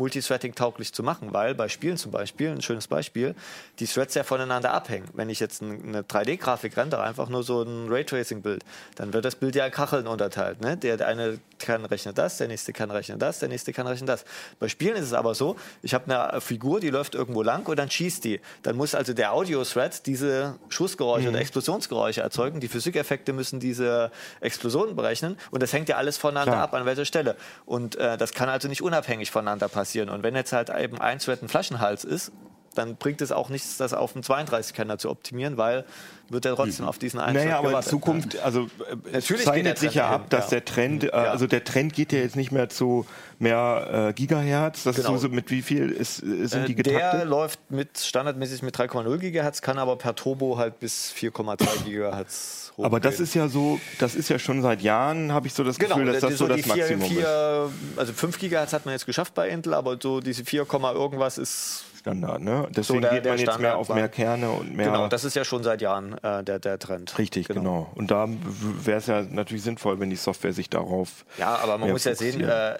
Multithreading 0.00 0.54
tauglich 0.54 0.94
zu 0.94 1.02
machen, 1.02 1.32
weil 1.32 1.54
bei 1.54 1.68
Spielen 1.68 1.98
zum 1.98 2.10
Beispiel, 2.10 2.48
ein 2.48 2.62
schönes 2.62 2.88
Beispiel, 2.88 3.34
die 3.78 3.86
Threads 3.86 4.14
ja 4.14 4.24
voneinander 4.24 4.72
abhängen. 4.72 5.06
Wenn 5.12 5.28
ich 5.28 5.40
jetzt 5.40 5.62
eine 5.62 6.02
3D-Grafik 6.02 6.76
rendere, 6.76 7.02
einfach 7.02 7.28
nur 7.28 7.42
so 7.42 7.62
ein 7.62 7.88
Raytracing-Bild, 7.90 8.64
dann 8.96 9.12
wird 9.12 9.26
das 9.26 9.36
Bild 9.36 9.54
ja 9.54 9.66
in 9.66 9.72
Kacheln 9.72 10.06
unterteilt. 10.06 10.62
Ne? 10.62 10.78
Der 10.78 11.06
eine 11.06 11.38
kann 11.58 11.84
rechnen 11.84 12.14
das, 12.14 12.38
der 12.38 12.48
nächste 12.48 12.72
kann 12.72 12.90
rechnen 12.90 13.18
das, 13.18 13.40
der 13.40 13.50
nächste 13.50 13.74
kann 13.74 13.86
rechnen 13.86 14.06
das. 14.06 14.24
Bei 14.58 14.68
Spielen 14.68 14.96
ist 14.96 15.04
es 15.04 15.12
aber 15.12 15.34
so, 15.34 15.56
ich 15.82 15.92
habe 15.92 16.12
eine 16.12 16.40
Figur, 16.40 16.80
die 16.80 16.88
läuft 16.88 17.14
irgendwo 17.14 17.42
lang 17.42 17.66
und 17.68 17.78
dann 17.78 17.90
schießt 17.90 18.24
die. 18.24 18.40
Dann 18.62 18.76
muss 18.76 18.94
also 18.94 19.12
der 19.12 19.34
Audio-Thread 19.34 20.06
diese 20.06 20.56
Schussgeräusche 20.70 21.24
mhm. 21.24 21.34
oder 21.34 21.40
Explosionsgeräusche 21.40 22.22
erzeugen. 22.22 22.60
Die 22.60 22.68
Physikeffekte 22.68 23.34
müssen 23.34 23.60
diese 23.60 24.10
Explosionen 24.40 24.96
berechnen 24.96 25.36
und 25.50 25.62
das 25.62 25.74
hängt 25.74 25.90
ja 25.90 25.96
alles 25.96 26.16
voneinander 26.16 26.52
Klar. 26.52 26.64
ab, 26.64 26.74
an 26.74 26.86
welcher 26.86 27.04
Stelle. 27.04 27.36
Und 27.66 27.96
äh, 27.96 28.16
das 28.16 28.32
kann 28.32 28.48
also 28.48 28.66
nicht 28.66 28.82
unabhängig 28.82 29.30
voneinander 29.30 29.68
passieren 29.68 29.89
passieren. 29.90 30.08
Und 30.08 30.22
wenn 30.22 30.36
jetzt 30.36 30.52
halt 30.52 30.70
eben 30.70 31.00
ein 31.00 31.18
Thread 31.18 31.42
ein 31.42 31.48
Flaschenhals 31.48 32.04
ist, 32.04 32.30
dann 32.74 32.96
bringt 32.96 33.20
es 33.20 33.32
auch 33.32 33.48
nichts, 33.48 33.76
das 33.76 33.92
auf 33.94 34.14
einen 34.14 34.22
32-Kenner 34.22 34.98
zu 34.98 35.10
optimieren, 35.10 35.56
weil 35.56 35.84
wird 36.28 36.44
er 36.44 36.54
trotzdem 36.54 36.84
mhm. 36.84 36.88
auf 36.88 36.98
diesen 36.98 37.18
einen 37.18 37.36
Naja, 37.36 37.58
aber 37.58 37.76
in 37.76 37.82
Zukunft, 37.82 38.38
also 38.38 38.70
äh, 38.88 39.12
Natürlich 39.12 39.44
zeichnet 39.44 39.78
sich 39.78 39.94
ja 39.94 40.08
ab, 40.08 40.30
dass 40.30 40.46
ja. 40.46 40.50
der 40.50 40.64
Trend, 40.64 41.04
äh, 41.04 41.10
also 41.10 41.46
der 41.46 41.64
Trend 41.64 41.92
geht 41.92 42.12
ja 42.12 42.20
jetzt 42.20 42.36
nicht 42.36 42.52
mehr 42.52 42.68
zu 42.68 43.04
mehr 43.40 44.08
äh, 44.10 44.12
Gigahertz. 44.12 44.84
Das 44.84 44.96
genau. 44.96 45.14
ist 45.14 45.22
so, 45.22 45.28
mit 45.28 45.50
wie 45.50 45.62
viel 45.62 45.90
ist, 45.90 46.18
sind 46.18 46.68
die 46.68 46.74
getaktet? 46.74 47.20
Der 47.20 47.24
läuft 47.24 47.58
mit 47.70 47.98
standardmäßig 47.98 48.62
mit 48.62 48.76
3,0 48.76 49.18
Gigahertz, 49.18 49.62
kann 49.62 49.78
aber 49.78 49.96
per 49.96 50.14
Turbo 50.14 50.56
halt 50.56 50.78
bis 50.78 51.12
4,3 51.16 51.84
Gigahertz 51.84 52.72
hochgehen. 52.72 52.84
Aber 52.84 53.00
das 53.00 53.18
ist 53.18 53.34
ja 53.34 53.48
so, 53.48 53.80
das 53.98 54.14
ist 54.14 54.28
ja 54.28 54.38
schon 54.38 54.62
seit 54.62 54.82
Jahren, 54.82 55.32
habe 55.32 55.46
ich 55.46 55.54
so 55.54 55.64
das 55.64 55.78
genau, 55.78 55.96
Gefühl, 55.96 56.12
dass 56.12 56.20
das 56.20 56.32
so, 56.32 56.46
so 56.46 56.48
das 56.48 56.66
Maximum 56.66 57.08
4, 57.08 57.20
ist. 57.22 57.98
Also 57.98 58.12
5 58.12 58.38
Gigahertz 58.38 58.72
hat 58.72 58.84
man 58.84 58.92
jetzt 58.92 59.06
geschafft 59.06 59.34
bei 59.34 59.48
Intel, 59.48 59.74
aber 59.74 59.98
so 60.00 60.20
diese 60.20 60.44
4, 60.44 60.66
irgendwas 60.70 61.38
ist 61.38 61.84
Standard, 62.00 62.40
ne? 62.40 62.66
Deswegen 62.70 63.02
so 63.02 63.08
der, 63.08 63.10
geht 63.10 63.24
man 63.26 63.38
jetzt 63.38 63.60
mehr 63.60 63.76
auf 63.76 63.88
mehr 63.90 64.08
Kerne 64.08 64.50
und 64.50 64.74
mehr. 64.74 64.86
Genau, 64.86 65.08
das 65.08 65.24
ist 65.24 65.36
ja 65.36 65.44
schon 65.44 65.62
seit 65.62 65.82
Jahren 65.82 66.16
äh, 66.22 66.42
der, 66.42 66.58
der 66.58 66.78
Trend. 66.78 67.16
Richtig, 67.18 67.46
genau. 67.48 67.60
genau. 67.60 67.90
Und 67.94 68.10
da 68.10 68.26
wäre 68.28 68.98
es 68.98 69.06
ja 69.06 69.22
natürlich 69.22 69.62
sinnvoll, 69.62 70.00
wenn 70.00 70.10
die 70.10 70.16
Software 70.16 70.52
sich 70.52 70.70
darauf. 70.70 71.24
Ja, 71.38 71.58
aber 71.62 71.78
man 71.78 71.90
muss 71.90 72.04
ja 72.04 72.14
sehen, 72.14 72.40
äh, 72.40 72.78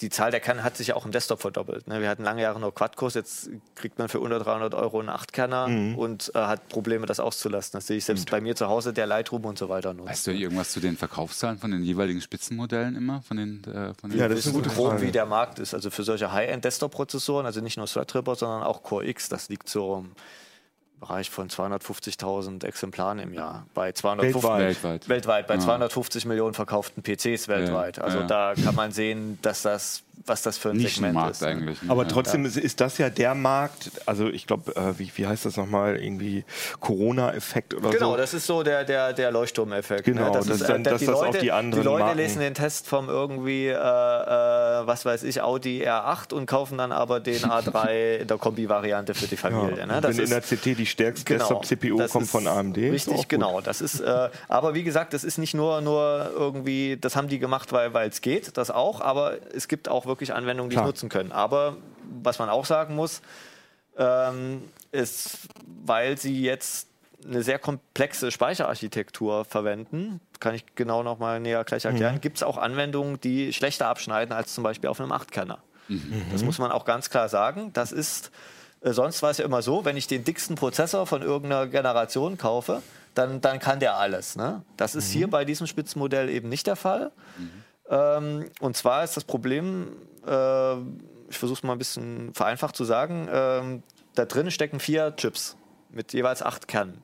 die 0.00 0.10
Zahl 0.10 0.32
der 0.32 0.40
Kerne 0.40 0.64
hat 0.64 0.76
sich 0.76 0.88
ja 0.88 0.96
auch 0.96 1.04
im 1.04 1.12
Desktop 1.12 1.40
verdoppelt. 1.40 1.86
Ne? 1.86 2.00
Wir 2.00 2.08
hatten 2.08 2.24
lange 2.24 2.42
Jahre 2.42 2.58
nur 2.58 2.74
Quad-Kurs, 2.74 3.14
jetzt 3.14 3.48
kriegt 3.76 3.98
man 3.98 4.08
für 4.08 4.18
unter 4.18 4.40
300 4.40 4.74
Euro 4.74 4.98
einen 4.98 5.08
8-Kerner 5.08 5.68
mhm. 5.68 5.94
und 5.96 6.32
äh, 6.34 6.38
hat 6.38 6.68
Probleme, 6.68 7.06
das 7.06 7.20
auszulassen. 7.20 7.72
Das 7.74 7.86
sehe 7.86 7.98
ich 7.98 8.04
selbst 8.04 8.22
und. 8.22 8.30
bei 8.30 8.40
mir 8.40 8.56
zu 8.56 8.66
Hause, 8.66 8.92
der 8.92 9.06
Lightroom 9.06 9.44
und 9.44 9.56
so 9.56 9.68
weiter 9.68 9.94
nutzt. 9.94 10.10
Weißt 10.10 10.26
du 10.26 10.32
irgendwas 10.32 10.72
zu 10.72 10.80
den 10.80 10.96
Verkaufszahlen 10.96 11.58
von 11.58 11.70
den 11.70 11.84
jeweiligen 11.84 12.20
Spitzenmodellen 12.20 12.96
immer? 12.96 13.22
Von 13.22 13.36
den, 13.36 13.62
äh, 13.64 13.94
von 13.94 14.10
den 14.10 14.18
ja, 14.18 14.28
das 14.28 14.46
ist 14.46 14.52
gut 14.52 14.68
grob, 14.68 15.00
wie 15.00 15.12
der 15.12 15.26
Markt 15.26 15.60
ist. 15.60 15.74
Also 15.74 15.90
für 15.90 16.02
solche 16.02 16.32
High-End-Desktop-Prozessoren, 16.32 17.46
also 17.46 17.60
nicht 17.60 17.76
nur 17.76 17.86
Threadripper, 17.86 18.34
sondern 18.34 18.64
auch 18.64 18.82
Core 18.82 19.06
X, 19.06 19.28
das 19.28 19.48
liegt 19.48 19.68
so 19.68 20.04
Bereich 21.04 21.28
von 21.28 21.48
250.000 21.48 22.64
Exemplaren 22.64 23.18
im 23.18 23.34
Jahr. 23.34 23.66
Bei 23.74 23.92
250, 23.92 24.42
weltweit. 24.42 25.08
weltweit 25.08 25.46
bei 25.46 25.54
ja. 25.54 25.60
250 25.60 26.24
Millionen 26.24 26.54
verkauften 26.54 27.02
PCs 27.02 27.48
weltweit. 27.48 27.98
Ja, 27.98 28.04
also 28.04 28.20
ja. 28.20 28.26
da 28.26 28.54
kann 28.54 28.74
man 28.74 28.90
sehen, 28.90 29.38
dass 29.42 29.60
das 29.60 30.02
was 30.26 30.42
das 30.42 30.56
für 30.56 30.70
ein 30.70 30.80
Segment 30.80 31.30
ist. 31.30 31.42
Ne? 31.42 31.48
Eigentlich, 31.48 31.82
ne? 31.82 31.90
Aber 31.90 32.08
trotzdem 32.08 32.46
ist, 32.46 32.56
ist, 32.56 32.80
das 32.80 32.98
ja 32.98 33.10
der 33.10 33.34
Markt, 33.34 33.90
also 34.06 34.28
ich 34.28 34.46
glaube, 34.46 34.74
äh, 34.74 34.98
wie, 34.98 35.10
wie 35.16 35.26
heißt 35.26 35.44
das 35.44 35.56
nochmal, 35.56 35.96
irgendwie 36.02 36.44
Corona-Effekt 36.80 37.74
oder 37.74 37.90
genau, 37.90 37.92
so? 37.92 37.98
Genau, 37.98 38.16
das 38.16 38.32
ist 38.32 38.46
so 38.46 38.62
der, 38.62 38.84
der, 38.84 39.12
der 39.12 39.30
Leuchtturm-Effekt. 39.30 40.04
Genau, 40.04 40.26
ne? 40.26 40.32
das, 40.32 40.46
das 40.46 40.60
ist, 40.62 40.68
dann, 40.68 40.82
dass 40.82 41.00
die 41.00 41.06
das 41.06 41.14
Leute, 41.14 41.28
auf 41.28 41.38
die 41.38 41.52
anderen 41.52 41.82
Die 41.82 41.88
Leute 41.88 42.04
Marken. 42.04 42.18
lesen 42.18 42.40
den 42.40 42.54
Test 42.54 42.86
vom 42.86 43.08
irgendwie, 43.08 43.66
äh, 43.66 43.72
äh, 43.74 43.76
was 43.76 45.04
weiß 45.04 45.24
ich, 45.24 45.42
Audi 45.42 45.86
R8 45.86 46.32
und 46.32 46.46
kaufen 46.46 46.78
dann 46.78 46.92
aber 46.92 47.20
den 47.20 47.42
A3 47.42 48.16
in 48.20 48.26
der 48.26 48.38
Kombi-Variante 48.38 49.14
für 49.14 49.26
die 49.26 49.36
Familie. 49.36 49.78
Ja, 49.78 49.86
ne? 49.86 49.98
wenn 50.02 50.10
ist, 50.10 50.18
in 50.18 50.30
der 50.30 50.40
CT 50.40 50.78
die 50.78 50.86
stärkste 50.86 51.24
genau, 51.24 51.60
Desktop-CPU 51.60 52.06
kommt 52.08 52.28
von 52.28 52.46
AMD. 52.46 52.78
Richtig, 52.78 53.28
genau. 53.28 53.60
Das 53.60 53.82
ist, 53.82 54.00
äh, 54.00 54.30
aber 54.48 54.74
wie 54.74 54.84
gesagt, 54.84 55.12
das 55.12 55.22
ist 55.22 55.36
nicht 55.36 55.52
nur, 55.52 55.82
nur 55.82 56.30
irgendwie, 56.34 56.96
das 56.98 57.14
haben 57.14 57.28
die 57.28 57.38
gemacht, 57.38 57.72
weil 57.72 58.08
es 58.08 58.22
geht, 58.22 58.56
das 58.56 58.70
auch, 58.70 59.02
aber 59.02 59.36
es 59.54 59.68
gibt 59.68 59.88
auch 59.88 60.06
wirklich 60.06 60.13
Anwendungen, 60.34 60.70
die 60.70 60.76
es 60.76 60.82
nutzen 60.82 61.08
können. 61.08 61.32
Aber 61.32 61.76
was 62.22 62.38
man 62.38 62.48
auch 62.48 62.64
sagen 62.64 62.94
muss, 62.94 63.22
ähm, 63.96 64.62
ist, 64.92 65.38
weil 65.84 66.18
sie 66.18 66.42
jetzt 66.42 66.88
eine 67.24 67.42
sehr 67.42 67.58
komplexe 67.58 68.30
Speicherarchitektur 68.30 69.44
verwenden, 69.44 70.20
kann 70.40 70.54
ich 70.54 70.64
genau 70.74 71.02
noch 71.02 71.18
mal 71.18 71.40
näher 71.40 71.64
gleich 71.64 71.84
erklären, 71.84 72.16
mhm. 72.16 72.20
gibt 72.20 72.36
es 72.36 72.42
auch 72.42 72.58
Anwendungen, 72.58 73.20
die 73.20 73.52
schlechter 73.52 73.88
abschneiden 73.88 74.34
als 74.34 74.54
zum 74.54 74.64
Beispiel 74.64 74.90
auf 74.90 75.00
einem 75.00 75.12
8-Kerner. 75.12 75.58
Mhm. 75.88 76.26
Das 76.32 76.42
muss 76.42 76.58
man 76.58 76.70
auch 76.70 76.84
ganz 76.84 77.10
klar 77.10 77.28
sagen. 77.28 77.72
Das 77.72 77.92
ist, 77.92 78.30
äh, 78.82 78.92
sonst 78.92 79.22
war 79.22 79.30
es 79.30 79.38
ja 79.38 79.44
immer 79.44 79.62
so, 79.62 79.84
wenn 79.84 79.96
ich 79.96 80.06
den 80.06 80.24
dicksten 80.24 80.56
Prozessor 80.56 81.06
von 81.06 81.22
irgendeiner 81.22 81.66
Generation 81.66 82.36
kaufe, 82.36 82.82
dann, 83.14 83.40
dann 83.40 83.58
kann 83.58 83.80
der 83.80 83.96
alles. 83.96 84.36
Ne? 84.36 84.62
Das 84.76 84.94
ist 84.94 85.08
mhm. 85.10 85.18
hier 85.18 85.30
bei 85.30 85.44
diesem 85.44 85.66
Spitzenmodell 85.66 86.28
eben 86.28 86.48
nicht 86.48 86.66
der 86.66 86.76
Fall. 86.76 87.10
Mhm. 87.38 87.63
Ähm, 87.88 88.50
und 88.60 88.76
zwar 88.76 89.04
ist 89.04 89.16
das 89.16 89.24
Problem, 89.24 89.96
äh, 90.26 90.74
ich 91.28 91.38
versuche 91.38 91.58
es 91.58 91.62
mal 91.62 91.72
ein 91.72 91.78
bisschen 91.78 92.32
vereinfacht 92.34 92.76
zu 92.76 92.84
sagen, 92.84 93.28
äh, 93.28 93.80
da 94.14 94.24
drin 94.24 94.50
stecken 94.50 94.80
vier 94.80 95.14
Chips 95.16 95.56
mit 95.90 96.12
jeweils 96.12 96.42
acht 96.42 96.68
Kernen. 96.68 97.02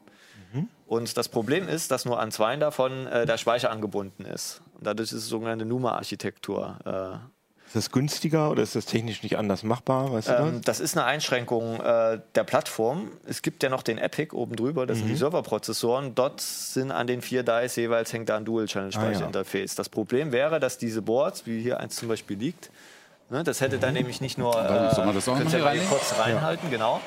Mhm. 0.53 0.69
Und 0.87 1.17
das 1.17 1.29
Problem 1.29 1.69
ist, 1.69 1.91
dass 1.91 2.05
nur 2.05 2.21
an 2.21 2.31
zwei 2.31 2.57
davon 2.57 3.07
äh, 3.07 3.27
der 3.27 3.39
Speicher 3.39 3.71
angebunden 3.71 4.25
ist. 4.25 4.63
Und 4.75 4.87
dadurch 4.87 5.13
ist 5.13 5.19
es 5.19 5.29
sogenannte 5.29 5.65
NUMA-Architektur. 5.65 7.25
Ist 7.71 7.77
das 7.77 7.93
günstiger 7.93 8.51
oder 8.51 8.65
ist 8.65 8.75
das 8.75 8.85
technisch 8.85 9.23
nicht 9.23 9.39
anders 9.39 9.63
machbar? 9.63 10.13
Weißt 10.13 10.27
du 10.27 10.33
ähm, 10.33 10.53
das? 10.55 10.79
das? 10.79 10.81
ist 10.81 10.97
eine 10.97 11.07
Einschränkung 11.07 11.79
äh, 11.79 12.19
der 12.35 12.43
Plattform. 12.43 13.13
Es 13.29 13.43
gibt 13.43 13.63
ja 13.63 13.69
noch 13.69 13.85
den 13.85 13.97
Epic 13.97 14.35
oben 14.35 14.57
drüber, 14.57 14.89
das 14.89 14.97
mhm. 14.97 15.03
sind 15.03 15.09
die 15.11 15.15
mhm. 15.15 15.19
Serverprozessoren. 15.19 16.17
Dort 16.17 16.41
sind 16.41 16.91
an 16.91 17.07
den 17.07 17.23
vier 17.23 17.45
Dice 17.45 17.77
jeweils 17.77 18.13
hängt 18.13 18.29
da 18.29 18.39
ein 18.39 18.45
Dual-Channel-Speicherinterface. 18.45 19.71
Ah, 19.71 19.75
ja. 19.75 19.77
Das 19.77 19.89
Problem 19.89 20.33
wäre, 20.33 20.59
dass 20.59 20.79
diese 20.79 21.01
Boards, 21.01 21.47
wie 21.47 21.63
hier 21.63 21.79
eins 21.79 21.95
zum 21.95 22.09
Beispiel 22.09 22.37
liegt, 22.37 22.71
ne, 23.29 23.45
das 23.45 23.61
hätte 23.61 23.79
dann 23.79 23.91
mhm. 23.91 23.99
nämlich 23.99 24.21
nicht 24.21 24.37
nur. 24.37 24.53
Äh, 24.53 24.93
Soll 24.93 25.07
man 25.07 25.15
das 25.15 25.29
auch 25.29 25.39
noch 25.39 25.53
rein? 25.53 25.81
kurz 25.89 26.19
reinhalten, 26.19 26.73
ja. 26.73 26.77
genau. 26.77 27.01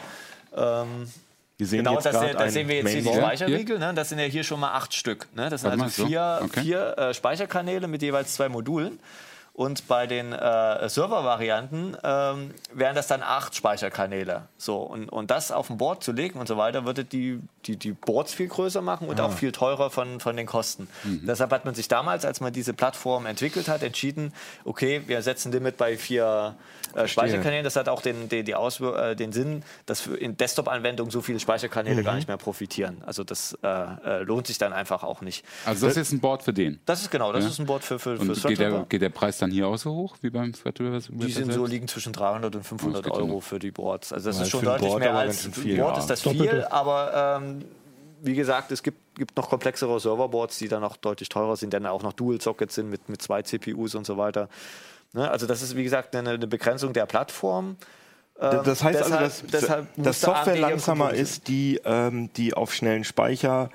Ähm, 0.56 1.10
wir 1.58 1.67
sehen 1.67 1.80
genau, 1.80 1.99
das, 1.99 2.04
da 2.13 2.49
sehen 2.49 2.69
wir 2.69 2.78
jetzt 2.78 2.89
hier 2.89 3.02
die 3.02 3.13
Speicherriegel. 3.13 3.80
Ne? 3.80 3.93
Das 3.93 4.08
sind 4.08 4.19
ja 4.19 4.26
hier 4.26 4.45
schon 4.45 4.62
mal 4.62 4.71
acht 4.71 4.93
Stück. 4.93 5.28
Ne? 5.36 5.49
Das 5.49 5.60
sind 5.60 5.71
also 5.71 6.08
vier, 6.08 6.38
so? 6.39 6.45
okay. 6.45 6.62
vier 6.62 6.97
äh, 6.97 7.13
Speicherkanäle 7.13 7.89
mit 7.89 8.02
jeweils 8.02 8.34
zwei 8.34 8.47
Modulen. 8.47 8.97
Und 9.55 9.87
bei 9.87 10.07
den 10.07 10.33
äh, 10.33 10.89
Server-Varianten 10.89 11.95
ähm, 12.03 12.55
wären 12.73 12.95
das 12.95 13.05
dann 13.05 13.21
acht 13.21 13.53
Speicherkanäle. 13.55 14.47
So, 14.57 14.77
und, 14.77 15.09
und 15.09 15.29
das 15.29 15.51
auf 15.51 15.69
ein 15.69 15.77
Board 15.77 16.03
zu 16.03 16.11
legen 16.11 16.39
und 16.39 16.47
so 16.47 16.57
weiter, 16.57 16.85
würde 16.85 17.05
die, 17.05 17.39
die, 17.65 17.77
die 17.77 17.91
Boards 17.91 18.33
viel 18.33 18.47
größer 18.47 18.81
machen 18.81 19.07
und 19.07 19.19
ah. 19.19 19.27
auch 19.27 19.31
viel 19.31 19.51
teurer 19.51 19.91
von, 19.91 20.19
von 20.19 20.35
den 20.35 20.47
Kosten. 20.47 20.87
Mhm. 21.03 21.27
Deshalb 21.27 21.51
hat 21.51 21.65
man 21.65 21.75
sich 21.75 21.87
damals, 21.87 22.25
als 22.25 22.41
man 22.41 22.51
diese 22.51 22.73
Plattform 22.73 23.27
entwickelt 23.27 23.67
hat, 23.67 23.83
entschieden, 23.83 24.33
okay, 24.65 25.03
wir 25.05 25.21
setzen 25.21 25.51
Limit 25.51 25.77
bei 25.77 25.97
vier 25.97 26.55
äh, 26.95 27.07
Speicherkanälen. 27.07 27.63
Das 27.63 27.75
hat 27.75 27.89
auch 27.89 28.01
den, 28.01 28.29
den, 28.29 28.45
die 28.45 28.55
Auswir 28.55 28.95
äh, 28.95 29.15
den 29.15 29.31
Sinn, 29.33 29.61
dass 29.85 30.07
in 30.07 30.35
Desktop-Anwendungen 30.35 31.11
so 31.11 31.21
viele 31.21 31.39
Speicherkanäle 31.39 32.01
mhm. 32.01 32.05
gar 32.05 32.15
nicht 32.15 32.27
mehr 32.27 32.37
profitieren. 32.37 33.03
Also 33.05 33.23
das 33.23 33.55
äh, 33.61 33.67
äh, 33.67 34.23
lohnt 34.23 34.47
sich 34.47 34.57
dann 34.57 34.73
einfach 34.73 35.03
auch 35.03 35.21
nicht. 35.21 35.45
Also 35.63 35.85
das 35.85 35.95
ist 35.95 36.11
ein 36.11 36.19
Board 36.19 36.41
für 36.41 36.53
den? 36.53 36.79
Das 36.87 37.01
ist 37.01 37.11
genau, 37.11 37.31
das 37.31 37.43
ja. 37.43 37.51
ist 37.51 37.59
ein 37.59 37.67
Board 37.67 37.83
für, 37.83 37.99
für, 37.99 38.17
und 38.17 38.35
für 38.35 38.47
geht 38.47 38.57
der, 38.57 38.85
geht 38.89 39.03
der 39.03 39.09
Preis 39.09 39.42
dann 39.43 39.51
hier 39.51 39.67
auch 39.67 39.77
so 39.77 39.93
hoch 39.93 40.17
wie 40.21 40.29
beim 40.29 40.53
Threadripper? 40.53 40.99
Die 40.99 41.32
sind 41.32 41.53
so 41.53 41.65
liegen 41.65 41.88
zwischen 41.88 42.13
300 42.13 42.56
und 42.56 42.63
500 42.63 43.12
Euro 43.12 43.39
für 43.39 43.60
die 43.60 43.71
Boards. 43.71 44.12
Also 44.13 44.29
das 44.29 44.38
ja, 44.38 44.43
ist 44.43 44.49
schon 44.49 44.65
deutlich 44.65 44.89
Board, 44.89 44.99
mehr 45.01 45.15
als 45.15 45.45
ein 45.45 45.77
Board 45.77 45.97
ist 45.97 46.10
das 46.10 46.21
viel, 46.21 46.65
aber 46.69 47.39
ähm, 47.41 47.65
wie 48.21 48.36
gesagt, 48.36 48.71
es 48.71 48.82
gibt, 48.82 49.15
gibt 49.15 49.36
noch 49.36 49.49
komplexere 49.49 49.99
Serverboards, 49.99 50.58
die 50.58 50.67
dann 50.67 50.84
auch 50.84 50.95
deutlich 50.95 51.29
teurer 51.29 51.58
sind, 51.58 51.73
denn 51.73 51.86
auch 51.86 52.03
noch 52.03 52.13
Dual-Sockets 52.13 52.75
sind 52.75 52.89
mit, 52.89 53.10
mit 53.10 53.21
zwei 53.21 53.41
CPUs 53.41 53.95
und 53.95 54.06
so 54.06 54.17
weiter. 54.17 54.47
Ne? 55.12 55.29
Also 55.29 55.45
das 55.45 55.62
ist, 55.62 55.75
wie 55.75 55.84
gesagt, 55.84 56.15
eine, 56.15 56.32
eine 56.32 56.47
Begrenzung 56.47 56.93
der 56.93 57.06
Plattform. 57.06 57.75
Das 58.36 58.84
heißt 58.84 59.12
ähm, 59.12 59.17
deshalb, 59.19 59.21
also, 59.21 59.47
dass, 59.47 59.88
dass 59.97 60.21
Software 60.21 60.58
langsamer 60.58 61.13
ist, 61.13 61.47
die, 61.47 61.79
ähm, 61.86 62.32
die 62.34 62.53
auf 62.53 62.73
schnellen 62.73 63.03
Speicher 63.03 63.69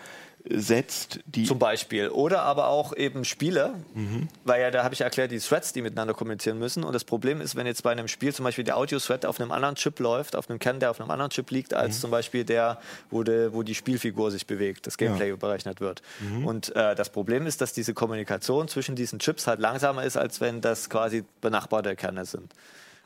setzt. 0.45 1.21
Die 1.27 1.45
Zum 1.45 1.59
Beispiel. 1.59 2.09
Oder 2.09 2.43
aber 2.43 2.69
auch 2.69 2.97
eben 2.97 3.25
Spiele, 3.25 3.75
mhm. 3.95 4.29
weil 4.45 4.61
ja, 4.61 4.71
da 4.71 4.85
habe 4.85 4.95
ich 4.95 5.01
erklärt, 5.01 5.31
die 5.31 5.39
Threads, 5.39 5.73
die 5.73 5.83
miteinander 5.83 6.15
kommunizieren 6.15 6.59
müssen. 6.59 6.85
Und 6.85 6.93
das 6.93 7.05
Problem 7.05 7.41
ist, 7.41 7.57
wenn 7.57 7.67
jetzt 7.67 7.83
bei 7.83 7.93
einem 7.93 8.09
Spiel 8.09 8.35
zum 8.35 8.45
Beispiel 8.45 8.65
der 8.65 8.77
Audio-Thread 8.77 9.27
auf 9.27 9.41
einem 9.41 9.53
anderen 9.53 9.75
Chip 9.75 9.99
läuft, 9.99 10.37
auf 10.37 10.49
einem 10.49 10.59
Kern, 10.59 10.81
der 10.81 10.91
auf 10.91 11.01
einem 11.01 11.11
anderen 11.11 11.31
Chip 11.31 11.51
liegt, 11.51 11.75
als 11.75 11.97
mhm. 11.97 12.01
zum 12.01 12.11
Beispiel 12.11 12.45
der, 12.45 12.81
wo, 13.11 13.23
de, 13.23 13.53
wo 13.53 13.63
die 13.63 13.75
Spielfigur 13.75 14.31
sich 14.31 14.47
bewegt, 14.47 14.87
das 14.87 14.97
Gameplay 14.97 15.29
ja. 15.29 15.37
berechnet 15.37 15.81
wird. 15.81 16.03
Mhm. 16.21 16.47
Und 16.47 16.75
äh, 16.75 16.95
das 16.95 17.11
Problem 17.11 17.47
ist, 17.47 17.61
dass 17.61 17.73
diese 17.73 17.93
Kommunikation 17.95 18.69
zwischen 18.69 18.97
diesen 18.97 19.19
Chips 19.19 19.47
halt 19.47 19.61
langsamer 19.61 20.05
ist, 20.05 20.17
als 20.17 20.41
wenn 20.41 20.61
das 20.61 20.89
quasi 20.89 21.25
benachbarte 21.41 21.95
Kerne 21.97 22.25
sind. 22.25 22.53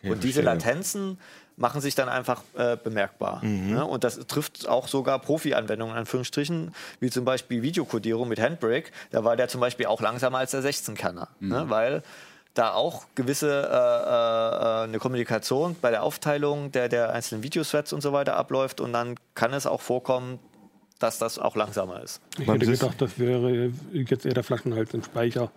Ja, 0.02 0.12
und 0.12 0.24
diese 0.24 0.42
Latenzen 0.42 1.18
machen 1.56 1.80
sich 1.80 1.94
dann 1.94 2.08
einfach 2.08 2.42
äh, 2.56 2.76
bemerkbar. 2.76 3.44
Mhm. 3.44 3.74
Ne? 3.74 3.84
Und 3.84 4.04
das 4.04 4.18
trifft 4.26 4.68
auch 4.68 4.88
sogar 4.88 5.18
Profi-Anwendungen, 5.18 5.94
Anführungsstrichen, 5.94 6.74
wie 7.00 7.10
zum 7.10 7.24
Beispiel 7.24 7.62
Videokodierung 7.62 8.28
mit 8.28 8.40
Handbrake. 8.40 8.90
Da 9.10 9.24
war 9.24 9.36
der 9.36 9.48
zum 9.48 9.60
Beispiel 9.60 9.86
auch 9.86 10.00
langsamer 10.00 10.38
als 10.38 10.52
der 10.52 10.62
16-Kanner, 10.62 11.28
mhm. 11.40 11.48
ne? 11.48 11.64
weil 11.68 12.02
da 12.54 12.72
auch 12.72 13.06
gewisse 13.14 13.48
äh, 13.48 14.82
äh, 14.82 14.84
eine 14.84 14.98
Kommunikation 14.98 15.76
bei 15.80 15.90
der 15.90 16.02
Aufteilung 16.02 16.70
der, 16.72 16.88
der 16.88 17.12
einzelnen 17.12 17.42
Videosets 17.42 17.92
und 17.92 18.02
so 18.02 18.12
weiter 18.12 18.36
abläuft 18.36 18.80
und 18.80 18.92
dann 18.92 19.16
kann 19.34 19.54
es 19.54 19.66
auch 19.66 19.80
vorkommen, 19.80 20.38
dass 20.98 21.18
das 21.18 21.38
auch 21.38 21.56
langsamer 21.56 22.02
ist. 22.02 22.20
Ich 22.38 22.46
hätte 22.46 22.66
gedacht, 22.66 23.00
das 23.00 23.18
wäre 23.18 23.72
jetzt 23.92 24.24
eher 24.24 24.34
der 24.34 24.44
Flaschenhals 24.44 24.94
im 24.94 25.02
Speicher. 25.02 25.50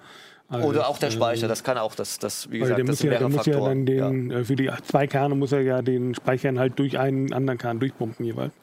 Also 0.48 0.68
Oder 0.68 0.88
auch 0.88 1.00
der 1.00 1.10
Speicher, 1.10 1.48
das 1.48 1.64
kann 1.64 1.78
auch, 1.78 1.96
das, 1.96 2.20
das 2.20 2.52
wie 2.52 2.60
gesagt, 2.60 2.78
der 2.78 2.86
das 2.86 3.02
muss 3.02 3.04
ja, 3.04 3.18
der 3.18 3.30
muss 3.30 3.46
ja 3.48 3.60
dann 3.60 3.86
den, 3.86 4.30
ja. 4.30 4.40
Äh, 4.40 4.46
für 4.46 4.56
die 4.56 4.70
zwei 4.84 5.08
Kerne 5.08 5.34
muss 5.34 5.52
er 5.52 5.62
ja 5.62 5.82
den 5.82 6.14
Speicherinhalt 6.14 6.78
durch 6.78 7.00
einen 7.00 7.34
anderen 7.34 7.58
Kern 7.58 7.80
durchpumpen 7.80 8.24
jeweils. 8.26 8.54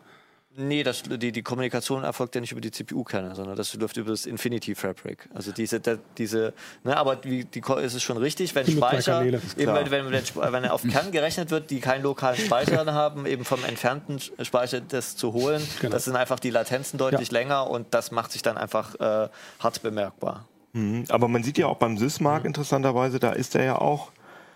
Nee, 0.54 0.82
das, 0.82 1.02
die, 1.02 1.32
die 1.32 1.42
Kommunikation 1.42 2.04
erfolgt 2.04 2.34
ja 2.34 2.40
nicht 2.42 2.52
über 2.52 2.60
die 2.60 2.70
CPU-Kerne, 2.70 3.34
sondern 3.34 3.56
das 3.56 3.72
läuft 3.74 3.96
über 3.96 4.10
das 4.10 4.26
Infinity 4.26 4.74
Fabric. 4.74 5.26
Also 5.32 5.50
diese, 5.50 5.80
der, 5.80 5.98
diese, 6.18 6.52
ne, 6.84 6.94
aber 6.94 7.16
die, 7.16 7.46
die 7.46 7.62
ist 7.80 7.94
es 7.94 8.02
schon 8.02 8.18
richtig, 8.18 8.54
wenn 8.54 8.66
Speicher, 8.66 9.24
eben 9.24 9.40
wenn, 9.56 9.90
wenn, 9.90 10.12
wenn, 10.12 10.52
wenn 10.52 10.66
auf 10.66 10.82
Kern 10.82 11.10
gerechnet 11.10 11.50
wird, 11.50 11.70
die 11.70 11.80
keinen 11.80 12.02
lokalen 12.02 12.36
Speicher 12.36 12.84
haben, 12.92 13.24
eben 13.24 13.46
vom 13.46 13.64
entfernten 13.64 14.20
Speicher 14.20 14.82
das 14.82 15.16
zu 15.16 15.32
holen, 15.32 15.62
genau. 15.80 15.92
das 15.92 16.04
sind 16.04 16.16
einfach 16.16 16.38
die 16.38 16.50
Latenzen 16.50 16.98
deutlich 16.98 17.32
ja. 17.32 17.38
länger 17.38 17.70
und 17.70 17.86
das 17.94 18.10
macht 18.10 18.30
sich 18.30 18.42
dann 18.42 18.58
einfach 18.58 18.94
äh, 18.96 19.28
hart 19.58 19.82
bemerkbar. 19.82 20.46
Mhm. 20.72 21.04
Aber 21.08 21.28
man 21.28 21.42
sieht 21.42 21.58
ja 21.58 21.66
auch 21.66 21.76
beim 21.76 21.98
Sysmark 21.98 22.42
mhm. 22.42 22.48
interessanterweise, 22.48 23.18
da 23.18 23.32
ist 23.32 23.54
er 23.54 23.64
ja 23.64 23.78
auch. 23.78 24.10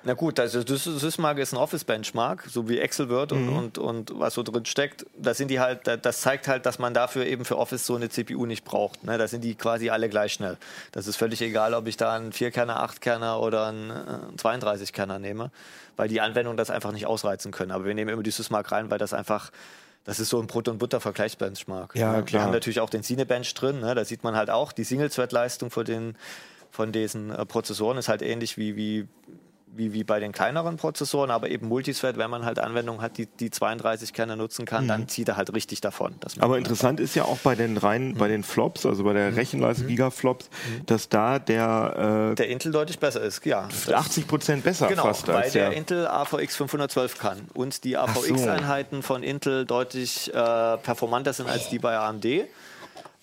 Na 0.07 0.15
gut, 0.15 0.39
also 0.39 0.63
Sysmark 0.65 1.39
ist 1.39 1.53
ein 1.53 1.57
Office-Benchmark, 1.57 2.45
so 2.49 2.69
wie 2.69 2.79
Excel 2.79 3.09
wird 3.09 3.33
und, 3.33 3.47
mhm. 3.47 3.57
und, 3.57 3.79
und 3.79 4.13
was 4.15 4.35
so 4.35 4.45
drin 4.45 4.65
steckt. 4.65 5.05
Da 5.19 5.35
sind 5.35 5.51
die 5.51 5.59
halt, 5.59 5.81
das 6.01 6.21
zeigt 6.21 6.47
halt, 6.47 6.65
dass 6.65 6.79
man 6.79 6.95
dafür 6.95 7.27
eben 7.27 7.45
für 7.45 7.59
Office 7.59 7.85
so 7.85 7.97
eine 7.97 8.09
CPU 8.09 8.47
nicht 8.47 8.65
braucht. 8.65 9.03
Ne? 9.03 9.19
Da 9.19 9.27
sind 9.27 9.43
die 9.43 9.57
quasi 9.57 9.91
alle 9.91 10.09
gleich 10.09 10.33
schnell. 10.33 10.59
Das 10.93 11.09
ist 11.09 11.17
völlig 11.17 11.43
egal, 11.43 11.75
ob 11.75 11.89
ich 11.89 11.97
da 11.97 12.15
einen 12.15 12.31
4-Kerner, 12.31 12.89
8-Kerner 12.89 13.41
oder 13.41 13.67
einen 13.67 13.91
32-Kerner 14.37 15.19
nehme, 15.19 15.51
weil 15.97 16.07
die 16.07 16.21
Anwendungen 16.21 16.57
das 16.57 16.71
einfach 16.71 16.93
nicht 16.93 17.07
ausreizen 17.07 17.51
können. 17.51 17.73
Aber 17.73 17.85
wir 17.85 17.95
nehmen 17.95 18.13
immer 18.13 18.23
die 18.23 18.31
Sysmark 18.31 18.71
rein, 18.71 18.93
weil 18.93 18.99
das 18.99 19.13
einfach 19.13 19.51
das 20.07 20.21
ist 20.21 20.29
so 20.31 20.41
ein 20.41 20.47
Brot- 20.47 20.69
und 20.69 20.79
Butter-Vergleichsbenchmark. 20.79 21.97
Ja, 21.97 22.13
ne? 22.13 22.23
klar. 22.23 22.41
Wir 22.41 22.45
haben 22.45 22.53
natürlich 22.53 22.79
auch 22.79 22.89
den 22.89 23.03
Cinebench 23.03 23.53
drin. 23.55 23.81
Ne? 23.81 23.95
Da 23.95 24.05
sieht 24.05 24.23
man 24.23 24.37
halt 24.37 24.51
auch, 24.51 24.71
die 24.71 24.85
Single-Thread-Leistung 24.85 25.71
von, 25.71 26.15
von 26.71 26.93
diesen 26.93 27.31
äh, 27.31 27.45
Prozessoren 27.45 27.99
ist 27.99 28.09
halt 28.09 28.23
ähnlich 28.23 28.57
wie, 28.57 28.77
wie 28.77 29.09
wie, 29.77 29.93
wie 29.93 30.05
bei 30.05 30.21
den 30.21 30.33
kleineren 30.33 30.77
Prozessoren, 30.77 31.31
aber 31.31 31.51
eben 31.51 31.69
Multithread, 31.69 32.17
wenn 32.19 32.31
man 32.31 32.45
halt 32.45 32.59
Anwendungen 32.59 33.01
hat, 33.01 33.19
die, 33.19 33.27
die 33.27 33.51
32 33.51 34.13
Kerne 34.13 34.37
nutzen 34.37 34.65
kann, 34.65 34.85
mhm. 34.85 34.89
dann 34.89 35.09
zieht 35.09 35.29
er 35.29 35.37
halt 35.37 35.53
richtig 35.55 35.81
davon. 35.81 36.15
aber 36.39 36.59
interessant 36.59 37.01
ist 37.01 37.15
ja 37.15 37.25
auch 37.25 37.39
bei 37.39 37.55
den 37.55 37.77
reinen, 37.77 38.11
mhm. 38.11 38.19
bei 38.19 38.29
den 38.29 38.43
Flops, 38.43 38.87
also 38.87 39.05
bei 39.05 39.13
der 39.13 39.31
mhm. 39.31 39.37
Rechenleistung 39.37 39.87
mhm. 39.87 39.91
Gigaflops, 39.91 40.49
mhm. 40.49 40.87
dass 40.87 41.09
da 41.09 41.39
der 41.39 42.33
äh, 42.33 42.35
der 42.35 42.49
Intel 42.49 42.73
deutlich 42.73 42.99
besser 42.99 43.21
ist, 43.21 43.45
ja. 43.45 43.69
80 43.91 44.27
Prozent 44.27 44.65
besser 44.65 44.89
genau, 44.89 45.03
fast 45.05 45.29
weil 45.29 45.51
der, 45.51 45.71
der, 45.71 45.77
Intel 45.77 46.07
AVX 46.07 46.57
512 46.57 47.19
kann 47.19 47.49
und 47.55 47.85
die 47.85 47.97
AVX-Einheiten 47.97 48.97
so. 48.97 49.03
von 49.03 49.23
Intel 49.23 49.65
deutlich 49.65 50.33
äh, 50.33 50.33
performanter 50.79 51.33
sind 51.33 51.49
als 51.49 51.69
die 51.69 51.79
bei 51.79 51.97
AMD. 51.97 52.27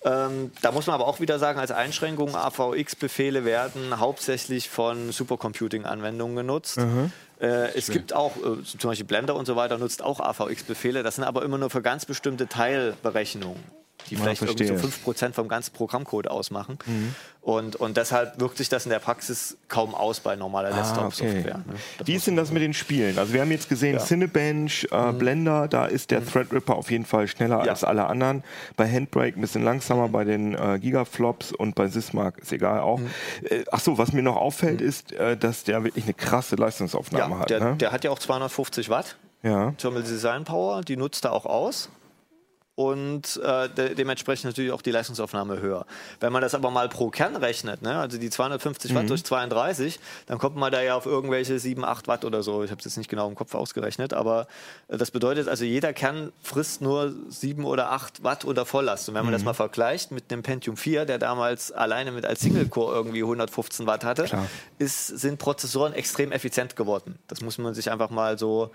Ähm, 0.04 0.52
da 0.60 0.70
muss 0.70 0.86
man 0.86 0.94
aber 0.94 1.06
auch 1.06 1.20
wieder 1.20 1.38
sagen, 1.38 1.58
als 1.58 1.70
Einschränkung, 1.70 2.36
AVX-Befehle 2.36 3.44
werden 3.44 3.98
hauptsächlich 3.98 4.68
von 4.68 5.12
Supercomputing-Anwendungen 5.12 6.36
genutzt. 6.36 6.76
Mhm. 6.76 7.10
Äh, 7.40 7.74
es 7.74 7.88
gibt 7.88 8.12
auch, 8.12 8.36
äh, 8.36 8.62
zum 8.64 8.90
Beispiel 8.90 9.06
Blender 9.06 9.34
und 9.34 9.46
so 9.46 9.56
weiter, 9.56 9.78
nutzt 9.78 10.02
auch 10.02 10.20
AVX-Befehle. 10.20 11.02
Das 11.02 11.16
sind 11.16 11.24
aber 11.24 11.42
immer 11.42 11.58
nur 11.58 11.70
für 11.70 11.82
ganz 11.82 12.04
bestimmte 12.04 12.48
Teilberechnungen 12.48 13.62
die 14.10 14.16
vielleicht 14.16 14.42
ja, 14.42 14.48
irgendwie 14.48 14.66
so 14.66 14.74
5% 14.74 15.32
vom 15.32 15.48
ganzen 15.48 15.72
Programmcode 15.72 16.28
ausmachen. 16.28 16.78
Mhm. 16.86 17.14
Und, 17.44 17.76
und 17.76 17.98
deshalb 17.98 18.40
wirkt 18.40 18.56
sich 18.56 18.70
das 18.70 18.86
in 18.86 18.90
der 18.90 19.00
Praxis 19.00 19.58
kaum 19.68 19.94
aus 19.94 20.20
bei 20.20 20.34
normaler 20.34 20.70
ah, 20.72 20.78
Desktop-Software. 20.78 21.60
Okay. 21.66 21.72
Ne? 21.72 22.06
Wie 22.06 22.14
ist 22.14 22.26
denn 22.26 22.36
das 22.36 22.50
mit 22.50 22.62
den 22.62 22.72
Spielen? 22.72 23.18
Also 23.18 23.34
wir 23.34 23.42
haben 23.42 23.50
jetzt 23.50 23.68
gesehen, 23.68 23.96
ja. 23.96 24.00
Cinebench, 24.00 24.88
äh, 24.90 25.12
mhm. 25.12 25.18
Blender, 25.18 25.68
da 25.68 25.84
ist 25.84 26.10
der 26.10 26.20
mhm. 26.20 26.30
Threadripper 26.30 26.74
auf 26.74 26.90
jeden 26.90 27.04
Fall 27.04 27.28
schneller 27.28 27.62
ja. 27.62 27.70
als 27.70 27.84
alle 27.84 28.06
anderen. 28.06 28.42
Bei 28.76 28.90
Handbrake 28.90 29.38
ein 29.38 29.42
bisschen 29.42 29.62
langsamer, 29.62 30.08
bei 30.08 30.24
den 30.24 30.54
äh, 30.54 30.78
Gigaflops 30.78 31.52
und 31.52 31.74
bei 31.74 31.88
Sysmark 31.88 32.38
ist 32.38 32.50
egal 32.50 32.80
auch. 32.80 32.98
Mhm. 32.98 33.10
Äh, 33.42 33.64
Achso, 33.70 33.98
was 33.98 34.12
mir 34.12 34.22
noch 34.22 34.36
auffällt, 34.36 34.80
mhm. 34.80 34.88
ist, 34.88 35.12
äh, 35.12 35.36
dass 35.36 35.64
der 35.64 35.84
wirklich 35.84 36.04
eine 36.04 36.14
krasse 36.14 36.56
Leistungsaufnahme 36.56 37.40
hat. 37.40 37.50
Der, 37.50 37.60
ne? 37.60 37.76
der 37.76 37.92
hat 37.92 38.04
ja 38.04 38.10
auch 38.10 38.18
250 38.18 38.88
Watt. 38.88 39.18
Ja. 39.42 39.72
Thermal 39.72 40.02
Design 40.02 40.44
Power, 40.44 40.80
die 40.80 40.96
nutzt 40.96 41.26
er 41.26 41.34
auch 41.34 41.44
aus 41.44 41.90
und 42.76 43.40
äh, 43.44 43.68
de 43.68 43.94
dementsprechend 43.94 44.46
natürlich 44.46 44.72
auch 44.72 44.82
die 44.82 44.90
Leistungsaufnahme 44.90 45.60
höher. 45.60 45.86
Wenn 46.18 46.32
man 46.32 46.42
das 46.42 46.54
aber 46.54 46.70
mal 46.70 46.88
pro 46.88 47.08
Kern 47.08 47.36
rechnet, 47.36 47.82
ne, 47.82 47.98
also 47.98 48.18
die 48.18 48.30
250 48.30 48.90
mhm. 48.90 48.96
Watt 48.96 49.10
durch 49.10 49.24
32, 49.24 50.00
dann 50.26 50.38
kommt 50.38 50.56
man 50.56 50.72
da 50.72 50.82
ja 50.82 50.96
auf 50.96 51.06
irgendwelche 51.06 51.58
7, 51.58 51.84
8 51.84 52.08
Watt 52.08 52.24
oder 52.24 52.42
so. 52.42 52.64
Ich 52.64 52.70
habe 52.70 52.80
es 52.80 52.84
jetzt 52.84 52.96
nicht 52.96 53.08
genau 53.08 53.28
im 53.28 53.36
Kopf 53.36 53.54
ausgerechnet, 53.54 54.12
aber 54.12 54.48
äh, 54.88 54.96
das 54.96 55.12
bedeutet 55.12 55.48
also, 55.48 55.64
jeder 55.64 55.92
Kern 55.92 56.32
frisst 56.42 56.80
nur 56.80 57.14
7 57.28 57.64
oder 57.64 57.92
8 57.92 58.24
Watt 58.24 58.44
oder 58.44 58.66
Volllast. 58.66 59.08
Und 59.08 59.14
wenn 59.14 59.24
man 59.24 59.30
mhm. 59.30 59.36
das 59.36 59.44
mal 59.44 59.54
vergleicht 59.54 60.10
mit 60.10 60.32
dem 60.32 60.42
Pentium 60.42 60.76
4, 60.76 61.04
der 61.04 61.18
damals 61.18 61.70
alleine 61.70 62.10
mit 62.10 62.26
als 62.26 62.40
Single-Core 62.40 62.92
irgendwie 62.92 63.22
115 63.22 63.86
Watt 63.86 64.04
hatte, 64.04 64.26
ist, 64.78 65.06
sind 65.06 65.38
Prozessoren 65.38 65.92
extrem 65.92 66.32
effizient 66.32 66.74
geworden. 66.74 67.18
Das 67.28 67.40
muss 67.40 67.58
man 67.58 67.72
sich 67.72 67.90
einfach 67.90 68.10
mal 68.10 68.36
so 68.36 68.72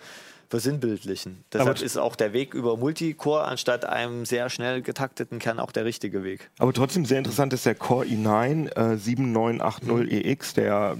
versinnbildlichen. 0.50 1.43
Deshalb 1.54 1.78
aber 1.78 1.86
ist 1.86 1.97
auch 1.97 2.16
der 2.16 2.34
Weg 2.34 2.54
über 2.56 2.76
Multicore 2.76 3.43
anstatt 3.43 3.86
einem 3.86 4.26
sehr 4.26 4.50
schnell 4.50 4.82
getakteten 4.82 5.38
Kern 5.38 5.60
auch 5.60 5.72
der 5.72 5.86
richtige 5.86 6.24
Weg. 6.24 6.50
Aber 6.58 6.74
trotzdem 6.74 7.06
sehr 7.06 7.20
interessant 7.20 7.54
ist 7.54 7.66
der 7.68 7.76
Core 7.76 8.06
i9 8.06 8.70
äh, 8.76 8.95
7980EX, 8.95 10.56
der 10.56 10.97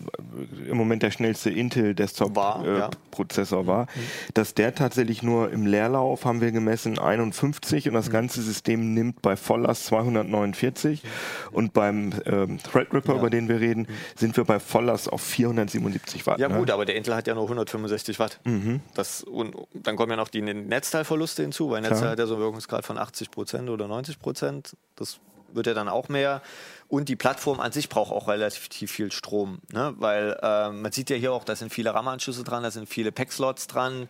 äh, 0.66 0.70
im 0.70 0.78
Moment 0.78 1.02
der 1.02 1.10
schnellste 1.10 1.50
Intel 1.50 1.96
Desktop 1.96 2.36
war, 2.36 2.64
äh, 2.64 2.78
ja. 2.80 2.90
Prozessor 3.10 3.66
war, 3.66 3.84
mhm. 3.84 4.00
dass 4.36 4.54
der 4.54 4.76
tatsächlich 4.76 5.24
nur 5.24 5.52
im 5.52 5.66
Leerlauf 5.66 6.26
haben 6.26 6.42
wir 6.42 6.52
gemessen 6.52 7.00
51 7.00 7.88
und 7.88 7.96
das 7.96 8.10
mhm. 8.10 8.14
ganze 8.14 8.44
System 8.44 8.94
nimmt 8.94 9.22
bei 9.24 9.36
Volllast 9.36 9.88
249 9.88 11.04
mhm. 11.04 11.08
und 11.52 11.74
beim 11.74 12.14
ähm, 12.26 12.60
Threadripper, 12.60 13.14
ja. 13.14 13.20
über 13.20 13.32
den 13.32 13.50
wir 13.50 13.60
reden, 13.60 13.82
mhm. 13.82 13.96
sind 14.16 14.38
wir 14.38 14.44
bei 14.44 14.60
Volllast 14.60 15.12
auf 15.12 15.22
477 15.22 16.28
Watt. 16.28 16.40
Ja 16.40 16.50
ne? 16.50 16.60
gut, 16.60 16.70
aber 16.70 16.86
der 16.86 16.96
Intel 16.96 17.16
hat 17.16 17.26
ja 17.26 17.34
nur 17.34 17.44
165 17.44 18.20
Watt. 18.20 18.40
Mhm. 18.44 18.82
Das, 18.94 19.26
und 19.40 19.56
dann 19.74 19.96
kommen 19.96 20.12
ja 20.12 20.18
noch 20.18 20.30
die 20.30 20.42
Netzteilverluste 20.42 21.42
hinzu, 21.42 21.70
weil 21.70 21.82
Netzteil 21.82 22.00
Klar. 22.00 22.12
hat 22.12 22.20
ja 22.20 22.26
so 22.26 22.36
einen 22.36 22.44
Wirkungsgrad 22.44 22.86
von 22.86 22.98
80 22.98 23.32
Prozent 23.32 23.70
oder 23.70 23.88
90 23.88 24.20
Prozent. 24.20 24.76
Das 24.96 25.20
wird 25.54 25.68
ja 25.68 25.74
dann 25.74 25.90
auch 25.90 26.10
mehr. 26.10 26.42
Und 26.88 27.10
die 27.10 27.16
Plattform 27.16 27.60
an 27.60 27.72
sich 27.72 27.90
braucht 27.90 28.12
auch 28.12 28.28
relativ 28.28 28.92
viel 28.92 29.12
Strom, 29.12 29.60
ne? 29.72 29.94
weil 29.98 30.38
äh, 30.42 30.70
man 30.70 30.92
sieht 30.92 31.10
ja 31.10 31.16
hier 31.16 31.34
auch, 31.34 31.44
da 31.44 31.56
sind 31.56 31.72
viele 31.72 31.94
RAM-Anschlüsse 31.94 32.44
dran, 32.44 32.64
da 32.64 32.72
sind 32.72 32.90
viele 32.90 33.12
PAC-Slots 33.12 33.68
dran. 33.68 34.04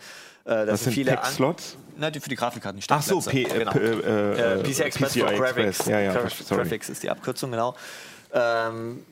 Äh, 0.45 0.65
das 0.65 0.83
sind 0.83 0.93
viele 0.93 1.15
PAC-Slots? 1.15 1.77
Na, 1.97 2.09
die 2.09 2.21
für 2.21 2.29
die 2.29 2.35
Grafikkarten. 2.35 2.81
Ach 2.89 3.01
so, 3.01 3.19
P 3.19 3.43
genau. 3.43 3.71
P 3.71 3.79
äh, 3.79 4.63
PC 4.63 4.79
Express 4.79 5.11
PCI 5.11 5.19
for 5.19 5.31
Graphics. 5.33 5.85
Ja, 5.87 5.99
ja, 5.99 6.13
Graphics 6.13 6.89
ist 6.89 7.03
die 7.03 7.09
Abkürzung, 7.09 7.51
genau. 7.51 7.75
Ähm, 8.33 9.05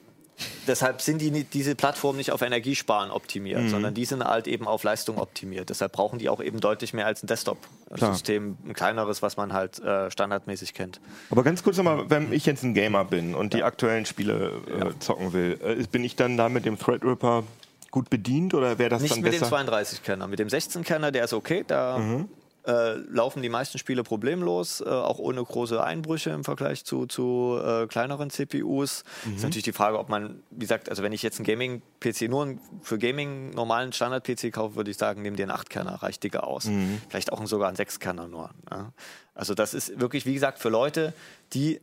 deshalb 0.68 1.02
sind 1.02 1.20
die, 1.20 1.44
diese 1.44 1.76
Plattformen 1.76 2.18
nicht 2.18 2.32
auf 2.32 2.42
Energiesparen 2.42 3.12
optimiert, 3.12 3.64
mhm. 3.64 3.70
sondern 3.70 3.94
die 3.94 4.06
sind 4.06 4.24
halt 4.24 4.48
eben 4.48 4.68
auf 4.68 4.84
Leistung 4.84 5.18
optimiert. 5.18 5.70
Deshalb 5.70 5.92
brauchen 5.92 6.20
die 6.20 6.30
auch 6.30 6.42
eben 6.42 6.60
deutlich 6.60 6.94
mehr 6.94 7.06
als 7.06 7.24
ein 7.24 7.28
Desktop-System, 7.28 8.58
ein 8.66 8.74
kleineres, 8.74 9.22
was 9.22 9.38
man 9.38 9.54
halt 9.54 9.80
äh, 9.80 10.12
standardmäßig 10.12 10.74
kennt. 10.74 11.00
Aber 11.30 11.44
ganz 11.44 11.64
kurz 11.64 11.78
nochmal, 11.78 12.10
wenn 12.10 12.32
ich 12.32 12.46
jetzt 12.46 12.64
ein 12.64 12.74
Gamer 12.74 13.06
bin 13.06 13.36
und 13.36 13.54
die 13.54 13.64
aktuellen 13.64 14.06
Spiele 14.06 14.62
äh, 14.68 14.80
ja. 14.80 15.00
zocken 15.00 15.34
will, 15.34 15.60
äh, 15.64 15.84
bin 15.92 16.04
ich 16.04 16.16
dann 16.16 16.38
da 16.38 16.50
mit 16.50 16.66
dem 16.66 16.78
Threadripper 16.78 17.44
gut 17.92 18.10
bedient 18.10 18.54
oder 18.54 18.78
wäre 18.78 18.90
das 18.90 19.02
Nicht 19.02 19.16
dann 19.16 19.24
besser? 19.24 19.46
Nicht 19.46 19.52
mit 19.52 19.68
dem 19.68 19.74
32-Kerner. 19.74 20.28
Mit 20.28 20.40
dem 20.40 20.50
16-Kerner, 20.50 21.12
der 21.12 21.24
ist 21.24 21.34
okay, 21.34 21.64
da 21.68 21.98
mhm 21.98 22.28
äh, 22.68 22.96
laufen 22.96 23.42
die 23.42 23.50
meisten 23.50 23.78
Spiele 23.78 24.04
problemlos, 24.04 24.82
äh, 24.82 24.90
auch 24.90 25.20
ohne 25.20 25.44
große 25.44 25.82
Einbrüche 25.82 26.32
im 26.32 26.44
Vergleich 26.44 26.84
zu, 26.84 27.06
zu 27.06 27.58
äh, 27.64 27.88
kleineren 27.88 28.30
CPUs. 28.30 29.04
Mhm. 29.24 29.36
Ist 29.36 29.44
natürlich 29.44 29.64
die 29.64 29.74
Frage, 29.74 29.98
ob 29.98 30.10
man, 30.10 30.44
wie 30.52 30.60
gesagt, 30.60 30.90
also 30.90 31.02
wenn 31.02 31.14
ich 31.14 31.24
jetzt 31.24 31.40
einen 31.40 31.46
Gaming-PC 31.46 32.30
nur 32.30 32.58
für 32.82 32.98
Gaming 32.98 33.52
normalen 33.52 33.94
Standard-PC 33.94 34.52
kaufe, 34.52 34.76
würde 34.76 34.92
ich 34.92 34.98
sagen, 34.98 35.22
nimm 35.22 35.38
dir 35.38 35.44
einen 35.44 35.58
8-Kerner, 35.58 36.04
reicht 36.04 36.24
dicker 36.24 36.46
aus. 36.46 36.66
Mhm. 36.66 37.02
Vielleicht 37.08 37.32
auch 37.32 37.46
sogar 37.48 37.70
einen 37.70 37.78
6-Kerner 37.78 38.28
nur. 38.28 38.50
Ja. 38.70 38.92
Also 39.34 39.54
das 39.54 39.74
ist 39.74 40.00
wirklich, 40.00 40.26
wie 40.26 40.34
gesagt, 40.34 40.60
für 40.60 40.70
Leute, 40.70 41.14
die 41.54 41.80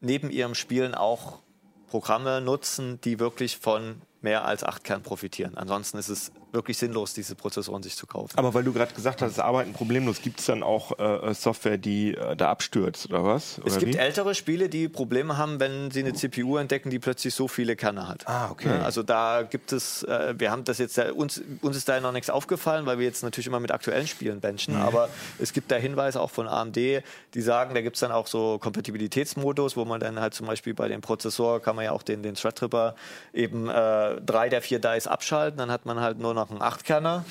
neben 0.00 0.30
ihrem 0.30 0.54
Spielen 0.54 0.94
auch 0.94 1.40
Programme 1.88 2.40
nutzen, 2.40 3.00
die 3.02 3.20
wirklich 3.20 3.58
von 3.58 4.00
mehr 4.22 4.44
als 4.44 4.64
8 4.64 4.84
Kern 4.84 5.02
profitieren. 5.02 5.56
Ansonsten 5.56 5.98
ist 5.98 6.08
es 6.08 6.32
wirklich 6.52 6.76
sinnlos, 6.76 7.14
diese 7.14 7.34
Prozessoren 7.34 7.82
sich 7.82 7.96
zu 7.96 8.06
kaufen. 8.06 8.36
Aber 8.38 8.52
weil 8.54 8.62
du 8.62 8.72
gerade 8.72 8.92
gesagt 8.92 9.22
hast, 9.22 9.38
das 9.38 9.44
Arbeiten 9.44 9.72
problemlos, 9.72 10.20
gibt 10.20 10.40
es 10.40 10.46
dann 10.46 10.62
auch 10.62 10.98
äh, 10.98 11.34
Software, 11.34 11.78
die 11.78 12.14
äh, 12.14 12.36
da 12.36 12.50
abstürzt 12.50 13.08
oder 13.08 13.24
was? 13.24 13.58
Oder 13.58 13.68
es 13.68 13.78
gibt 13.78 13.94
wie? 13.94 13.98
ältere 13.98 14.34
Spiele, 14.34 14.68
die 14.68 14.88
Probleme 14.88 15.38
haben, 15.38 15.60
wenn 15.60 15.90
sie 15.90 16.00
eine 16.00 16.12
CPU 16.12 16.58
entdecken, 16.58 16.90
die 16.90 16.98
plötzlich 16.98 17.34
so 17.34 17.48
viele 17.48 17.74
Kerne 17.74 18.06
hat. 18.06 18.28
Ah, 18.28 18.50
okay. 18.50 18.68
Ja, 18.68 18.82
also 18.82 19.02
da 19.02 19.42
gibt 19.42 19.72
es, 19.72 20.02
äh, 20.04 20.34
wir 20.38 20.50
haben 20.50 20.64
das 20.64 20.78
jetzt, 20.78 20.98
uns, 20.98 21.42
uns 21.62 21.76
ist 21.76 21.88
da 21.88 21.98
noch 22.00 22.12
nichts 22.12 22.30
aufgefallen, 22.30 22.86
weil 22.86 22.98
wir 22.98 23.06
jetzt 23.06 23.22
natürlich 23.22 23.46
immer 23.46 23.60
mit 23.60 23.70
aktuellen 23.70 24.06
Spielen 24.06 24.40
benchen, 24.40 24.74
mhm. 24.74 24.82
aber 24.82 25.08
es 25.38 25.52
gibt 25.52 25.70
da 25.70 25.76
Hinweise 25.76 26.20
auch 26.20 26.30
von 26.30 26.46
AMD, 26.46 26.76
die 26.76 27.02
sagen, 27.40 27.74
da 27.74 27.80
gibt 27.80 27.96
es 27.96 28.00
dann 28.00 28.12
auch 28.12 28.26
so 28.26 28.58
Kompatibilitätsmodus, 28.58 29.76
wo 29.76 29.84
man 29.84 30.00
dann 30.00 30.20
halt 30.20 30.34
zum 30.34 30.46
Beispiel 30.46 30.74
bei 30.74 30.88
dem 30.88 31.00
Prozessor 31.00 31.60
kann 31.60 31.76
man 31.76 31.86
ja 31.86 31.92
auch 31.92 32.02
den, 32.02 32.22
den 32.22 32.34
Threadripper 32.34 32.94
eben 33.32 33.68
äh, 34.16 34.20
drei 34.20 34.48
der 34.48 34.62
vier 34.62 34.78
Dice 34.78 35.06
abschalten, 35.06 35.58
dann 35.58 35.70
hat 35.70 35.86
man 35.86 36.00
halt 36.00 36.18
nur 36.18 36.34
noch 36.34 36.50
einen 36.50 36.62
Achtkerner. 36.62 37.24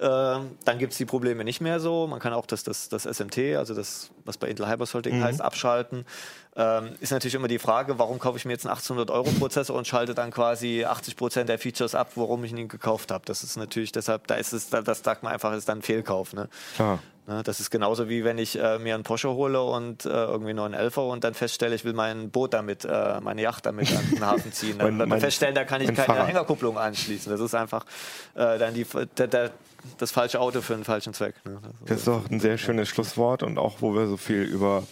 Ähm, 0.00 0.56
dann 0.64 0.78
gibt 0.78 0.92
es 0.92 0.98
die 0.98 1.04
Probleme 1.04 1.44
nicht 1.44 1.60
mehr 1.60 1.78
so. 1.78 2.06
Man 2.06 2.20
kann 2.20 2.32
auch 2.32 2.46
das, 2.46 2.64
das, 2.64 2.88
das 2.88 3.02
SMT, 3.04 3.56
also 3.56 3.74
das, 3.74 4.10
was 4.24 4.38
bei 4.38 4.48
Intel 4.48 4.66
Hypersolting 4.66 5.18
mhm. 5.18 5.24
heißt, 5.24 5.42
abschalten. 5.42 6.06
Ähm, 6.56 6.92
ist 7.00 7.12
natürlich 7.12 7.34
immer 7.34 7.48
die 7.48 7.58
Frage, 7.58 7.98
warum 7.98 8.18
kaufe 8.18 8.38
ich 8.38 8.46
mir 8.46 8.52
jetzt 8.52 8.66
einen 8.66 8.76
1800-Euro-Prozessor 8.76 9.76
und 9.76 9.86
schalte 9.86 10.14
dann 10.14 10.30
quasi 10.30 10.86
80 10.86 11.16
Prozent 11.16 11.48
der 11.50 11.58
Features 11.58 11.94
ab, 11.94 12.12
warum 12.14 12.42
ich 12.44 12.52
ihn 12.52 12.68
gekauft 12.68 13.10
habe. 13.10 13.24
Das 13.26 13.44
ist 13.44 13.56
natürlich 13.56 13.92
deshalb, 13.92 14.26
da 14.26 14.36
ist 14.36 14.54
es, 14.54 14.70
das 14.70 15.02
sagt 15.02 15.22
man 15.22 15.34
einfach, 15.34 15.52
ist 15.52 15.68
dann 15.68 15.80
ein 15.80 15.82
Fehlkauf. 15.82 16.32
Ne? 16.32 16.48
Klar. 16.76 16.98
Ne, 17.30 17.44
das 17.44 17.60
ist 17.60 17.70
genauso 17.70 18.08
wie 18.08 18.24
wenn 18.24 18.38
ich 18.38 18.58
äh, 18.58 18.80
mir 18.80 18.96
einen 18.96 19.04
Porsche 19.04 19.28
hole 19.28 19.62
und 19.62 20.04
äh, 20.04 20.08
irgendwie 20.08 20.52
nur 20.52 20.64
einen 20.64 20.74
Elfer 20.74 21.04
und 21.04 21.22
dann 21.22 21.34
feststelle, 21.34 21.76
ich 21.76 21.84
will 21.84 21.92
mein 21.92 22.30
Boot 22.30 22.54
damit, 22.54 22.84
äh, 22.84 23.20
meine 23.20 23.40
Yacht 23.40 23.66
damit 23.66 23.96
an 23.96 24.04
den 24.10 24.26
Hafen 24.26 24.52
ziehen. 24.52 24.78
Dann 24.78 24.98
wird 24.98 25.08
man 25.08 25.20
feststellen, 25.20 25.54
da 25.54 25.62
kann 25.62 25.80
ich 25.80 25.86
keine 25.94 26.06
Fahrrad. 26.06 26.26
Hängerkupplung 26.26 26.76
anschließen. 26.76 27.30
Das 27.30 27.40
ist 27.40 27.54
einfach 27.54 27.86
äh, 28.34 28.58
dann 28.58 28.74
die, 28.74 28.84
der, 29.16 29.28
der, 29.28 29.50
das 29.98 30.10
falsche 30.10 30.40
Auto 30.40 30.60
für 30.60 30.74
einen 30.74 30.82
falschen 30.82 31.14
Zweck. 31.14 31.36
Ne? 31.44 31.60
Das, 31.62 31.72
das 31.86 31.98
ist 31.98 32.08
doch 32.08 32.28
ein 32.28 32.40
sehr 32.40 32.58
schönes 32.58 32.88
Schlusswort 32.88 33.44
und 33.44 33.58
auch, 33.58 33.76
wo 33.78 33.94
wir 33.94 34.08
so 34.08 34.16
viel 34.16 34.42
über 34.42 34.82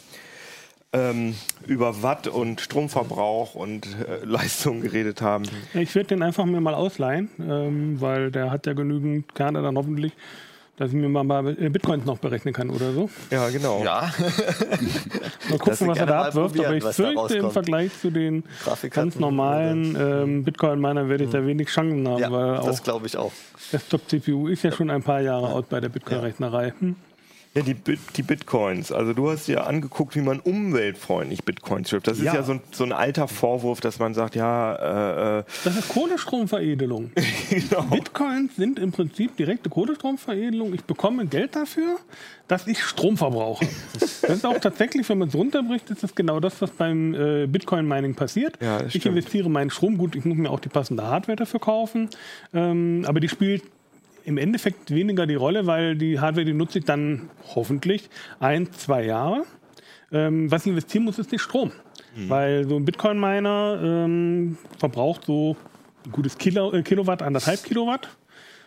ähm, 0.92 1.34
über 1.66 2.04
Watt 2.04 2.28
und 2.28 2.60
Stromverbrauch 2.60 3.56
und 3.56 3.86
äh, 3.86 4.20
Leistung 4.24 4.80
geredet 4.80 5.22
haben. 5.22 5.44
Ich 5.74 5.92
würde 5.96 6.08
den 6.08 6.22
einfach 6.22 6.44
mir 6.44 6.60
mal 6.60 6.74
ausleihen, 6.74 7.30
ähm, 7.40 8.00
weil 8.00 8.30
der 8.30 8.52
hat 8.52 8.66
ja 8.66 8.74
genügend 8.74 9.34
Kerne 9.34 9.60
dann 9.60 9.76
hoffentlich 9.76 10.12
dass 10.78 10.90
ich 10.90 10.96
mir 10.96 11.08
mal 11.08 11.42
Bitcoins 11.42 12.04
noch 12.04 12.18
berechnen 12.18 12.54
kann 12.54 12.70
oder 12.70 12.92
so. 12.92 13.10
Ja, 13.30 13.48
genau. 13.50 13.82
Ja. 13.84 14.12
mal 15.50 15.58
gucken, 15.58 15.88
was 15.88 15.98
er 15.98 16.06
da 16.06 16.24
abwirft. 16.26 16.58
Aber 16.58 16.74
ich 16.76 16.84
fürchte, 16.84 17.36
im 17.38 17.50
Vergleich 17.50 17.98
zu 18.00 18.10
den 18.10 18.44
ganz 18.90 19.18
normalen 19.18 19.96
ähm, 19.98 20.44
Bitcoin-Minern 20.44 21.08
werde 21.08 21.24
ich 21.24 21.30
da 21.30 21.38
hm. 21.38 21.46
wenig 21.46 21.68
Chancen 21.68 22.06
haben. 22.08 22.20
Ja, 22.20 22.30
weil 22.30 22.56
das 22.64 22.82
glaube 22.82 23.06
ich 23.06 23.16
auch. 23.16 23.32
Desktop-CPU 23.72 24.48
ist 24.48 24.62
ja 24.62 24.72
schon 24.72 24.90
ein 24.90 25.02
paar 25.02 25.20
Jahre 25.20 25.48
out 25.48 25.68
bei 25.68 25.80
der 25.80 25.88
Bitcoin-Rechnerei. 25.88 26.72
Hm. 26.78 26.96
Ja, 27.54 27.62
die, 27.62 27.74
Bit 27.74 27.98
die 28.16 28.22
Bitcoins. 28.22 28.92
Also 28.92 29.14
du 29.14 29.30
hast 29.30 29.48
dir 29.48 29.66
angeguckt, 29.66 30.14
wie 30.14 30.20
man 30.20 30.38
umweltfreundlich 30.38 31.44
Bitcoins 31.44 31.90
schreibt. 31.90 32.06
Das 32.06 32.18
ist 32.18 32.24
ja, 32.24 32.34
ja 32.34 32.42
so, 32.42 32.52
ein, 32.52 32.60
so, 32.72 32.84
ein, 32.84 32.92
alter 32.92 33.26
Vorwurf, 33.26 33.80
dass 33.80 33.98
man 33.98 34.14
sagt, 34.14 34.36
ja... 34.36 34.74
Äh, 34.74 35.38
äh 35.40 35.44
das 35.64 35.76
ist 35.76 35.88
Kohlestromveredelung. 35.88 37.10
genau. 37.50 37.82
Bitcoins 37.82 38.54
sind 38.56 38.78
im 38.78 38.92
Prinzip 38.92 39.36
direkte 39.36 39.70
Kohlestromveredelung. 39.70 40.74
Ich 40.74 40.84
bekomme 40.84 41.26
Geld 41.26 41.56
dafür, 41.56 41.96
dass 42.48 42.66
ich 42.66 42.82
Strom 42.82 43.16
verbrauche. 43.16 43.66
das 43.94 44.22
ist 44.22 44.46
auch 44.46 44.58
tatsächlich, 44.58 45.08
wenn 45.08 45.18
man 45.18 45.28
es 45.28 45.34
runterbricht, 45.34 45.90
ist 45.90 46.02
das 46.02 46.14
genau 46.14 46.40
das, 46.40 46.60
was 46.60 46.70
beim 46.70 47.14
äh, 47.14 47.46
Bitcoin-Mining 47.46 48.14
passiert. 48.14 48.58
Ja, 48.62 48.80
ich 48.86 49.04
investiere 49.04 49.48
meinen 49.48 49.70
Strom. 49.70 49.98
Gut, 49.98 50.16
ich 50.16 50.24
muss 50.24 50.36
mir 50.36 50.50
auch 50.50 50.60
die 50.60 50.68
passende 50.68 51.04
Hardware 51.04 51.36
dafür 51.36 51.60
kaufen. 51.60 52.10
Ähm, 52.52 53.04
aber 53.06 53.20
die 53.20 53.28
spielt 53.28 53.62
im 54.28 54.36
Endeffekt 54.36 54.90
weniger 54.90 55.26
die 55.26 55.36
Rolle, 55.36 55.66
weil 55.66 55.96
die 55.96 56.20
Hardware, 56.20 56.44
die 56.44 56.52
nutze 56.52 56.80
ich 56.80 56.84
dann 56.84 57.30
hoffentlich 57.54 58.10
ein, 58.40 58.70
zwei 58.72 59.04
Jahre. 59.04 59.44
Ähm, 60.12 60.50
was 60.50 60.66
ich 60.66 60.70
investieren 60.70 61.04
muss, 61.04 61.18
ist 61.18 61.32
der 61.32 61.38
Strom. 61.38 61.72
Mhm. 62.14 62.28
Weil 62.28 62.68
so 62.68 62.76
ein 62.76 62.84
Bitcoin-Miner 62.84 63.80
ähm, 63.82 64.58
verbraucht 64.78 65.24
so 65.24 65.56
ein 66.04 66.12
gutes 66.12 66.36
Kilo, 66.36 66.74
äh, 66.74 66.82
Kilowatt, 66.82 67.22
anderthalb 67.22 67.64
Kilowatt. 67.64 68.10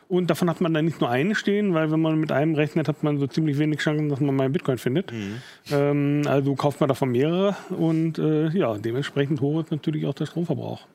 Und 0.07 0.31
davon 0.31 0.49
hat 0.49 0.61
man 0.61 0.73
dann 0.73 0.85
nicht 0.85 0.99
nur 0.99 1.11
einen 1.11 1.35
stehen, 1.35 1.75
weil 1.75 1.91
wenn 1.91 2.01
man 2.01 2.19
mit 2.19 2.31
einem 2.31 2.55
rechnet, 2.55 2.87
hat 2.87 3.03
man 3.03 3.19
so 3.19 3.27
ziemlich 3.27 3.59
wenig 3.59 3.79
Chancen, 3.81 4.09
dass 4.09 4.19
man 4.19 4.35
mal 4.35 4.45
einen 4.45 4.53
Bitcoin 4.53 4.79
findet. 4.79 5.11
Mhm. 5.13 5.41
Ähm, 5.71 6.21
also 6.25 6.55
kauft 6.55 6.79
man 6.79 6.89
davon 6.89 7.11
mehrere 7.11 7.55
und 7.69 8.17
äh, 8.17 8.49
ja, 8.49 8.75
dementsprechend 8.79 9.41
hoch 9.41 9.61
ist 9.61 9.71
natürlich 9.71 10.07
auch 10.07 10.15
der 10.15 10.25
Stromverbrauch. 10.25 10.87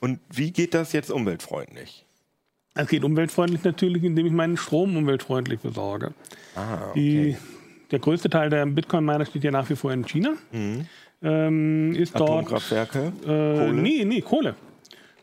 Und 0.00 0.18
wie 0.32 0.50
geht 0.50 0.74
das 0.74 0.92
jetzt 0.92 1.12
umweltfreundlich? 1.12 2.06
Es 2.74 2.88
geht 2.88 3.04
umweltfreundlich 3.04 3.62
natürlich, 3.64 4.04
indem 4.04 4.26
ich 4.26 4.32
meinen 4.32 4.56
Strom 4.56 4.96
umweltfreundlich 4.96 5.60
besorge. 5.60 6.14
Ah, 6.54 6.90
okay. 6.90 6.92
Die, 6.94 7.36
der 7.90 7.98
größte 7.98 8.30
Teil 8.30 8.48
der 8.50 8.66
Bitcoin-Miner 8.66 9.26
steht 9.26 9.42
ja 9.44 9.50
nach 9.50 9.68
wie 9.68 9.76
vor 9.76 9.92
in 9.92 10.06
China. 10.06 10.34
Mhm. 10.52 10.86
Ähm, 11.22 11.94
ist 11.94 12.16
Atomkraftwerke? 12.16 13.12
Dort, 13.22 13.28
äh, 13.28 13.58
Kohle? 13.58 13.74
Nee, 13.74 14.04
nee, 14.04 14.20
Kohle. 14.20 14.54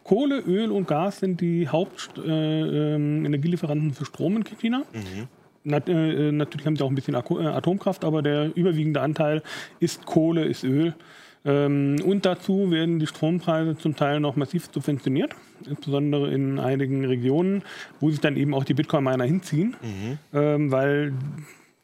Kohle, 0.03 0.39
Öl 0.39 0.71
und 0.71 0.87
Gas 0.87 1.19
sind 1.19 1.41
die 1.41 1.67
Hauptenergielieferanten 1.67 3.87
äh, 3.87 3.91
ähm, 3.91 3.95
für 3.95 4.05
Strom 4.05 4.37
in 4.37 4.43
China. 4.43 4.83
Mhm. 4.93 5.27
Nat 5.63 5.89
äh, 5.89 6.31
natürlich 6.31 6.65
haben 6.65 6.77
sie 6.77 6.83
auch 6.83 6.89
ein 6.89 6.95
bisschen 6.95 7.15
äh, 7.15 7.17
Atomkraft, 7.17 8.05
aber 8.05 8.21
der 8.21 8.55
überwiegende 8.55 9.01
Anteil 9.01 9.41
ist 9.79 10.05
Kohle, 10.05 10.45
ist 10.45 10.63
Öl. 10.63 10.95
Ähm, 11.47 11.95
und 12.05 12.25
dazu 12.25 12.71
werden 12.71 12.99
die 12.99 13.07
Strompreise 13.07 13.77
zum 13.77 13.95
Teil 13.95 14.19
noch 14.19 14.35
massiv 14.35 14.69
subventioniert, 14.71 15.33
insbesondere 15.65 16.31
in 16.31 16.59
einigen 16.59 17.05
Regionen, 17.05 17.63
wo 18.01 18.11
sich 18.11 18.19
dann 18.19 18.35
eben 18.35 18.53
auch 18.53 18.65
die 18.65 18.73
Bitcoin-Miner 18.73 19.23
hinziehen, 19.23 19.75
mhm. 19.81 20.17
ähm, 20.33 20.71
weil 20.71 21.13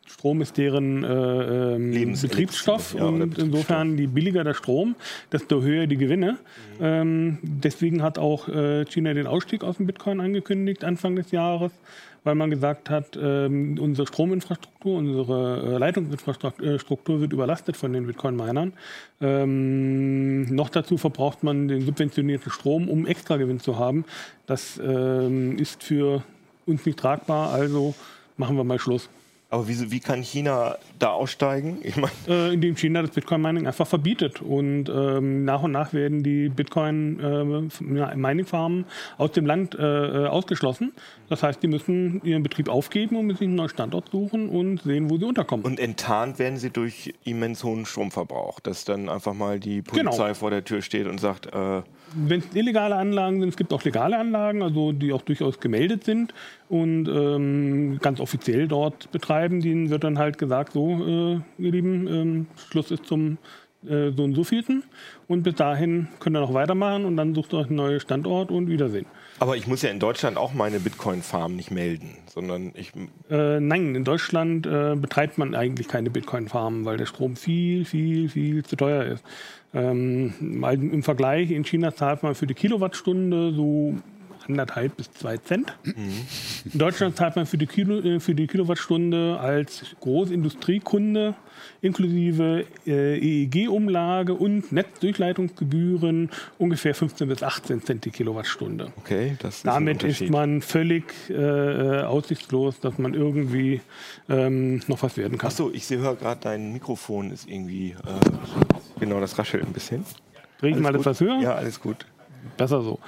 Strom 0.06 0.42
ist 0.42 0.58
deren 0.58 1.04
äh, 1.04 1.76
ähm, 1.76 2.14
Betriebsstoff 2.22 2.94
ja, 2.94 3.06
und 3.06 3.38
insofern 3.38 3.98
je 3.98 4.08
billiger 4.08 4.44
der 4.44 4.54
Strom, 4.54 4.96
desto 5.32 5.62
höher 5.62 5.88
die 5.88 5.98
Gewinne. 5.98 6.34
Mhm. 6.34 6.38
Ähm, 6.82 7.38
deswegen 7.42 8.04
hat 8.04 8.20
auch 8.20 8.50
äh, 8.50 8.86
China 8.86 9.14
den 9.14 9.28
Ausstieg 9.28 9.64
aus 9.64 9.78
dem 9.78 9.88
Bitcoin 9.88 10.20
angekündigt 10.20 10.84
Anfang 10.84 11.16
des 11.16 11.32
Jahres 11.32 11.72
weil 12.24 12.36
man 12.36 12.50
gesagt 12.50 12.90
hat, 12.90 13.18
ähm, 13.22 13.78
unsere 13.80 14.08
Strominfrastruktur, 14.08 14.98
unsere 14.98 15.76
äh, 15.76 15.78
Leitungsinfrastruktur 15.78 17.22
wird 17.22 17.34
überlastet 17.34 17.78
von 17.78 17.94
den 17.94 18.08
Bitcoin-Minern. 18.08 18.74
Ähm, 19.22 20.44
noch 20.56 20.70
dazu 20.70 20.98
verbraucht 20.98 21.44
man 21.44 21.68
den 21.68 21.82
subventionierten 21.82 22.52
Strom, 22.52 22.90
um 22.90 23.06
Extragewinn 23.06 23.60
zu 23.60 23.78
haben. 23.78 24.06
Das 24.46 24.80
ähm, 24.84 25.58
ist 25.58 25.84
für 25.84 26.24
uns 26.66 26.86
nicht 26.86 27.00
tragbar, 27.00 27.52
also 27.52 27.94
machen 28.38 28.56
wir 28.56 28.64
mal 28.64 28.80
Schluss. 28.80 29.10
Aber 29.54 29.68
wie, 29.68 29.92
wie 29.92 30.00
kann 30.00 30.24
China 30.24 30.80
da 30.98 31.10
aussteigen? 31.10 31.78
Ich 31.84 31.96
mein 31.96 32.10
äh, 32.28 32.56
indem 32.56 32.76
China 32.76 33.04
das 33.04 33.12
Bitcoin-Mining 33.12 33.68
einfach 33.68 33.86
verbietet. 33.86 34.42
Und 34.42 34.90
ähm, 34.90 35.46
nach 35.46 35.62
und 35.62 35.72
nach 35.72 35.94
werden 35.94 36.24
die 36.24 36.50
Bitcoin-Mining-Farmen 36.50 38.82
äh, 38.82 39.22
aus 39.22 39.32
dem 39.34 39.46
Land 39.46 39.76
äh, 39.76 40.24
äh, 40.24 40.26
ausgeschlossen. 40.26 40.92
Das 41.30 41.44
heißt, 41.44 41.62
die 41.62 41.68
müssen 41.68 42.20
ihren 42.24 42.42
Betrieb 42.42 42.68
aufgeben 42.68 43.16
und 43.16 43.30
sich 43.30 43.42
einen 43.42 43.54
neuen 43.54 43.70
Standort 43.70 44.10
suchen 44.10 44.50
und 44.50 44.82
sehen, 44.82 45.12
wo 45.12 45.20
sie 45.20 45.26
unterkommen. 45.26 45.64
Und 45.64 45.80
enttarnt 45.80 46.40
werden 46.40 46.58
sie 46.58 46.72
durch 46.72 47.14
immens 47.24 47.64
hohen 47.64 47.86
Stromverbrauch, 47.86 48.60
dass 48.60 48.86
dann 48.86 49.08
einfach 49.08 49.36
mal 49.36 49.60
die 49.60 49.84
Polizei 49.84 50.24
genau. 50.24 50.34
vor 50.34 50.50
der 50.50 50.64
Tür 50.64 50.82
steht 50.82 51.06
und 51.06 51.20
sagt, 51.20 51.54
äh, 51.54 51.84
wenn 52.16 52.40
es 52.40 52.56
illegale 52.56 52.96
Anlagen 52.96 53.40
sind, 53.40 53.50
es 53.50 53.58
gibt 53.58 53.74
auch 53.74 53.84
legale 53.84 54.18
Anlagen, 54.18 54.62
also 54.62 54.92
die 54.92 55.14
auch 55.14 55.22
durchaus 55.22 55.60
gemeldet 55.60 56.04
sind 56.04 56.34
und 56.70 57.08
ähm, 57.08 58.00
ganz 58.02 58.20
offiziell 58.20 58.68
dort 58.68 59.12
betreiben, 59.12 59.62
denen 59.62 59.90
wird 59.90 60.04
dann 60.04 60.18
halt 60.18 60.38
gesagt, 60.38 60.74
so, 60.74 60.90
äh, 61.06 61.64
ihr 61.64 61.72
Lieben, 61.72 62.08
ähm, 62.08 62.48
Schluss 62.70 62.92
ist 62.92 63.06
zum 63.06 63.38
äh, 63.86 64.12
so 64.16 64.24
und 64.24 64.34
so 64.34 64.44
vielten 64.44 64.84
und 65.28 65.44
bis 65.44 65.56
dahin 65.56 66.08
könnt 66.20 66.38
ihr 66.38 66.40
noch 66.40 66.54
weitermachen 66.54 67.06
und 67.06 67.18
dann 67.18 67.36
sucht 67.36 67.54
ihr 67.54 67.60
euch 67.60 67.68
einen 67.68 67.76
neuen 67.76 68.00
Standort 68.00 68.52
und 68.52 68.70
Wiedersehen. 68.70 69.06
Aber 69.40 69.58
ich 69.58 69.68
muss 69.68 69.82
ja 69.82 69.90
in 69.90 70.00
Deutschland 70.00 70.38
auch 70.38 70.54
meine 70.54 70.80
Bitcoin-Farm 70.80 71.56
nicht 71.56 71.72
melden, 71.72 72.18
sondern 72.28 72.72
ich. 72.76 72.94
Äh, 73.30 73.60
nein, 73.60 73.96
in 73.96 74.04
Deutschland 74.04 74.66
äh, 74.66 74.96
betreibt 74.96 75.38
man 75.38 75.56
eigentlich 75.56 75.88
keine 75.88 76.10
Bitcoin-Farmen, 76.10 76.86
weil 76.86 76.98
der 76.98 77.08
Strom 77.08 77.36
viel, 77.36 77.84
viel, 77.84 78.30
viel 78.30 78.64
zu 78.64 78.76
teuer 78.76 79.04
ist. 79.04 79.24
Ähm, 79.74 80.34
Im 80.40 81.04
Vergleich, 81.04 81.52
in 81.52 81.64
China 81.64 81.96
zahlt 81.96 82.24
man 82.24 82.36
für 82.36 82.48
die 82.48 82.54
Kilowattstunde 82.54 83.54
so 83.54 83.96
anderthalb 84.48 84.98
bis 84.98 85.12
zwei 85.12 85.38
Cent. 85.38 85.74
Mhm. 85.84 85.94
In 86.74 86.80
Deutschland 86.80 87.16
zahlt 87.16 87.36
man 87.36 87.46
für 87.46 87.58
die, 87.58 87.66
Kilo, 87.66 88.00
äh, 88.00 88.20
für 88.20 88.36
die 88.36 88.48
Kilowattstunde 88.48 89.40
als 89.40 89.86
Großindustriekunde 90.02 91.36
inklusive 91.82 92.66
äh, 92.86 93.18
EEG-Umlage 93.18 94.34
und 94.34 94.72
Netzdurchleitungsgebühren 94.72 96.30
ungefähr 96.58 96.96
15 96.96 97.28
bis 97.28 97.44
18 97.44 97.84
Cent 97.84 98.06
die 98.06 98.12
Kilowattstunde. 98.12 98.92
Okay, 98.98 99.36
das 99.40 99.58
ist 99.58 99.68
Damit 99.68 100.04
ist 100.04 100.30
man 100.30 100.62
völlig 100.62 101.04
äh, 101.30 101.34
äh, 101.34 102.04
aussichtslos, 102.04 102.80
dass 102.80 102.98
man 102.98 103.14
irgendwie 103.14 103.82
ähm, 104.30 104.82
noch 104.88 105.04
was 105.04 105.18
werden 105.18 105.38
kann. 105.38 105.50
Achso, 105.50 105.72
ich 105.74 105.90
höre 105.90 106.16
gerade, 106.16 106.40
dein 106.42 106.74
Mikrofon 106.74 107.32
ist 107.32 107.50
irgendwie, 107.50 107.92
äh, 107.92 107.96
genau, 109.04 109.20
das 109.20 109.38
raschelt 109.38 109.66
ein 109.66 109.74
bisschen. 109.74 110.06
Ich 110.62 110.76
mal 110.78 110.96
etwas 110.96 111.20
höher? 111.20 111.40
Ja, 111.42 111.56
alles 111.56 111.80
gut. 111.80 112.06
Besser 112.58 112.82
so. 112.82 113.00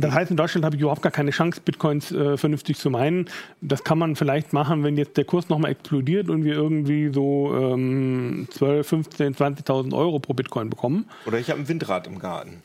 Das 0.00 0.12
heißt, 0.12 0.30
in 0.30 0.36
Deutschland 0.36 0.64
habe 0.64 0.76
ich 0.76 0.82
überhaupt 0.82 1.02
gar 1.02 1.12
keine 1.12 1.30
Chance, 1.30 1.60
Bitcoins 1.64 2.10
äh, 2.10 2.36
vernünftig 2.36 2.78
zu 2.78 2.90
meinen. 2.90 3.28
Das 3.60 3.84
kann 3.84 3.98
man 3.98 4.16
vielleicht 4.16 4.52
machen, 4.52 4.82
wenn 4.82 4.96
jetzt 4.96 5.16
der 5.16 5.24
Kurs 5.24 5.48
nochmal 5.48 5.70
explodiert 5.70 6.30
und 6.30 6.44
wir 6.44 6.54
irgendwie 6.54 7.12
so 7.12 7.54
ähm, 7.54 8.48
12, 8.50 8.88
15, 8.88 9.34
20.000 9.36 9.94
Euro 9.94 10.18
pro 10.18 10.32
Bitcoin 10.32 10.70
bekommen. 10.70 11.08
Oder 11.26 11.38
ich 11.38 11.50
habe 11.50 11.60
ein 11.60 11.68
Windrad 11.68 12.06
im 12.06 12.18
Garten. 12.18 12.62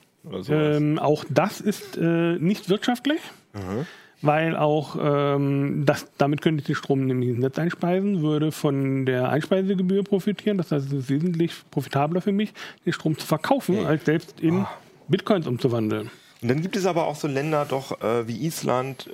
Ähm, 0.50 0.98
auch 0.98 1.26
das 1.30 1.62
ist 1.62 1.98
äh, 1.98 2.38
nicht 2.40 2.70
wirtschaftlich. 2.70 3.20
Mhm 3.54 3.86
weil 4.22 4.55
auch 4.55 4.97
ähm, 5.01 5.84
das, 5.86 6.07
damit 6.17 6.41
könnte 6.41 6.61
ich 6.61 6.67
den 6.67 6.76
Strom 6.76 7.05
nämlich 7.05 7.30
ins 7.30 7.39
Netz 7.39 7.57
einspeisen, 7.57 8.22
würde 8.22 8.51
von 8.51 9.05
der 9.05 9.30
Einspeisegebühr 9.30 10.03
profitieren. 10.03 10.57
Das 10.57 10.72
heißt, 10.72 10.88
es 10.88 10.93
ist 10.93 11.09
wesentlich 11.09 11.53
profitabler 11.72 12.22
für 12.22 12.32
mich, 12.32 12.53
den 12.86 12.93
Strom 12.93 13.17
zu 13.17 13.26
verkaufen, 13.26 13.76
hey. 13.76 13.86
als 13.86 14.05
selbst 14.05 14.39
in 14.39 14.61
oh. 14.61 14.67
Bitcoins 15.07 15.47
umzuwandeln. 15.47 16.11
Und 16.41 16.47
dann 16.47 16.61
gibt 16.61 16.76
es 16.76 16.86
aber 16.86 17.07
auch 17.07 17.15
so 17.15 17.28
Länder 17.28 17.65
doch 17.65 18.01
äh, 18.01 18.28
wie 18.28 18.45
Island, 18.45 19.09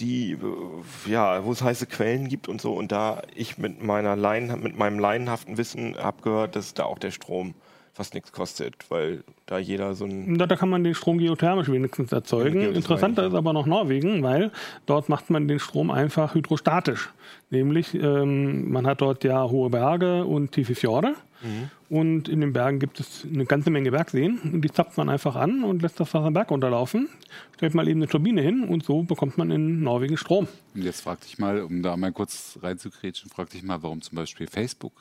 die 0.00 0.32
äh, 0.32 1.10
ja, 1.10 1.44
wo 1.44 1.52
es 1.52 1.62
heiße 1.62 1.86
Quellen 1.86 2.28
gibt 2.28 2.48
und 2.48 2.60
so. 2.60 2.72
Und 2.72 2.92
da 2.92 3.22
ich 3.34 3.58
mit 3.58 3.82
meiner 3.82 4.16
Leien, 4.16 4.60
mit 4.62 4.76
meinem 4.76 4.98
laienhaften 4.98 5.56
Wissen 5.56 5.96
habe 5.96 6.22
gehört, 6.22 6.56
dass 6.56 6.74
da 6.74 6.84
auch 6.84 6.98
der 6.98 7.10
Strom 7.10 7.54
fast 7.92 8.14
nichts 8.14 8.32
kostet, 8.32 8.74
weil 8.90 9.22
da 9.46 9.58
jeder 9.58 9.94
so 9.94 10.04
ein. 10.04 10.38
Da, 10.38 10.46
da 10.46 10.56
kann 10.56 10.70
man 10.70 10.82
den 10.82 10.94
Strom 10.94 11.18
geothermisch 11.18 11.70
wenigstens 11.70 12.12
erzeugen. 12.12 12.74
Interessanter 12.74 13.26
ist 13.26 13.34
aber 13.34 13.52
noch 13.52 13.66
Norwegen, 13.66 14.22
weil 14.22 14.50
dort 14.86 15.08
macht 15.08 15.30
man 15.30 15.46
den 15.46 15.58
Strom 15.58 15.90
einfach 15.90 16.34
hydrostatisch. 16.34 17.10
Nämlich, 17.50 17.94
ähm, 17.94 18.70
man 18.70 18.86
hat 18.86 19.02
dort 19.02 19.24
ja 19.24 19.48
hohe 19.48 19.68
Berge 19.70 20.24
und 20.24 20.52
tiefe 20.52 20.74
Fjorde. 20.74 21.14
Mhm. 21.42 21.70
Und 21.90 22.28
in 22.28 22.40
den 22.40 22.54
Bergen 22.54 22.78
gibt 22.78 23.00
es 23.00 23.26
eine 23.30 23.44
ganze 23.44 23.70
Menge 23.70 23.90
Bergseen. 23.90 24.38
Und 24.38 24.62
die 24.62 24.70
zapft 24.70 24.96
man 24.96 25.10
einfach 25.10 25.36
an 25.36 25.62
und 25.62 25.82
lässt 25.82 26.00
das 26.00 26.14
Wasser 26.14 26.24
am 26.24 26.32
Berg 26.32 26.50
runterlaufen. 26.50 27.08
Stellt 27.56 27.74
mal 27.74 27.86
eben 27.88 28.00
eine 28.00 28.08
Turbine 28.08 28.40
hin 28.40 28.64
und 28.64 28.84
so 28.84 29.02
bekommt 29.02 29.36
man 29.36 29.50
in 29.50 29.82
Norwegen 29.82 30.16
Strom. 30.16 30.48
Und 30.74 30.82
jetzt 30.82 31.02
frag 31.02 31.20
dich 31.20 31.38
mal, 31.38 31.60
um 31.60 31.82
da 31.82 31.96
mal 31.98 32.12
kurz 32.12 32.58
reinzukretschen, 32.62 33.28
frag 33.28 33.50
dich 33.50 33.62
mal, 33.62 33.82
warum 33.82 34.00
zum 34.00 34.16
Beispiel 34.16 34.46
Facebook 34.46 34.92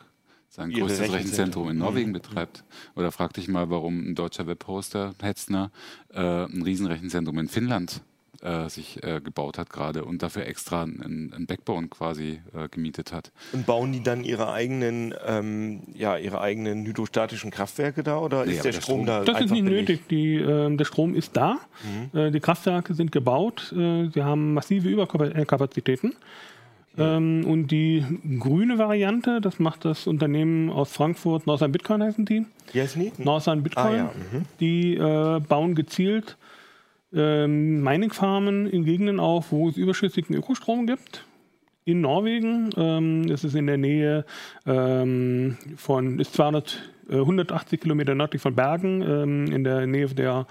sein 0.52 0.70
größtes 0.70 1.14
Rechenzentrum 1.14 1.70
in 1.70 1.78
Norwegen 1.78 2.10
mhm. 2.10 2.14
betreibt. 2.14 2.66
Oder 2.96 3.12
frag 3.12 3.34
dich 3.34 3.48
mal, 3.48 3.70
warum 3.70 4.12
ein 4.12 4.16
deutscher 4.16 4.48
Webhoster, 4.48 5.14
Hetzner, 5.22 5.72
äh, 6.14 6.20
ein 6.20 6.62
Riesenrechenzentrum 6.62 7.40
in 7.40 7.48
Finnland 7.48 8.02
äh, 8.42 8.70
sich 8.70 9.02
äh, 9.04 9.22
gebaut 9.22 9.58
hat 9.58 9.70
gerade 9.70 10.04
und 10.04 10.24
dafür 10.24 10.46
extra 10.46 10.84
ein 10.84 11.46
Backbone 11.48 11.88
quasi 11.88 12.42
äh, 12.54 12.68
gemietet 12.70 13.14
hat. 13.14 13.32
Und 13.54 13.66
bauen 13.66 13.94
die 13.94 14.04
dann 14.04 14.26
ihre 14.26 14.52
eigenen, 14.52 15.14
ähm, 15.26 15.84
ja, 15.94 16.18
ihre 16.18 16.42
eigenen 16.42 16.86
hydrostatischen 16.86 17.50
Kraftwerke 17.50 18.04
da 18.04 18.18
oder 18.18 18.46
nee, 18.46 18.54
ist 18.54 18.66
der, 18.66 18.74
der 18.74 18.82
Strom, 18.82 19.04
Strom, 19.04 19.06
da? 19.06 19.24
Das 19.24 19.42
ist 19.42 19.52
nicht 19.52 19.64
nötig. 19.64 20.08
Die, 20.10 20.36
äh, 20.36 20.76
der 20.76 20.86
Strom 20.86 21.16
ist 21.16 21.38
da. 21.38 21.60
Mhm. 22.14 22.20
Äh, 22.20 22.32
die 22.32 22.42
Kraftwerke 22.42 22.94
sind 22.94 23.14
gebaut. 23.14 23.72
Äh, 23.72 24.10
sie 24.10 24.22
haben 24.22 24.54
massive 24.54 24.90
Überkapazitäten. 24.90 26.14
Ähm, 26.98 27.46
und 27.46 27.68
die 27.68 28.04
grüne 28.40 28.78
Variante, 28.78 29.40
das 29.40 29.60
macht 29.60 29.86
das 29.86 30.08
Unternehmen 30.08 30.70
aus 30.70 30.92
Frankfurt, 30.92 31.48
Northern 31.48 31.72
Bitcoin 31.72 32.04
heißen 32.04 32.26
die. 32.26 32.46
Wie 32.74 32.82
heißen 32.82 33.02
die? 33.02 33.24
Northern 33.24 33.64
Bitcoin. 33.64 33.86
Ah, 33.86 33.96
ja. 33.96 34.04
mhm. 34.04 34.46
Die 34.60 34.96
äh, 34.96 35.40
bauen 35.40 35.76
gezielt 35.76 36.38
ähm, 37.14 37.82
Mining-Farmen 37.82 38.68
in 38.68 38.84
Gegenden 38.86 39.20
auf, 39.20 39.52
wo 39.52 39.70
es 39.70 39.78
überschüssigen 39.78 40.36
Ökostrom 40.36 40.86
gibt. 40.86 41.26
In 41.84 42.02
Norwegen, 42.02 42.70
ähm, 42.78 43.28
das 43.28 43.44
ist 43.44 43.56
in 43.56 43.68
der 43.68 43.78
Nähe 43.78 44.26
ähm, 44.66 45.58
von, 45.78 46.20
ist 46.20 46.34
200, 46.34 46.78
äh, 47.10 47.16
180 47.16 47.82
Kilometer 47.82 48.16
nördlich 48.16 48.42
von 48.42 48.54
Bergen, 48.54 49.02
ähm, 49.02 49.46
in 49.48 49.64
der 49.64 49.88
Nähe 49.88 50.08
der 50.08 50.46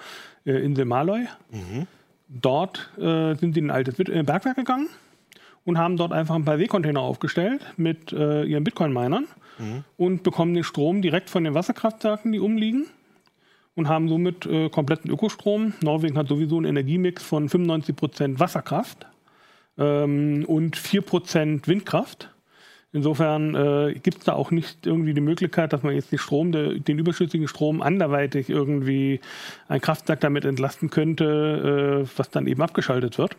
äh, 0.44 0.52
Insel 0.52 0.86
Maløy. 0.86 1.28
Mhm. 1.50 1.86
Dort 2.28 2.90
äh, 2.98 3.34
sind 3.34 3.54
sie 3.54 3.60
in 3.60 3.66
ein 3.66 3.70
altes 3.70 3.98
äh, 3.98 4.22
Bergwerk 4.22 4.56
gegangen 4.56 4.88
und 5.70 5.78
haben 5.78 5.96
dort 5.96 6.12
einfach 6.12 6.34
ein 6.34 6.44
paar 6.44 6.58
Seekontainer 6.58 7.00
aufgestellt 7.00 7.62
mit 7.76 8.12
äh, 8.12 8.42
ihren 8.42 8.64
Bitcoin-Minern 8.64 9.28
mhm. 9.58 9.84
und 9.96 10.24
bekommen 10.24 10.52
den 10.52 10.64
Strom 10.64 11.00
direkt 11.00 11.30
von 11.30 11.44
den 11.44 11.54
Wasserkraftwerken, 11.54 12.32
die 12.32 12.40
umliegen 12.40 12.86
und 13.76 13.88
haben 13.88 14.08
somit 14.08 14.46
äh, 14.46 14.68
kompletten 14.68 15.12
Ökostrom. 15.12 15.74
Norwegen 15.80 16.18
hat 16.18 16.26
sowieso 16.26 16.56
einen 16.56 16.66
Energiemix 16.66 17.22
von 17.22 17.48
95% 17.48 18.40
Wasserkraft 18.40 19.06
ähm, 19.78 20.44
und 20.48 20.76
4% 20.76 21.68
Windkraft. 21.68 22.30
Insofern 22.92 23.54
äh, 23.54 23.94
gibt 23.94 24.18
es 24.18 24.24
da 24.24 24.32
auch 24.32 24.50
nicht 24.50 24.84
irgendwie 24.88 25.14
die 25.14 25.20
Möglichkeit, 25.20 25.72
dass 25.72 25.84
man 25.84 25.94
jetzt 25.94 26.10
den 26.10 26.18
Strom, 26.18 26.50
der, 26.50 26.74
den 26.80 26.98
überschüssigen 26.98 27.46
Strom 27.46 27.80
anderweitig 27.80 28.50
irgendwie 28.50 29.20
ein 29.68 29.80
Kraftwerk 29.80 30.18
damit 30.18 30.44
entlasten 30.44 30.90
könnte, 30.90 32.02
äh, 32.02 32.18
was 32.18 32.28
dann 32.30 32.48
eben 32.48 32.60
abgeschaltet 32.60 33.18
wird. 33.18 33.36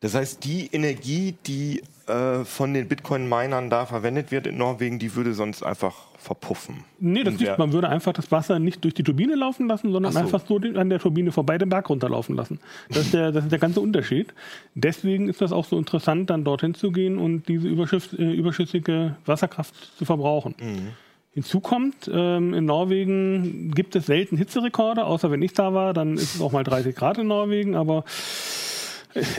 Das 0.00 0.14
heißt, 0.14 0.44
die 0.44 0.68
Energie, 0.72 1.34
die 1.46 1.82
äh, 2.06 2.44
von 2.44 2.74
den 2.74 2.86
Bitcoin-Minern 2.86 3.70
da 3.70 3.86
verwendet 3.86 4.30
wird 4.30 4.46
in 4.46 4.58
Norwegen, 4.58 4.98
die 4.98 5.14
würde 5.14 5.32
sonst 5.32 5.62
einfach 5.62 5.94
verpuffen. 6.18 6.84
Nee, 6.98 7.24
das 7.24 7.38
nicht. 7.38 7.56
Man 7.56 7.72
würde 7.72 7.88
einfach 7.88 8.12
das 8.12 8.30
Wasser 8.30 8.58
nicht 8.58 8.84
durch 8.84 8.92
die 8.92 9.02
Turbine 9.02 9.34
laufen 9.34 9.68
lassen, 9.68 9.92
sondern 9.92 10.12
so. 10.12 10.18
einfach 10.18 10.42
so 10.46 10.58
an 10.58 10.90
der 10.90 10.98
Turbine 10.98 11.32
vorbei 11.32 11.56
den 11.56 11.70
Berg 11.70 11.88
runterlaufen 11.88 12.36
lassen. 12.36 12.60
Das 12.88 12.98
ist, 12.98 13.14
der, 13.14 13.32
das 13.32 13.44
ist 13.44 13.52
der 13.52 13.58
ganze 13.58 13.80
Unterschied. 13.80 14.34
Deswegen 14.74 15.28
ist 15.28 15.40
das 15.40 15.50
auch 15.50 15.64
so 15.64 15.78
interessant, 15.78 16.28
dann 16.28 16.44
dorthin 16.44 16.74
zu 16.74 16.92
gehen 16.92 17.18
und 17.18 17.48
diese 17.48 17.68
äh, 17.68 18.32
überschüssige 18.32 19.16
Wasserkraft 19.24 19.74
zu 19.96 20.04
verbrauchen. 20.04 20.54
Mhm. 20.60 20.88
Hinzu 21.32 21.60
kommt, 21.60 22.10
ähm, 22.12 22.54
in 22.54 22.64
Norwegen 22.64 23.70
gibt 23.72 23.94
es 23.94 24.06
selten 24.06 24.36
Hitzerekorde, 24.36 25.04
außer 25.04 25.30
wenn 25.30 25.42
ich 25.42 25.52
da 25.52 25.74
war, 25.74 25.92
dann 25.92 26.14
ist 26.14 26.36
es 26.36 26.40
auch 26.40 26.52
mal 26.52 26.64
30 26.64 26.96
Grad 26.96 27.18
in 27.18 27.26
Norwegen, 27.26 27.76
aber 27.76 28.04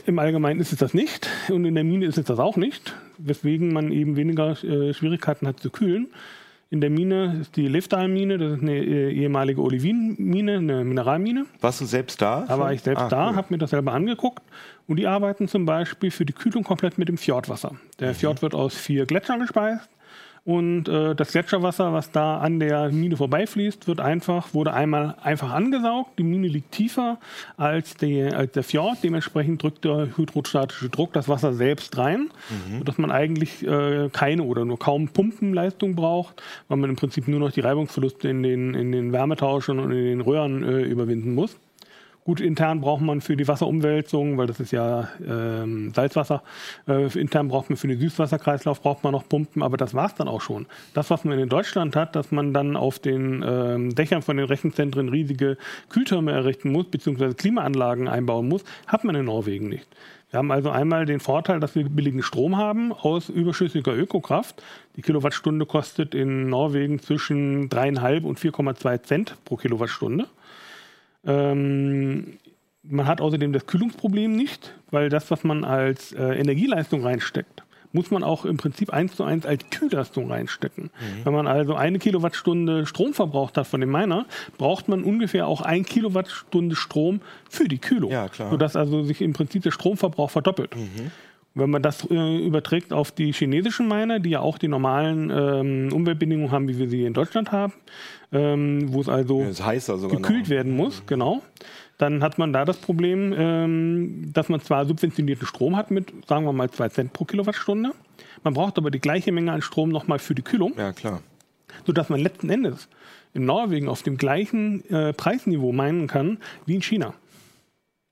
im 0.06 0.20
Allgemeinen 0.20 0.60
ist 0.60 0.72
es 0.72 0.80
das 0.80 0.94
nicht 0.94 1.30
und 1.50 1.66
in 1.66 1.76
der 1.76 1.84
Mine 1.84 2.06
ist 2.06 2.18
es 2.18 2.26
das 2.26 2.40
auch 2.40 2.58
nicht, 2.58 2.96
weswegen 3.18 3.74
man 3.74 3.92
eben 3.92 4.16
weniger 4.16 4.52
äh, 4.64 4.94
Schwierigkeiten 4.94 5.48
hat 5.48 5.60
zu 5.60 5.70
kühlen. 5.70 6.08
In 6.70 6.82
der 6.82 6.90
Mine 6.90 7.38
ist 7.42 7.56
die 7.56 7.68
Leftal-Mine, 7.68 8.38
das 8.38 8.58
ist 8.58 8.62
eine 8.62 8.78
äh, 8.78 9.12
ehemalige 9.14 9.62
Olivin-Mine, 9.62 10.58
eine 10.58 10.84
Mineralmine. 10.84 11.46
Warst 11.62 11.80
du 11.80 11.86
selbst 11.86 12.22
da? 12.22 12.44
Da 12.46 12.60
war 12.60 12.74
ich 12.74 12.82
selbst 12.82 13.04
ah, 13.04 13.10
da, 13.10 13.30
cool. 13.30 13.36
habe 13.38 13.48
mir 13.52 13.58
das 13.58 13.70
selber 13.70 13.94
angeguckt. 13.94 14.44
Und 14.86 14.98
die 14.98 15.08
arbeiten 15.08 15.48
zum 15.48 15.66
Beispiel 15.66 16.12
für 16.12 16.26
die 16.26 16.34
Kühlung 16.34 16.66
komplett 16.66 16.98
mit 16.98 17.08
dem 17.08 17.18
Fjordwasser. 17.18 17.76
Der 18.02 18.10
mhm. 18.10 18.16
Fjord 18.16 18.42
wird 18.42 18.54
aus 18.54 18.76
vier 18.76 19.06
Gletschern 19.06 19.40
gespeist 19.40 19.90
und 20.48 20.88
äh, 20.88 21.14
das 21.14 21.34
Gletscherwasser, 21.34 21.92
was 21.92 22.12
da 22.12 22.38
an 22.38 22.62
der 22.62 22.90
Mine 22.90 23.18
vorbeifließt, 23.18 23.86
wird 23.86 24.00
einfach, 24.00 24.54
wurde 24.54 24.72
einmal 24.72 25.16
einfach 25.22 25.52
angesaugt. 25.52 26.18
Die 26.18 26.24
Mine 26.24 26.48
liegt 26.48 26.72
tiefer 26.72 27.20
als, 27.58 27.98
die, 27.98 28.24
als 28.24 28.54
der 28.54 28.64
Fjord. 28.64 29.00
Dementsprechend 29.04 29.62
drückt 29.62 29.84
der 29.84 30.16
hydrostatische 30.16 30.88
Druck 30.88 31.12
das 31.12 31.28
Wasser 31.28 31.54
selbst 31.54 31.98
rein, 31.98 32.30
mhm. 32.50 32.78
sodass 32.78 32.98
man 32.98 33.12
eigentlich 33.12 33.68
äh, 33.68 34.08
keine 34.14 34.44
oder 34.44 34.64
nur 34.64 34.80
kaum 34.80 35.10
Pumpenleistung 35.10 35.96
braucht, 35.96 36.42
weil 36.70 36.78
man 36.78 36.92
im 36.92 36.96
Prinzip 36.96 37.28
nur 37.28 37.42
noch 37.42 37.52
die 37.52 37.60
Reibungsverluste 37.60 38.30
in 38.30 38.42
den, 38.42 38.74
in 38.74 38.94
den 38.94 39.12
Wärmetauschern 39.12 39.80
und 39.80 39.92
in 39.92 40.06
den 40.06 40.22
Röhren 40.22 40.64
äh, 40.64 40.80
überwinden 40.84 41.36
muss. 41.36 41.58
Gut, 42.28 42.42
intern 42.42 42.82
braucht 42.82 43.02
man 43.02 43.22
für 43.22 43.38
die 43.38 43.48
Wasserumwälzung, 43.48 44.38
weil 44.38 44.48
das 44.48 44.60
ist 44.60 44.72
ja 44.72 45.08
ähm, 45.26 45.94
Salzwasser, 45.96 46.44
äh, 46.86 47.06
intern 47.18 47.48
braucht 47.48 47.70
man 47.70 47.78
für 47.78 47.88
den 47.88 47.98
Süßwasserkreislauf 48.02 48.82
braucht 48.82 49.06
man 49.06 49.14
noch 49.14 49.30
Pumpen, 49.30 49.64
aber 49.64 49.78
das 49.78 49.94
war 49.94 50.08
es 50.08 50.16
dann 50.16 50.28
auch 50.28 50.42
schon. 50.42 50.66
Das, 50.94 51.10
was 51.10 51.24
man 51.24 51.40
in 51.40 51.48
Deutschland 51.48 51.96
hat, 51.96 52.18
dass 52.18 52.34
man 52.34 52.54
dann 52.54 52.76
auf 52.76 53.00
den 53.00 53.46
ähm, 53.48 53.96
Dächern 53.96 54.24
von 54.24 54.36
den 54.36 54.46
Rechenzentren 54.46 55.08
riesige 55.08 55.56
Kühltürme 55.88 56.34
errichten 56.34 56.74
muss, 56.74 56.88
beziehungsweise 56.88 57.34
Klimaanlagen 57.34 58.10
einbauen 58.10 58.50
muss, 58.50 58.66
hat 58.88 59.06
man 59.06 59.16
in 59.16 59.24
Norwegen 59.24 59.70
nicht. 59.70 59.88
Wir 60.30 60.40
haben 60.40 60.52
also 60.52 60.70
einmal 60.70 61.06
den 61.06 61.22
Vorteil, 61.22 61.62
dass 61.62 61.76
wir 61.76 61.88
billigen 61.88 62.24
Strom 62.24 62.58
haben 62.58 62.92
aus 62.92 63.30
überschüssiger 63.30 63.96
Ökokraft. 63.96 64.62
Die 64.98 65.02
Kilowattstunde 65.02 65.66
kostet 65.66 66.14
in 66.14 66.50
Norwegen 66.50 67.00
zwischen 67.00 67.70
3,5 67.70 68.24
und 68.24 68.38
4,2 68.38 69.04
Cent 69.04 69.38
pro 69.46 69.56
Kilowattstunde. 69.56 70.28
Ähm, 71.26 72.38
man 72.84 73.08
hat 73.08 73.22
außerdem 73.22 73.54
das 73.54 73.66
Kühlungsproblem 73.66 74.36
nicht, 74.36 74.74
weil 74.92 75.10
das, 75.10 75.30
was 75.32 75.44
man 75.44 75.64
als 75.64 76.14
äh, 76.14 76.36
Energieleistung 76.36 77.04
reinsteckt, 77.04 77.64
muss 77.92 78.12
man 78.12 78.24
auch 78.24 78.46
im 78.46 78.58
Prinzip 78.58 78.92
eins 78.92 79.16
zu 79.16 79.24
eins 79.24 79.46
als 79.46 79.70
Kühlleistung 79.70 80.30
reinstecken. 80.32 80.86
Mhm. 80.86 81.26
Wenn 81.26 81.34
man 81.34 81.48
also 81.48 81.76
eine 81.76 82.00
Kilowattstunde 82.00 82.86
Strom 82.86 83.14
verbraucht 83.14 83.58
hat 83.58 83.68
von 83.68 83.82
dem 83.82 83.92
Miner, 83.92 84.26
braucht 84.58 84.88
man 84.88 85.04
ungefähr 85.04 85.48
auch 85.48 85.62
ein 85.62 85.86
Kilowattstunde 85.86 86.76
Strom 86.76 87.22
für 87.50 87.68
die 87.68 87.80
Kühlung. 87.80 88.12
Ja, 88.12 88.28
klar. 88.28 88.52
Sodass 88.52 88.76
also 88.76 89.04
sich 89.04 89.22
im 89.22 89.34
Prinzip 89.34 89.64
der 89.64 89.72
Stromverbrauch 89.72 90.30
verdoppelt. 90.30 90.76
Mhm. 90.76 91.12
Wenn 91.58 91.70
man 91.70 91.82
das 91.82 92.08
äh, 92.10 92.46
überträgt 92.46 92.94
auf 92.94 93.12
die 93.12 93.32
chinesischen 93.34 93.88
Miner, 93.88 94.20
die 94.20 94.32
ja 94.32 94.42
auch 94.42 94.58
die 94.58 94.68
normalen 94.68 95.30
ähm, 95.30 95.94
Umweltbedingungen 95.94 96.52
haben, 96.52 96.68
wie 96.68 96.78
wir 96.78 96.90
sie 96.90 97.04
in 97.04 97.14
Deutschland 97.14 97.52
haben, 97.52 97.74
ähm, 98.32 98.94
wo 98.94 99.02
es 99.02 99.10
also 99.10 99.46
gekühlt 100.08 100.44
noch. 100.44 100.50
werden 100.50 100.72
muss, 100.72 101.02
mhm. 101.02 101.08
genau, 101.08 101.42
dann 101.98 102.24
hat 102.24 102.38
man 102.38 102.54
da 102.54 102.64
das 102.64 102.78
Problem, 102.78 103.34
ähm, 103.36 104.32
dass 104.34 104.50
man 104.50 104.62
zwar 104.62 104.86
subventionierten 104.86 105.48
Strom 105.48 105.76
hat 105.76 105.90
mit, 105.90 106.14
sagen 106.28 106.46
wir 106.46 106.54
mal, 106.54 106.70
2 106.70 106.90
Cent 106.90 107.14
pro 107.14 107.26
Kilowattstunde, 107.26 107.92
man 108.44 108.54
braucht 108.54 108.78
aber 108.78 108.92
die 108.92 109.00
gleiche 109.00 109.32
Menge 109.32 109.52
an 109.52 109.62
Strom 109.62 109.90
nochmal 109.90 110.20
für 110.20 110.36
die 110.36 110.44
Kühlung. 110.44 110.74
Ja, 110.78 110.94
klar. 110.94 111.22
Sodass 111.86 112.10
man 112.10 112.20
letzten 112.20 112.50
Endes 112.50 112.88
in 113.34 113.46
Norwegen 113.46 113.88
auf 113.88 114.04
dem 114.04 114.18
gleichen 114.18 114.88
äh, 114.90 115.14
Preisniveau 115.14 115.72
meinen 115.72 116.08
kann 116.08 116.38
wie 116.66 116.76
in 116.76 116.82
China. 116.82 117.14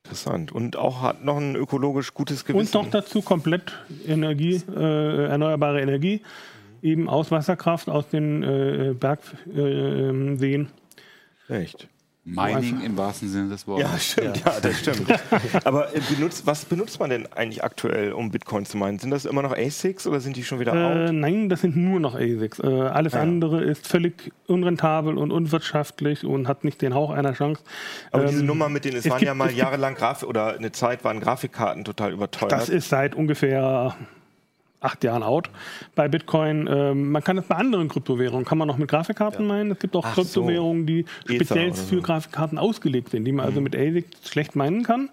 Interessant. 0.06 0.51
Und 0.51 0.76
auch 0.76 1.01
hat 1.01 1.24
noch 1.24 1.38
ein 1.38 1.56
ökologisch 1.56 2.14
gutes 2.14 2.45
Gewissen. 2.45 2.78
Und 2.78 2.86
noch 2.86 2.91
dazu 2.91 3.24
komplett 3.24 3.74
Energie, 4.06 4.62
äh, 4.76 5.26
erneuerbare 5.26 5.82
Energie, 5.82 6.22
eben 6.84 7.10
aus 7.10 7.32
Wasserkraft, 7.32 7.89
aus 7.89 8.08
den 8.10 8.43
äh, 8.43 8.93
Bergseen. 8.93 10.70
Äh, 11.49 11.64
Echt? 11.64 11.88
Mining 12.26 12.82
im 12.82 12.97
wahrsten 12.97 13.30
Sinne 13.30 13.49
des 13.49 13.67
Wortes. 13.67 13.91
Ja, 13.91 13.99
stimmt, 13.99 14.38
ja, 14.43 14.53
ja 14.53 14.59
das 14.59 14.80
stimmt. 14.80 15.07
Aber 15.63 15.95
äh, 15.95 16.01
benutzt, 16.09 16.47
was 16.47 16.65
benutzt 16.65 16.99
man 16.99 17.11
denn 17.11 17.32
eigentlich 17.34 17.63
aktuell, 17.63 18.13
um 18.13 18.32
Bitcoin 18.32 18.65
zu 18.65 18.78
meinen? 18.78 18.97
Sind 18.97 19.11
das 19.11 19.26
immer 19.26 19.43
noch 19.43 19.55
ASICs 19.55 20.07
oder 20.07 20.19
sind 20.19 20.36
die 20.36 20.43
schon 20.43 20.59
wieder 20.59 20.73
äh, 20.73 21.07
out? 21.07 21.13
Nein, 21.13 21.49
das 21.49 21.61
sind 21.61 21.78
nur 21.78 21.99
noch 21.99 22.15
ASICs. 22.15 22.59
Äh, 22.59 22.67
alles 22.67 23.13
ja. 23.13 23.21
andere 23.21 23.63
ist 23.63 23.88
völlig 23.88 24.34
unrentabel 24.47 25.19
und 25.19 25.32
unwirtschaftlich 25.32 26.26
und 26.26 26.47
hat 26.47 26.63
nicht 26.63 26.82
den 26.82 26.95
Hauch 26.95 27.11
einer 27.11 27.34
Chance. 27.34 27.61
Aber 28.11 28.23
ähm, 28.23 28.30
diese 28.32 28.43
Nummer 28.43 28.69
mit 28.69 28.86
denen, 28.86 28.97
es, 28.97 29.05
es 29.05 29.11
waren 29.11 29.19
gibt, 29.19 29.28
ja 29.28 29.36
mal 29.36 29.51
jahrelang 29.51 29.93
Grafik 29.93 30.28
oder 30.28 30.55
eine 30.55 30.71
Zeit 30.71 31.03
waren 31.03 31.19
Grafikkarten 31.19 31.86
total 31.86 32.11
überteuert. 32.11 32.51
Das 32.51 32.69
ist 32.69 32.89
seit 32.89 33.13
ungefähr 33.13 33.95
acht 34.86 35.04
Jahren 35.04 35.24
out 35.24 35.50
bei 35.96 36.08
Bitcoin. 36.08 36.70
Ähm, 36.72 37.12
man 37.12 37.24
kann 37.24 37.38
es 37.38 37.46
bei 37.46 37.56
anderen 37.56 37.90
Kryptowährungen, 37.90 38.46
kann 38.46 38.58
man 38.58 38.68
noch 38.68 38.78
mit 38.78 38.90
Grafikkarten 38.90 39.48
ja. 39.48 39.54
meinen. 39.54 39.72
Es 39.72 39.80
gibt 39.80 39.96
auch 39.96 40.06
Ach 40.06 40.14
Kryptowährungen, 40.14 40.86
die 40.86 41.06
so. 41.28 41.34
speziell 41.34 41.74
für 41.74 41.96
so. 41.96 42.02
Grafikkarten 42.02 42.58
ausgelegt 42.58 43.10
sind, 43.10 43.26
die 43.26 43.32
man 43.32 43.46
also 43.46 43.60
mhm. 43.60 43.68
also 43.68 43.78
mit 43.78 43.90
ASIC 43.90 44.06
schlecht 44.24 44.56
meinen 44.56 44.84
kann. 44.84 45.10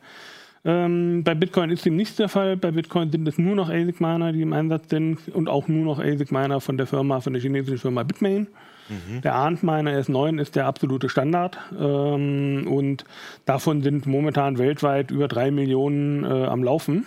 Ähm, 0.64 1.24
bei 1.24 1.34
Bitcoin 1.34 1.70
ist 1.70 1.84
dem 1.84 1.96
nicht 1.96 2.18
der 2.18 2.28
Fall. 2.28 2.56
Bei 2.56 2.70
Bitcoin 2.70 3.10
sind 3.10 3.26
es 3.26 3.36
nur 3.36 3.56
noch 3.56 3.68
ASIC-Miner, 3.68 4.32
die 4.32 4.42
im 4.42 4.52
Einsatz 4.52 4.90
sind 4.90 5.28
und 5.28 5.48
auch 5.48 5.66
nur 5.66 5.84
noch 5.84 5.98
ASIC-Miner 5.98 6.60
von 6.60 6.76
der 6.76 6.86
Firma, 6.86 7.20
von 7.20 7.32
der 7.32 7.42
chinesischen 7.42 7.78
Firma 7.78 8.04
Bitmain. 8.04 8.46
Mhm. 8.88 9.22
Der 9.22 9.34
ARNT-Miner 9.34 9.98
S9 10.00 10.40
ist 10.40 10.54
der 10.54 10.66
absolute 10.66 11.08
Standard 11.08 11.58
ähm, 11.78 12.66
und 12.68 13.04
davon 13.44 13.82
sind 13.82 14.06
momentan 14.06 14.58
weltweit 14.58 15.10
über 15.10 15.28
drei 15.28 15.50
Millionen 15.50 16.24
äh, 16.24 16.44
am 16.44 16.62
Laufen 16.62 17.06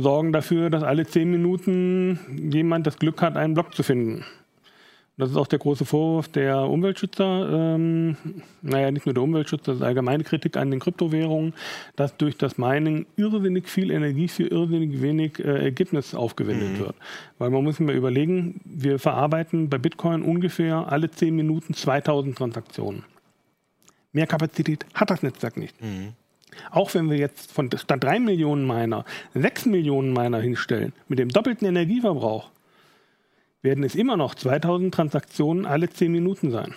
sorgen 0.00 0.32
dafür, 0.32 0.70
dass 0.70 0.82
alle 0.82 1.06
zehn 1.06 1.30
Minuten 1.30 2.18
jemand 2.52 2.86
das 2.86 2.98
Glück 2.98 3.22
hat, 3.22 3.36
einen 3.36 3.54
Block 3.54 3.74
zu 3.74 3.82
finden. 3.82 4.24
Das 5.18 5.30
ist 5.30 5.36
auch 5.36 5.46
der 5.46 5.58
große 5.58 5.86
Vorwurf 5.86 6.28
der 6.28 6.68
Umweltschützer, 6.68 7.48
ähm, 7.50 8.16
naja, 8.60 8.90
nicht 8.90 9.06
nur 9.06 9.14
der 9.14 9.22
Umweltschützer, 9.22 9.72
das 9.72 9.76
ist 9.76 9.82
allgemeine 9.82 10.24
Kritik 10.24 10.58
an 10.58 10.70
den 10.70 10.78
Kryptowährungen, 10.78 11.54
dass 11.96 12.18
durch 12.18 12.36
das 12.36 12.58
Mining 12.58 13.06
irrsinnig 13.16 13.66
viel 13.66 13.90
Energie 13.90 14.28
für 14.28 14.46
irrsinnig 14.46 15.00
wenig 15.00 15.38
äh, 15.38 15.64
Ergebnis 15.64 16.14
aufgewendet 16.14 16.72
mhm. 16.72 16.78
wird. 16.80 16.96
Weil 17.38 17.48
man 17.48 17.64
muss 17.64 17.76
sich 17.76 17.86
mal 17.86 17.94
überlegen, 17.94 18.60
wir 18.66 18.98
verarbeiten 18.98 19.70
bei 19.70 19.78
Bitcoin 19.78 20.22
ungefähr 20.22 20.92
alle 20.92 21.10
zehn 21.10 21.34
Minuten 21.34 21.72
2000 21.72 22.36
Transaktionen. 22.36 23.02
Mehr 24.12 24.26
Kapazität 24.26 24.84
hat 24.92 25.08
das 25.08 25.22
Netzwerk 25.22 25.56
nicht. 25.56 25.80
Mhm. 25.82 26.12
Auch 26.70 26.94
wenn 26.94 27.10
wir 27.10 27.18
jetzt 27.18 27.52
von 27.52 27.70
statt 27.76 28.02
3 28.02 28.20
Millionen 28.20 28.66
Miner 28.66 29.04
6 29.34 29.66
Millionen 29.66 30.12
Miner 30.12 30.40
hinstellen, 30.40 30.92
mit 31.08 31.18
dem 31.18 31.28
doppelten 31.28 31.66
Energieverbrauch, 31.66 32.50
werden 33.62 33.84
es 33.84 33.94
immer 33.94 34.16
noch 34.16 34.34
2000 34.34 34.94
Transaktionen 34.94 35.66
alle 35.66 35.88
10 35.88 36.12
Minuten 36.12 36.50
sein. 36.50 36.74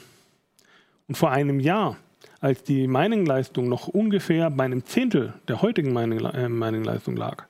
Und 1.07 1.15
vor 1.15 1.31
einem 1.31 1.59
Jahr, 1.59 1.97
als 2.39 2.63
die 2.63 2.87
Mining-Leistung 2.87 3.67
noch 3.67 3.87
ungefähr 3.87 4.49
bei 4.49 4.65
einem 4.65 4.85
Zehntel 4.85 5.33
der 5.47 5.61
heutigen 5.61 5.95
äh, 5.95 6.49
Mining-Leistung 6.49 7.15
lag, 7.15 7.45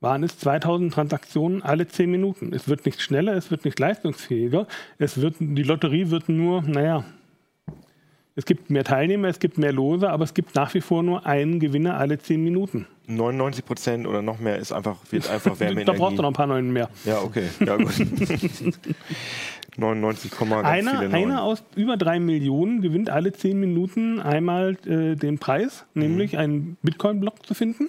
waren 0.00 0.22
es 0.22 0.38
2000 0.38 0.92
Transaktionen 0.92 1.62
alle 1.62 1.88
10 1.88 2.10
Minuten. 2.10 2.52
Es 2.52 2.68
wird 2.68 2.84
nicht 2.84 3.00
schneller, 3.00 3.34
es 3.34 3.50
wird 3.50 3.64
nicht 3.64 3.78
leistungsfähiger, 3.78 4.66
es 4.98 5.20
wird, 5.20 5.36
die 5.40 5.62
Lotterie 5.62 6.10
wird 6.10 6.28
nur, 6.28 6.62
naja, 6.62 7.04
es 8.36 8.46
gibt 8.46 8.70
mehr 8.70 8.84
Teilnehmer, 8.84 9.28
es 9.28 9.38
gibt 9.38 9.58
mehr 9.58 9.72
Lose, 9.72 10.10
aber 10.10 10.24
es 10.24 10.34
gibt 10.34 10.54
nach 10.54 10.74
wie 10.74 10.80
vor 10.80 11.02
nur 11.02 11.24
einen 11.24 11.60
Gewinner 11.60 11.98
alle 11.98 12.18
zehn 12.18 12.42
Minuten. 12.42 12.86
99 13.06 13.64
Prozent 13.64 14.06
oder 14.06 14.22
noch 14.22 14.40
mehr 14.40 14.58
ist 14.58 14.72
einfach, 14.72 14.96
wird 15.10 15.30
einfach 15.30 15.60
Wärmeenergie. 15.60 15.84
da 15.92 15.92
brauchst 15.92 16.18
du 16.18 16.22
noch 16.22 16.30
ein 16.30 16.34
paar 16.34 16.46
Neuen 16.46 16.72
mehr. 16.72 16.88
Ja, 17.04 17.20
okay. 17.20 17.48
Ja, 17.64 17.76
gut. 17.76 17.94
99, 19.76 20.30
ganz 20.30 20.52
einer, 20.52 21.00
einer 21.00 21.42
aus 21.42 21.64
über 21.74 21.96
drei 21.96 22.20
Millionen 22.20 22.80
gewinnt 22.80 23.10
alle 23.10 23.32
zehn 23.32 23.58
Minuten 23.58 24.20
einmal 24.20 24.76
äh, 24.86 25.16
den 25.16 25.38
Preis, 25.38 25.84
nämlich 25.94 26.32
mhm. 26.34 26.38
einen 26.38 26.76
Bitcoin-Block 26.82 27.44
zu 27.44 27.54
finden 27.54 27.88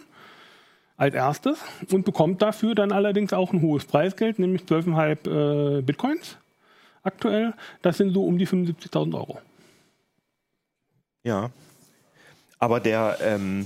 als 0.98 1.14
erstes 1.14 1.60
und 1.92 2.06
bekommt 2.06 2.42
dafür 2.42 2.74
dann 2.74 2.92
allerdings 2.92 3.34
auch 3.34 3.54
ein 3.54 3.62
hohes 3.62 3.86
Preisgeld, 3.86 4.40
nämlich 4.40 4.64
12,5 4.64 5.78
äh, 5.78 5.82
Bitcoins 5.82 6.38
aktuell. 7.04 7.54
Das 7.82 7.98
sind 7.98 8.14
so 8.14 8.26
um 8.26 8.38
die 8.38 8.48
75.000 8.48 9.14
Euro. 9.14 9.40
Ja. 11.26 11.50
Aber 12.60 12.80
der, 12.80 13.18
ähm, 13.22 13.66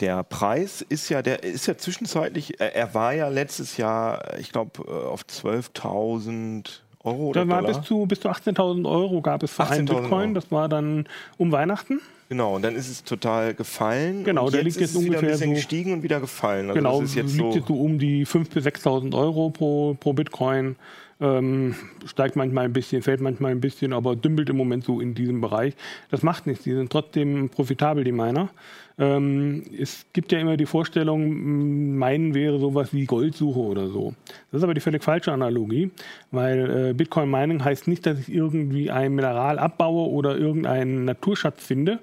der 0.00 0.24
Preis 0.24 0.82
ist 0.82 1.08
ja, 1.08 1.22
der 1.22 1.44
ist 1.44 1.66
ja 1.66 1.76
zwischenzeitlich, 1.76 2.58
er, 2.58 2.74
er 2.74 2.94
war 2.94 3.12
ja 3.14 3.28
letztes 3.28 3.76
Jahr, 3.76 4.36
ich 4.38 4.50
glaube, 4.50 4.82
äh, 4.82 4.90
auf 4.90 5.22
12.000 5.22 6.80
Euro 7.04 7.28
oder 7.28 7.44
Da 7.44 7.48
war 7.48 7.62
bis 7.62 7.82
zu, 7.82 8.06
bis 8.06 8.20
zu 8.20 8.28
18.000 8.28 8.90
Euro 8.90 9.20
gab 9.20 9.42
es 9.42 9.52
für 9.52 9.66
einen 9.68 9.84
Bitcoin. 9.84 10.30
Euro. 10.30 10.34
Das 10.34 10.50
war 10.50 10.68
dann 10.68 11.06
um 11.36 11.52
Weihnachten. 11.52 12.00
Genau, 12.30 12.56
und 12.56 12.62
dann 12.62 12.74
ist 12.74 12.88
es 12.88 13.04
total 13.04 13.52
gefallen. 13.52 14.24
Genau, 14.24 14.48
der 14.48 14.62
liegt 14.62 14.80
jetzt 14.80 14.96
ungefähr 14.96 15.20
wieder 15.20 15.28
ein 15.28 15.32
bisschen 15.32 15.50
so, 15.50 15.54
gestiegen 15.54 15.92
und 15.92 16.02
wieder 16.02 16.20
gefallen. 16.20 16.70
Also 16.70 16.74
genau, 16.74 17.00
das 17.00 17.10
ist 17.10 17.16
jetzt 17.16 17.36
liegt 17.36 17.52
so 17.52 17.58
jetzt 17.58 17.68
so 17.68 17.74
um 17.74 17.98
die 17.98 18.26
5.000 18.26 18.54
bis 18.54 18.66
6.000 18.66 19.14
Euro 19.16 19.50
pro, 19.50 19.94
pro 20.00 20.14
Bitcoin. 20.14 20.76
Ähm, 21.20 21.74
steigt 22.06 22.36
manchmal 22.36 22.64
ein 22.64 22.72
bisschen, 22.72 23.02
fällt 23.02 23.20
manchmal 23.20 23.52
ein 23.52 23.60
bisschen, 23.60 23.92
aber 23.92 24.16
dümpelt 24.16 24.50
im 24.50 24.56
Moment 24.56 24.84
so 24.84 25.00
in 25.00 25.14
diesem 25.14 25.40
Bereich. 25.40 25.74
Das 26.10 26.22
macht 26.22 26.46
nichts, 26.46 26.64
die 26.64 26.72
sind 26.72 26.90
trotzdem 26.90 27.48
profitabel, 27.50 28.04
die 28.04 28.12
Miner. 28.12 28.50
Ähm, 28.96 29.64
es 29.76 30.06
gibt 30.12 30.30
ja 30.30 30.38
immer 30.38 30.56
die 30.56 30.66
Vorstellung, 30.66 31.96
meinen 31.96 32.34
wäre 32.34 32.58
sowas 32.60 32.92
wie 32.92 33.06
Goldsuche 33.06 33.58
oder 33.58 33.88
so. 33.88 34.14
Das 34.50 34.58
ist 34.58 34.64
aber 34.64 34.74
die 34.74 34.80
völlig 34.80 35.02
falsche 35.02 35.32
Analogie, 35.32 35.90
weil 36.30 36.90
äh, 36.90 36.92
Bitcoin 36.94 37.28
Mining 37.30 37.64
heißt 37.64 37.88
nicht, 37.88 38.06
dass 38.06 38.20
ich 38.20 38.32
irgendwie 38.32 38.90
ein 38.90 39.14
Mineral 39.14 39.58
abbaue 39.58 40.08
oder 40.10 40.36
irgendeinen 40.36 41.04
Naturschatz 41.04 41.64
finde. 41.64 41.98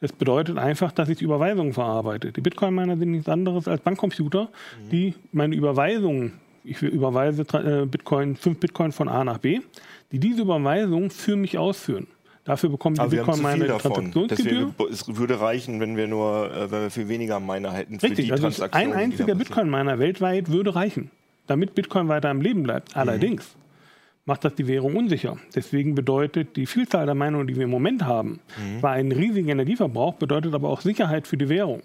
Es 0.00 0.12
bedeutet 0.12 0.58
einfach, 0.58 0.92
dass 0.92 1.08
ich 1.08 1.22
Überweisungen 1.22 1.72
verarbeite. 1.72 2.30
Die 2.30 2.42
Bitcoin 2.42 2.74
Miner 2.74 2.98
sind 2.98 3.12
nichts 3.12 3.28
anderes 3.28 3.66
als 3.66 3.80
Bankcomputer, 3.80 4.44
mhm. 4.44 4.90
die 4.90 5.14
meine 5.32 5.54
Überweisungen 5.54 6.32
ich 6.64 6.82
überweise 6.82 7.42
äh, 7.42 7.86
Bitcoin, 7.86 8.36
5 8.36 8.58
Bitcoin 8.58 8.92
von 8.92 9.08
A 9.08 9.22
nach 9.24 9.38
B, 9.38 9.60
die 10.12 10.18
diese 10.18 10.42
Überweisung 10.42 11.10
für 11.10 11.36
mich 11.36 11.58
ausführen. 11.58 12.06
Dafür 12.44 12.68
bekommen 12.68 12.94
die 12.96 13.00
Aber 13.00 13.10
Bitcoin 13.10 13.40
meine 13.40 13.66
Transaktionsgebühr. 13.66 14.74
es 14.90 15.16
würde 15.16 15.40
reichen, 15.40 15.80
wenn 15.80 15.96
wir 15.96 16.06
nur, 16.06 16.50
äh, 16.54 16.70
wenn 16.70 16.82
wir 16.82 16.90
viel 16.90 17.08
weniger 17.08 17.40
Miner 17.40 17.72
hätten 17.72 17.98
für 17.98 18.06
Richtig, 18.06 18.26
die 18.26 18.32
also 18.32 18.64
Ein 18.70 18.92
einziger 18.92 19.34
Bitcoin-Miner 19.34 19.98
weltweit 19.98 20.50
würde 20.50 20.74
reichen, 20.74 21.10
damit 21.46 21.74
Bitcoin 21.74 22.08
weiter 22.08 22.28
am 22.28 22.42
Leben 22.42 22.62
bleibt. 22.62 22.94
Mhm. 22.94 23.00
Allerdings 23.00 23.54
mhm. 23.54 23.60
macht 24.26 24.44
das 24.44 24.54
die 24.54 24.66
Währung 24.66 24.94
unsicher. 24.94 25.38
Deswegen 25.54 25.94
bedeutet 25.94 26.56
die 26.56 26.66
Vielzahl 26.66 27.06
der 27.06 27.14
Meinungen, 27.14 27.46
die 27.46 27.56
wir 27.56 27.64
im 27.64 27.70
Moment 27.70 28.04
haben, 28.04 28.40
mhm. 28.58 28.80
zwar 28.80 28.92
einen 28.92 29.12
riesigen 29.12 29.48
Energieverbrauch, 29.48 30.14
bedeutet 30.14 30.52
aber 30.52 30.68
auch 30.68 30.82
Sicherheit 30.82 31.26
für 31.26 31.38
die 31.38 31.48
Währung. 31.48 31.82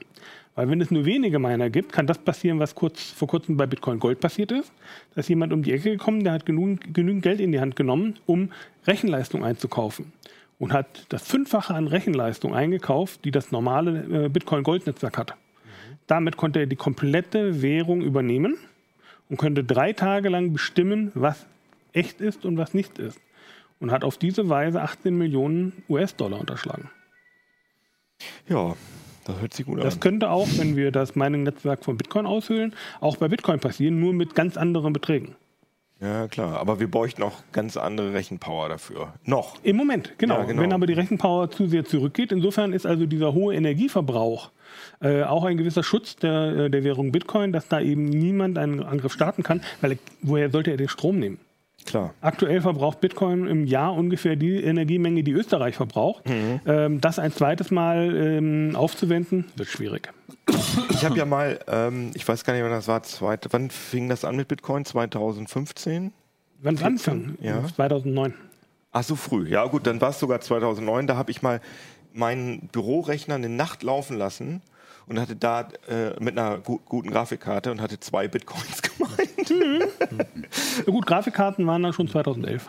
Weil 0.55 0.69
wenn 0.69 0.81
es 0.81 0.91
nur 0.91 1.05
wenige 1.05 1.39
Miner 1.39 1.69
gibt, 1.69 1.93
kann 1.93 2.07
das 2.07 2.17
passieren, 2.17 2.59
was 2.59 2.75
kurz, 2.75 3.11
vor 3.11 3.27
kurzem 3.27 3.55
bei 3.55 3.65
Bitcoin 3.65 3.99
Gold 3.99 4.19
passiert 4.19 4.51
ist. 4.51 4.71
Da 5.15 5.21
ist 5.21 5.29
jemand 5.29 5.53
um 5.53 5.63
die 5.63 5.71
Ecke 5.71 5.91
gekommen, 5.91 6.23
der 6.23 6.33
hat 6.33 6.45
genügend, 6.45 6.93
genügend 6.93 7.23
Geld 7.23 7.39
in 7.39 7.51
die 7.51 7.59
Hand 7.59 7.75
genommen, 7.75 8.15
um 8.25 8.51
Rechenleistung 8.85 9.43
einzukaufen. 9.43 10.11
Und 10.57 10.73
hat 10.73 11.05
das 11.09 11.25
Fünffache 11.25 11.73
an 11.73 11.87
Rechenleistung 11.87 12.53
eingekauft, 12.53 13.23
die 13.23 13.31
das 13.31 13.51
normale 13.51 14.25
äh, 14.25 14.29
Bitcoin-Gold-Netzwerk 14.29 15.17
hat. 15.17 15.35
Damit 16.07 16.35
konnte 16.35 16.59
er 16.59 16.65
die 16.65 16.75
komplette 16.75 17.61
Währung 17.61 18.01
übernehmen 18.01 18.57
und 19.29 19.37
könnte 19.37 19.63
drei 19.63 19.93
Tage 19.93 20.27
lang 20.27 20.51
bestimmen, 20.51 21.11
was 21.13 21.45
echt 21.93 22.19
ist 22.19 22.45
und 22.45 22.57
was 22.57 22.73
nicht 22.73 22.99
ist. 22.99 23.19
Und 23.79 23.91
hat 23.91 24.03
auf 24.03 24.17
diese 24.17 24.49
Weise 24.49 24.81
18 24.81 25.17
Millionen 25.17 25.83
US-Dollar 25.87 26.39
unterschlagen. 26.39 26.89
Ja, 28.49 28.75
das 29.25 29.41
hört 29.41 29.53
sich 29.53 29.65
gut 29.65 29.77
an. 29.77 29.83
Das 29.83 29.99
könnte 29.99 30.29
auch, 30.29 30.47
wenn 30.57 30.75
wir 30.75 30.91
das 30.91 31.15
Mining-Netzwerk 31.15 31.83
von 31.83 31.97
Bitcoin 31.97 32.25
aushöhlen, 32.25 32.73
auch 33.01 33.17
bei 33.17 33.27
Bitcoin 33.27 33.59
passieren, 33.59 33.99
nur 33.99 34.13
mit 34.13 34.35
ganz 34.35 34.57
anderen 34.57 34.93
Beträgen. 34.93 35.35
Ja, 36.01 36.27
klar. 36.29 36.57
Aber 36.59 36.79
wir 36.79 36.89
bräuchten 36.89 37.23
auch 37.23 37.43
ganz 37.51 37.75
andere 37.75 38.13
Rechenpower 38.13 38.69
dafür. 38.69 39.13
Noch. 39.25 39.57
Im 39.63 39.75
Moment, 39.75 40.13
genau. 40.17 40.39
Ja, 40.39 40.45
genau. 40.45 40.61
Wenn 40.61 40.71
aber 40.71 40.87
die 40.87 40.93
Rechenpower 40.93 41.51
zu 41.51 41.67
sehr 41.67 41.83
zurückgeht, 41.83 42.31
insofern 42.31 42.71
ist 42.71 42.85
also 42.85 43.05
dieser 43.05 43.33
hohe 43.33 43.53
Energieverbrauch 43.53 44.51
äh, 45.01 45.23
auch 45.23 45.43
ein 45.43 45.57
gewisser 45.57 45.83
Schutz 45.83 46.15
der, 46.15 46.55
äh, 46.55 46.69
der 46.69 46.83
Währung 46.83 47.11
Bitcoin, 47.11 47.51
dass 47.51 47.67
da 47.67 47.81
eben 47.81 48.05
niemand 48.05 48.57
einen 48.57 48.81
Angriff 48.81 49.11
starten 49.11 49.43
kann, 49.43 49.61
weil 49.81 49.93
er, 49.93 49.97
woher 50.21 50.49
sollte 50.49 50.71
er 50.71 50.77
den 50.77 50.87
Strom 50.87 51.19
nehmen? 51.19 51.39
Klar. 51.85 52.13
Aktuell 52.21 52.61
verbraucht 52.61 53.01
Bitcoin 53.01 53.47
im 53.47 53.65
Jahr 53.65 53.93
ungefähr 53.93 54.35
die 54.35 54.63
Energiemenge, 54.63 55.23
die 55.23 55.31
Österreich 55.31 55.75
verbraucht. 55.75 56.27
Mhm. 56.27 56.61
Ähm, 56.65 57.01
das 57.01 57.19
ein 57.19 57.31
zweites 57.31 57.71
Mal 57.71 58.15
ähm, 58.15 58.75
aufzuwenden, 58.75 59.45
wird 59.55 59.69
schwierig. 59.69 60.11
Ich 60.89 61.05
habe 61.05 61.17
ja 61.17 61.25
mal, 61.25 61.59
ähm, 61.67 62.11
ich 62.13 62.27
weiß 62.27 62.43
gar 62.43 62.53
nicht, 62.53 62.63
wann 62.63 62.71
das 62.71 62.87
war, 62.87 63.03
zweit, 63.03 63.47
wann 63.51 63.69
fing 63.69 64.09
das 64.09 64.25
an 64.25 64.35
mit 64.35 64.47
Bitcoin? 64.47 64.85
2015? 64.85 66.13
Wann 66.61 66.75
es 66.75 66.83
anfing? 66.83 67.37
Ja. 67.41 67.63
2009. 67.65 68.33
Ach 68.91 69.03
so 69.03 69.15
früh. 69.15 69.47
Ja 69.47 69.65
gut, 69.65 69.87
dann 69.87 70.01
war 70.01 70.09
es 70.09 70.19
sogar 70.19 70.41
2009. 70.41 71.07
Da 71.07 71.15
habe 71.15 71.31
ich 71.31 71.41
mal 71.41 71.61
meinen 72.11 72.69
Bürorechner 72.71 73.35
eine 73.35 73.49
Nacht 73.49 73.83
laufen 73.83 74.17
lassen 74.17 74.61
und 75.07 75.19
hatte 75.19 75.35
da 75.35 75.69
äh, 75.87 76.11
mit 76.19 76.37
einer 76.37 76.57
gu 76.59 76.79
guten 76.85 77.09
Grafikkarte 77.11 77.71
und 77.71 77.81
hatte 77.81 77.99
zwei 77.99 78.27
Bitcoins 78.27 78.81
gemeint. 78.97 79.28
Gut, 80.85 81.05
Grafikkarten 81.05 81.65
waren 81.67 81.83
dann 81.83 81.93
schon 81.93 82.07
2011. 82.07 82.67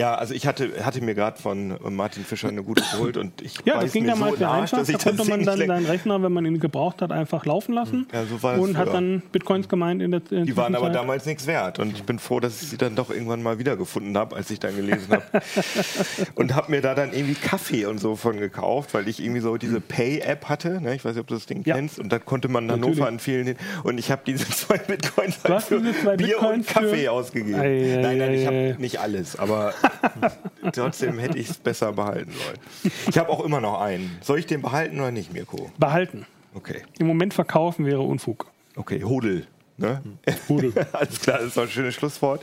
Ja, 0.00 0.14
also 0.14 0.32
ich 0.32 0.46
hatte, 0.46 0.82
hatte 0.82 1.02
mir 1.02 1.14
gerade 1.14 1.38
von 1.38 1.78
Martin 1.90 2.24
Fischer 2.24 2.48
eine 2.48 2.62
gute 2.62 2.82
geholt 2.90 3.18
und 3.18 3.42
ich 3.42 3.56
Ja, 3.66 3.82
das 3.82 3.92
ging 3.92 4.06
damals 4.06 4.32
so 4.32 4.38
sehr 4.38 4.50
einfach. 4.50 4.86
Da 4.86 4.92
konnte 4.96 5.24
man 5.28 5.44
dann 5.44 5.58
seinen 5.58 5.84
Rechner, 5.84 6.22
wenn 6.22 6.32
man 6.32 6.46
ihn 6.46 6.58
gebraucht 6.58 7.02
hat, 7.02 7.12
einfach 7.12 7.44
laufen 7.44 7.74
lassen 7.74 8.06
ja, 8.10 8.24
so 8.24 8.48
und 8.48 8.78
hat 8.78 8.94
dann 8.94 9.22
Bitcoins 9.30 9.68
gemeint 9.68 10.00
in 10.00 10.10
der 10.10 10.22
in 10.30 10.46
Die 10.46 10.56
waren 10.56 10.74
aber 10.74 10.88
damals 10.88 11.26
nichts 11.26 11.46
wert 11.46 11.78
und 11.78 11.92
ich 11.92 12.04
bin 12.04 12.18
froh, 12.18 12.40
dass 12.40 12.62
ich 12.62 12.70
sie 12.70 12.78
dann 12.78 12.96
doch 12.96 13.10
irgendwann 13.10 13.42
mal 13.42 13.58
wiedergefunden 13.58 14.16
habe, 14.16 14.36
als 14.36 14.50
ich 14.50 14.58
dann 14.58 14.74
gelesen 14.74 15.08
habe. 15.10 15.22
und 16.34 16.54
habe 16.54 16.70
mir 16.70 16.80
da 16.80 16.94
dann 16.94 17.12
irgendwie 17.12 17.34
Kaffee 17.34 17.84
und 17.84 17.98
so 17.98 18.16
von 18.16 18.38
gekauft, 18.38 18.94
weil 18.94 19.06
ich 19.06 19.22
irgendwie 19.22 19.40
so 19.40 19.58
diese 19.58 19.82
Pay-App 19.82 20.46
hatte. 20.46 20.80
Ne? 20.80 20.94
Ich 20.94 21.04
weiß 21.04 21.12
nicht, 21.12 21.20
ob 21.20 21.26
du 21.26 21.34
das 21.34 21.44
Ding 21.44 21.62
ja. 21.66 21.74
kennst. 21.74 21.98
Und 21.98 22.10
da 22.10 22.18
konnte 22.18 22.48
man 22.48 22.70
Hannover 22.70 23.06
an 23.06 23.18
vielen 23.18 23.46
hin. 23.46 23.56
Und 23.84 23.98
ich 23.98 24.10
habe 24.10 24.22
diese 24.26 24.48
zwei 24.48 24.78
Bitcoins 24.78 25.44
halt 25.44 25.62
für 25.62 25.80
Bier 25.80 26.16
Bitcoins 26.16 26.66
und 26.66 26.66
Kaffee 26.66 27.08
ausgegeben. 27.08 27.60
Ei, 27.60 27.96
ei, 27.96 28.00
nein, 28.00 28.18
nein, 28.18 28.34
ich 28.34 28.46
habe 28.46 28.76
nicht 28.78 28.98
alles, 28.98 29.38
aber 29.38 29.74
Trotzdem 30.72 31.18
hätte 31.18 31.38
ich 31.38 31.50
es 31.50 31.58
besser 31.58 31.92
behalten 31.92 32.32
sollen. 32.32 32.92
Ich 33.08 33.18
habe 33.18 33.28
auch 33.30 33.44
immer 33.44 33.60
noch 33.60 33.80
einen. 33.80 34.18
Soll 34.22 34.38
ich 34.38 34.46
den 34.46 34.62
behalten 34.62 34.98
oder 35.00 35.10
nicht, 35.10 35.32
Mirko? 35.32 35.70
Behalten. 35.78 36.26
Okay. 36.54 36.82
Im 36.98 37.06
Moment 37.06 37.34
verkaufen 37.34 37.86
wäre 37.86 38.00
Unfug. 38.00 38.46
Okay, 38.76 39.04
Hodel. 39.04 39.46
Ne? 39.76 40.02
Hodel. 40.48 40.72
Alles 40.92 41.20
klar, 41.20 41.38
das 41.38 41.48
ist 41.48 41.56
doch 41.56 41.62
ein 41.62 41.68
schönes 41.68 41.94
Schlusswort. 41.94 42.42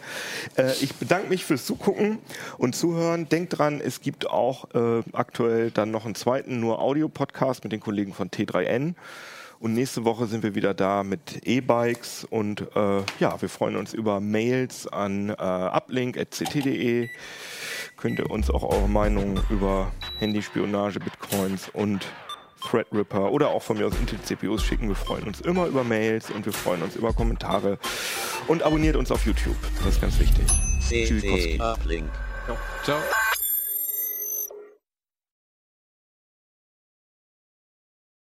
Äh, 0.56 0.72
ich 0.82 0.96
bedanke 0.96 1.30
mich 1.30 1.46
fürs 1.46 1.66
Zugucken 1.66 2.18
und 2.58 2.76
Zuhören. 2.76 3.30
Denkt 3.30 3.58
dran, 3.60 3.80
es 3.80 4.02
gibt 4.02 4.30
auch 4.30 4.74
äh, 4.74 5.04
aktuell 5.14 5.70
dann 5.70 5.92
noch 5.92 6.06
einen 6.06 6.16
zweiten 6.16 6.60
nur 6.60 6.80
Audio-Podcast 6.80 7.64
mit 7.64 7.72
den 7.74 7.80
Kollegen 7.80 8.14
von 8.14 8.30
T3N. 8.30 8.96
Und 9.60 9.74
nächste 9.74 10.06
Woche 10.06 10.28
sind 10.28 10.44
wir 10.44 10.56
wieder 10.56 10.74
da 10.74 11.04
mit 11.04 11.46
E-Bikes 11.46 12.26
und 12.30 12.62
äh, 12.76 13.02
ja, 13.20 13.42
wir 13.42 13.50
freuen 13.50 13.76
uns 13.76 13.94
über 13.94 14.20
Mails 14.20 14.88
an 14.88 15.30
äh, 15.30 15.34
uplink.ct.de. 15.34 17.10
Könnt 17.98 18.20
ihr 18.20 18.30
uns 18.30 18.52
auch 18.52 18.64
eure 18.64 18.88
Meinung 18.88 19.40
über 19.50 19.92
Handyspionage, 20.20 21.00
Bitcoins 21.00 21.70
und 21.74 22.06
Threadripper 22.62 23.32
oder 23.32 23.50
auch 23.50 23.64
von 23.64 23.78
mir 23.78 23.88
aus 23.88 23.94
Intel-CPUs 24.00 24.64
schicken. 24.64 24.88
Wir 24.88 24.96
freuen 24.96 25.24
uns 25.24 25.42
immer 25.42 25.66
über 25.66 25.84
Mails 25.84 26.30
und 26.30 26.46
wir 26.46 26.54
freuen 26.54 26.84
uns 26.84 26.96
über 26.96 27.14
Kommentare. 27.14 27.80
Und 28.48 28.64
abonniert 28.64 28.96
uns 28.96 29.12
auf 29.12 29.26
YouTube. 29.26 29.58
Das 29.84 29.96
ist 29.96 30.02
ganz 30.02 30.20
wichtig. 30.20 30.46
CT 30.88 31.60
Uplink. 31.60 32.10
Ciao. 32.46 32.58
Ciao. 32.84 33.00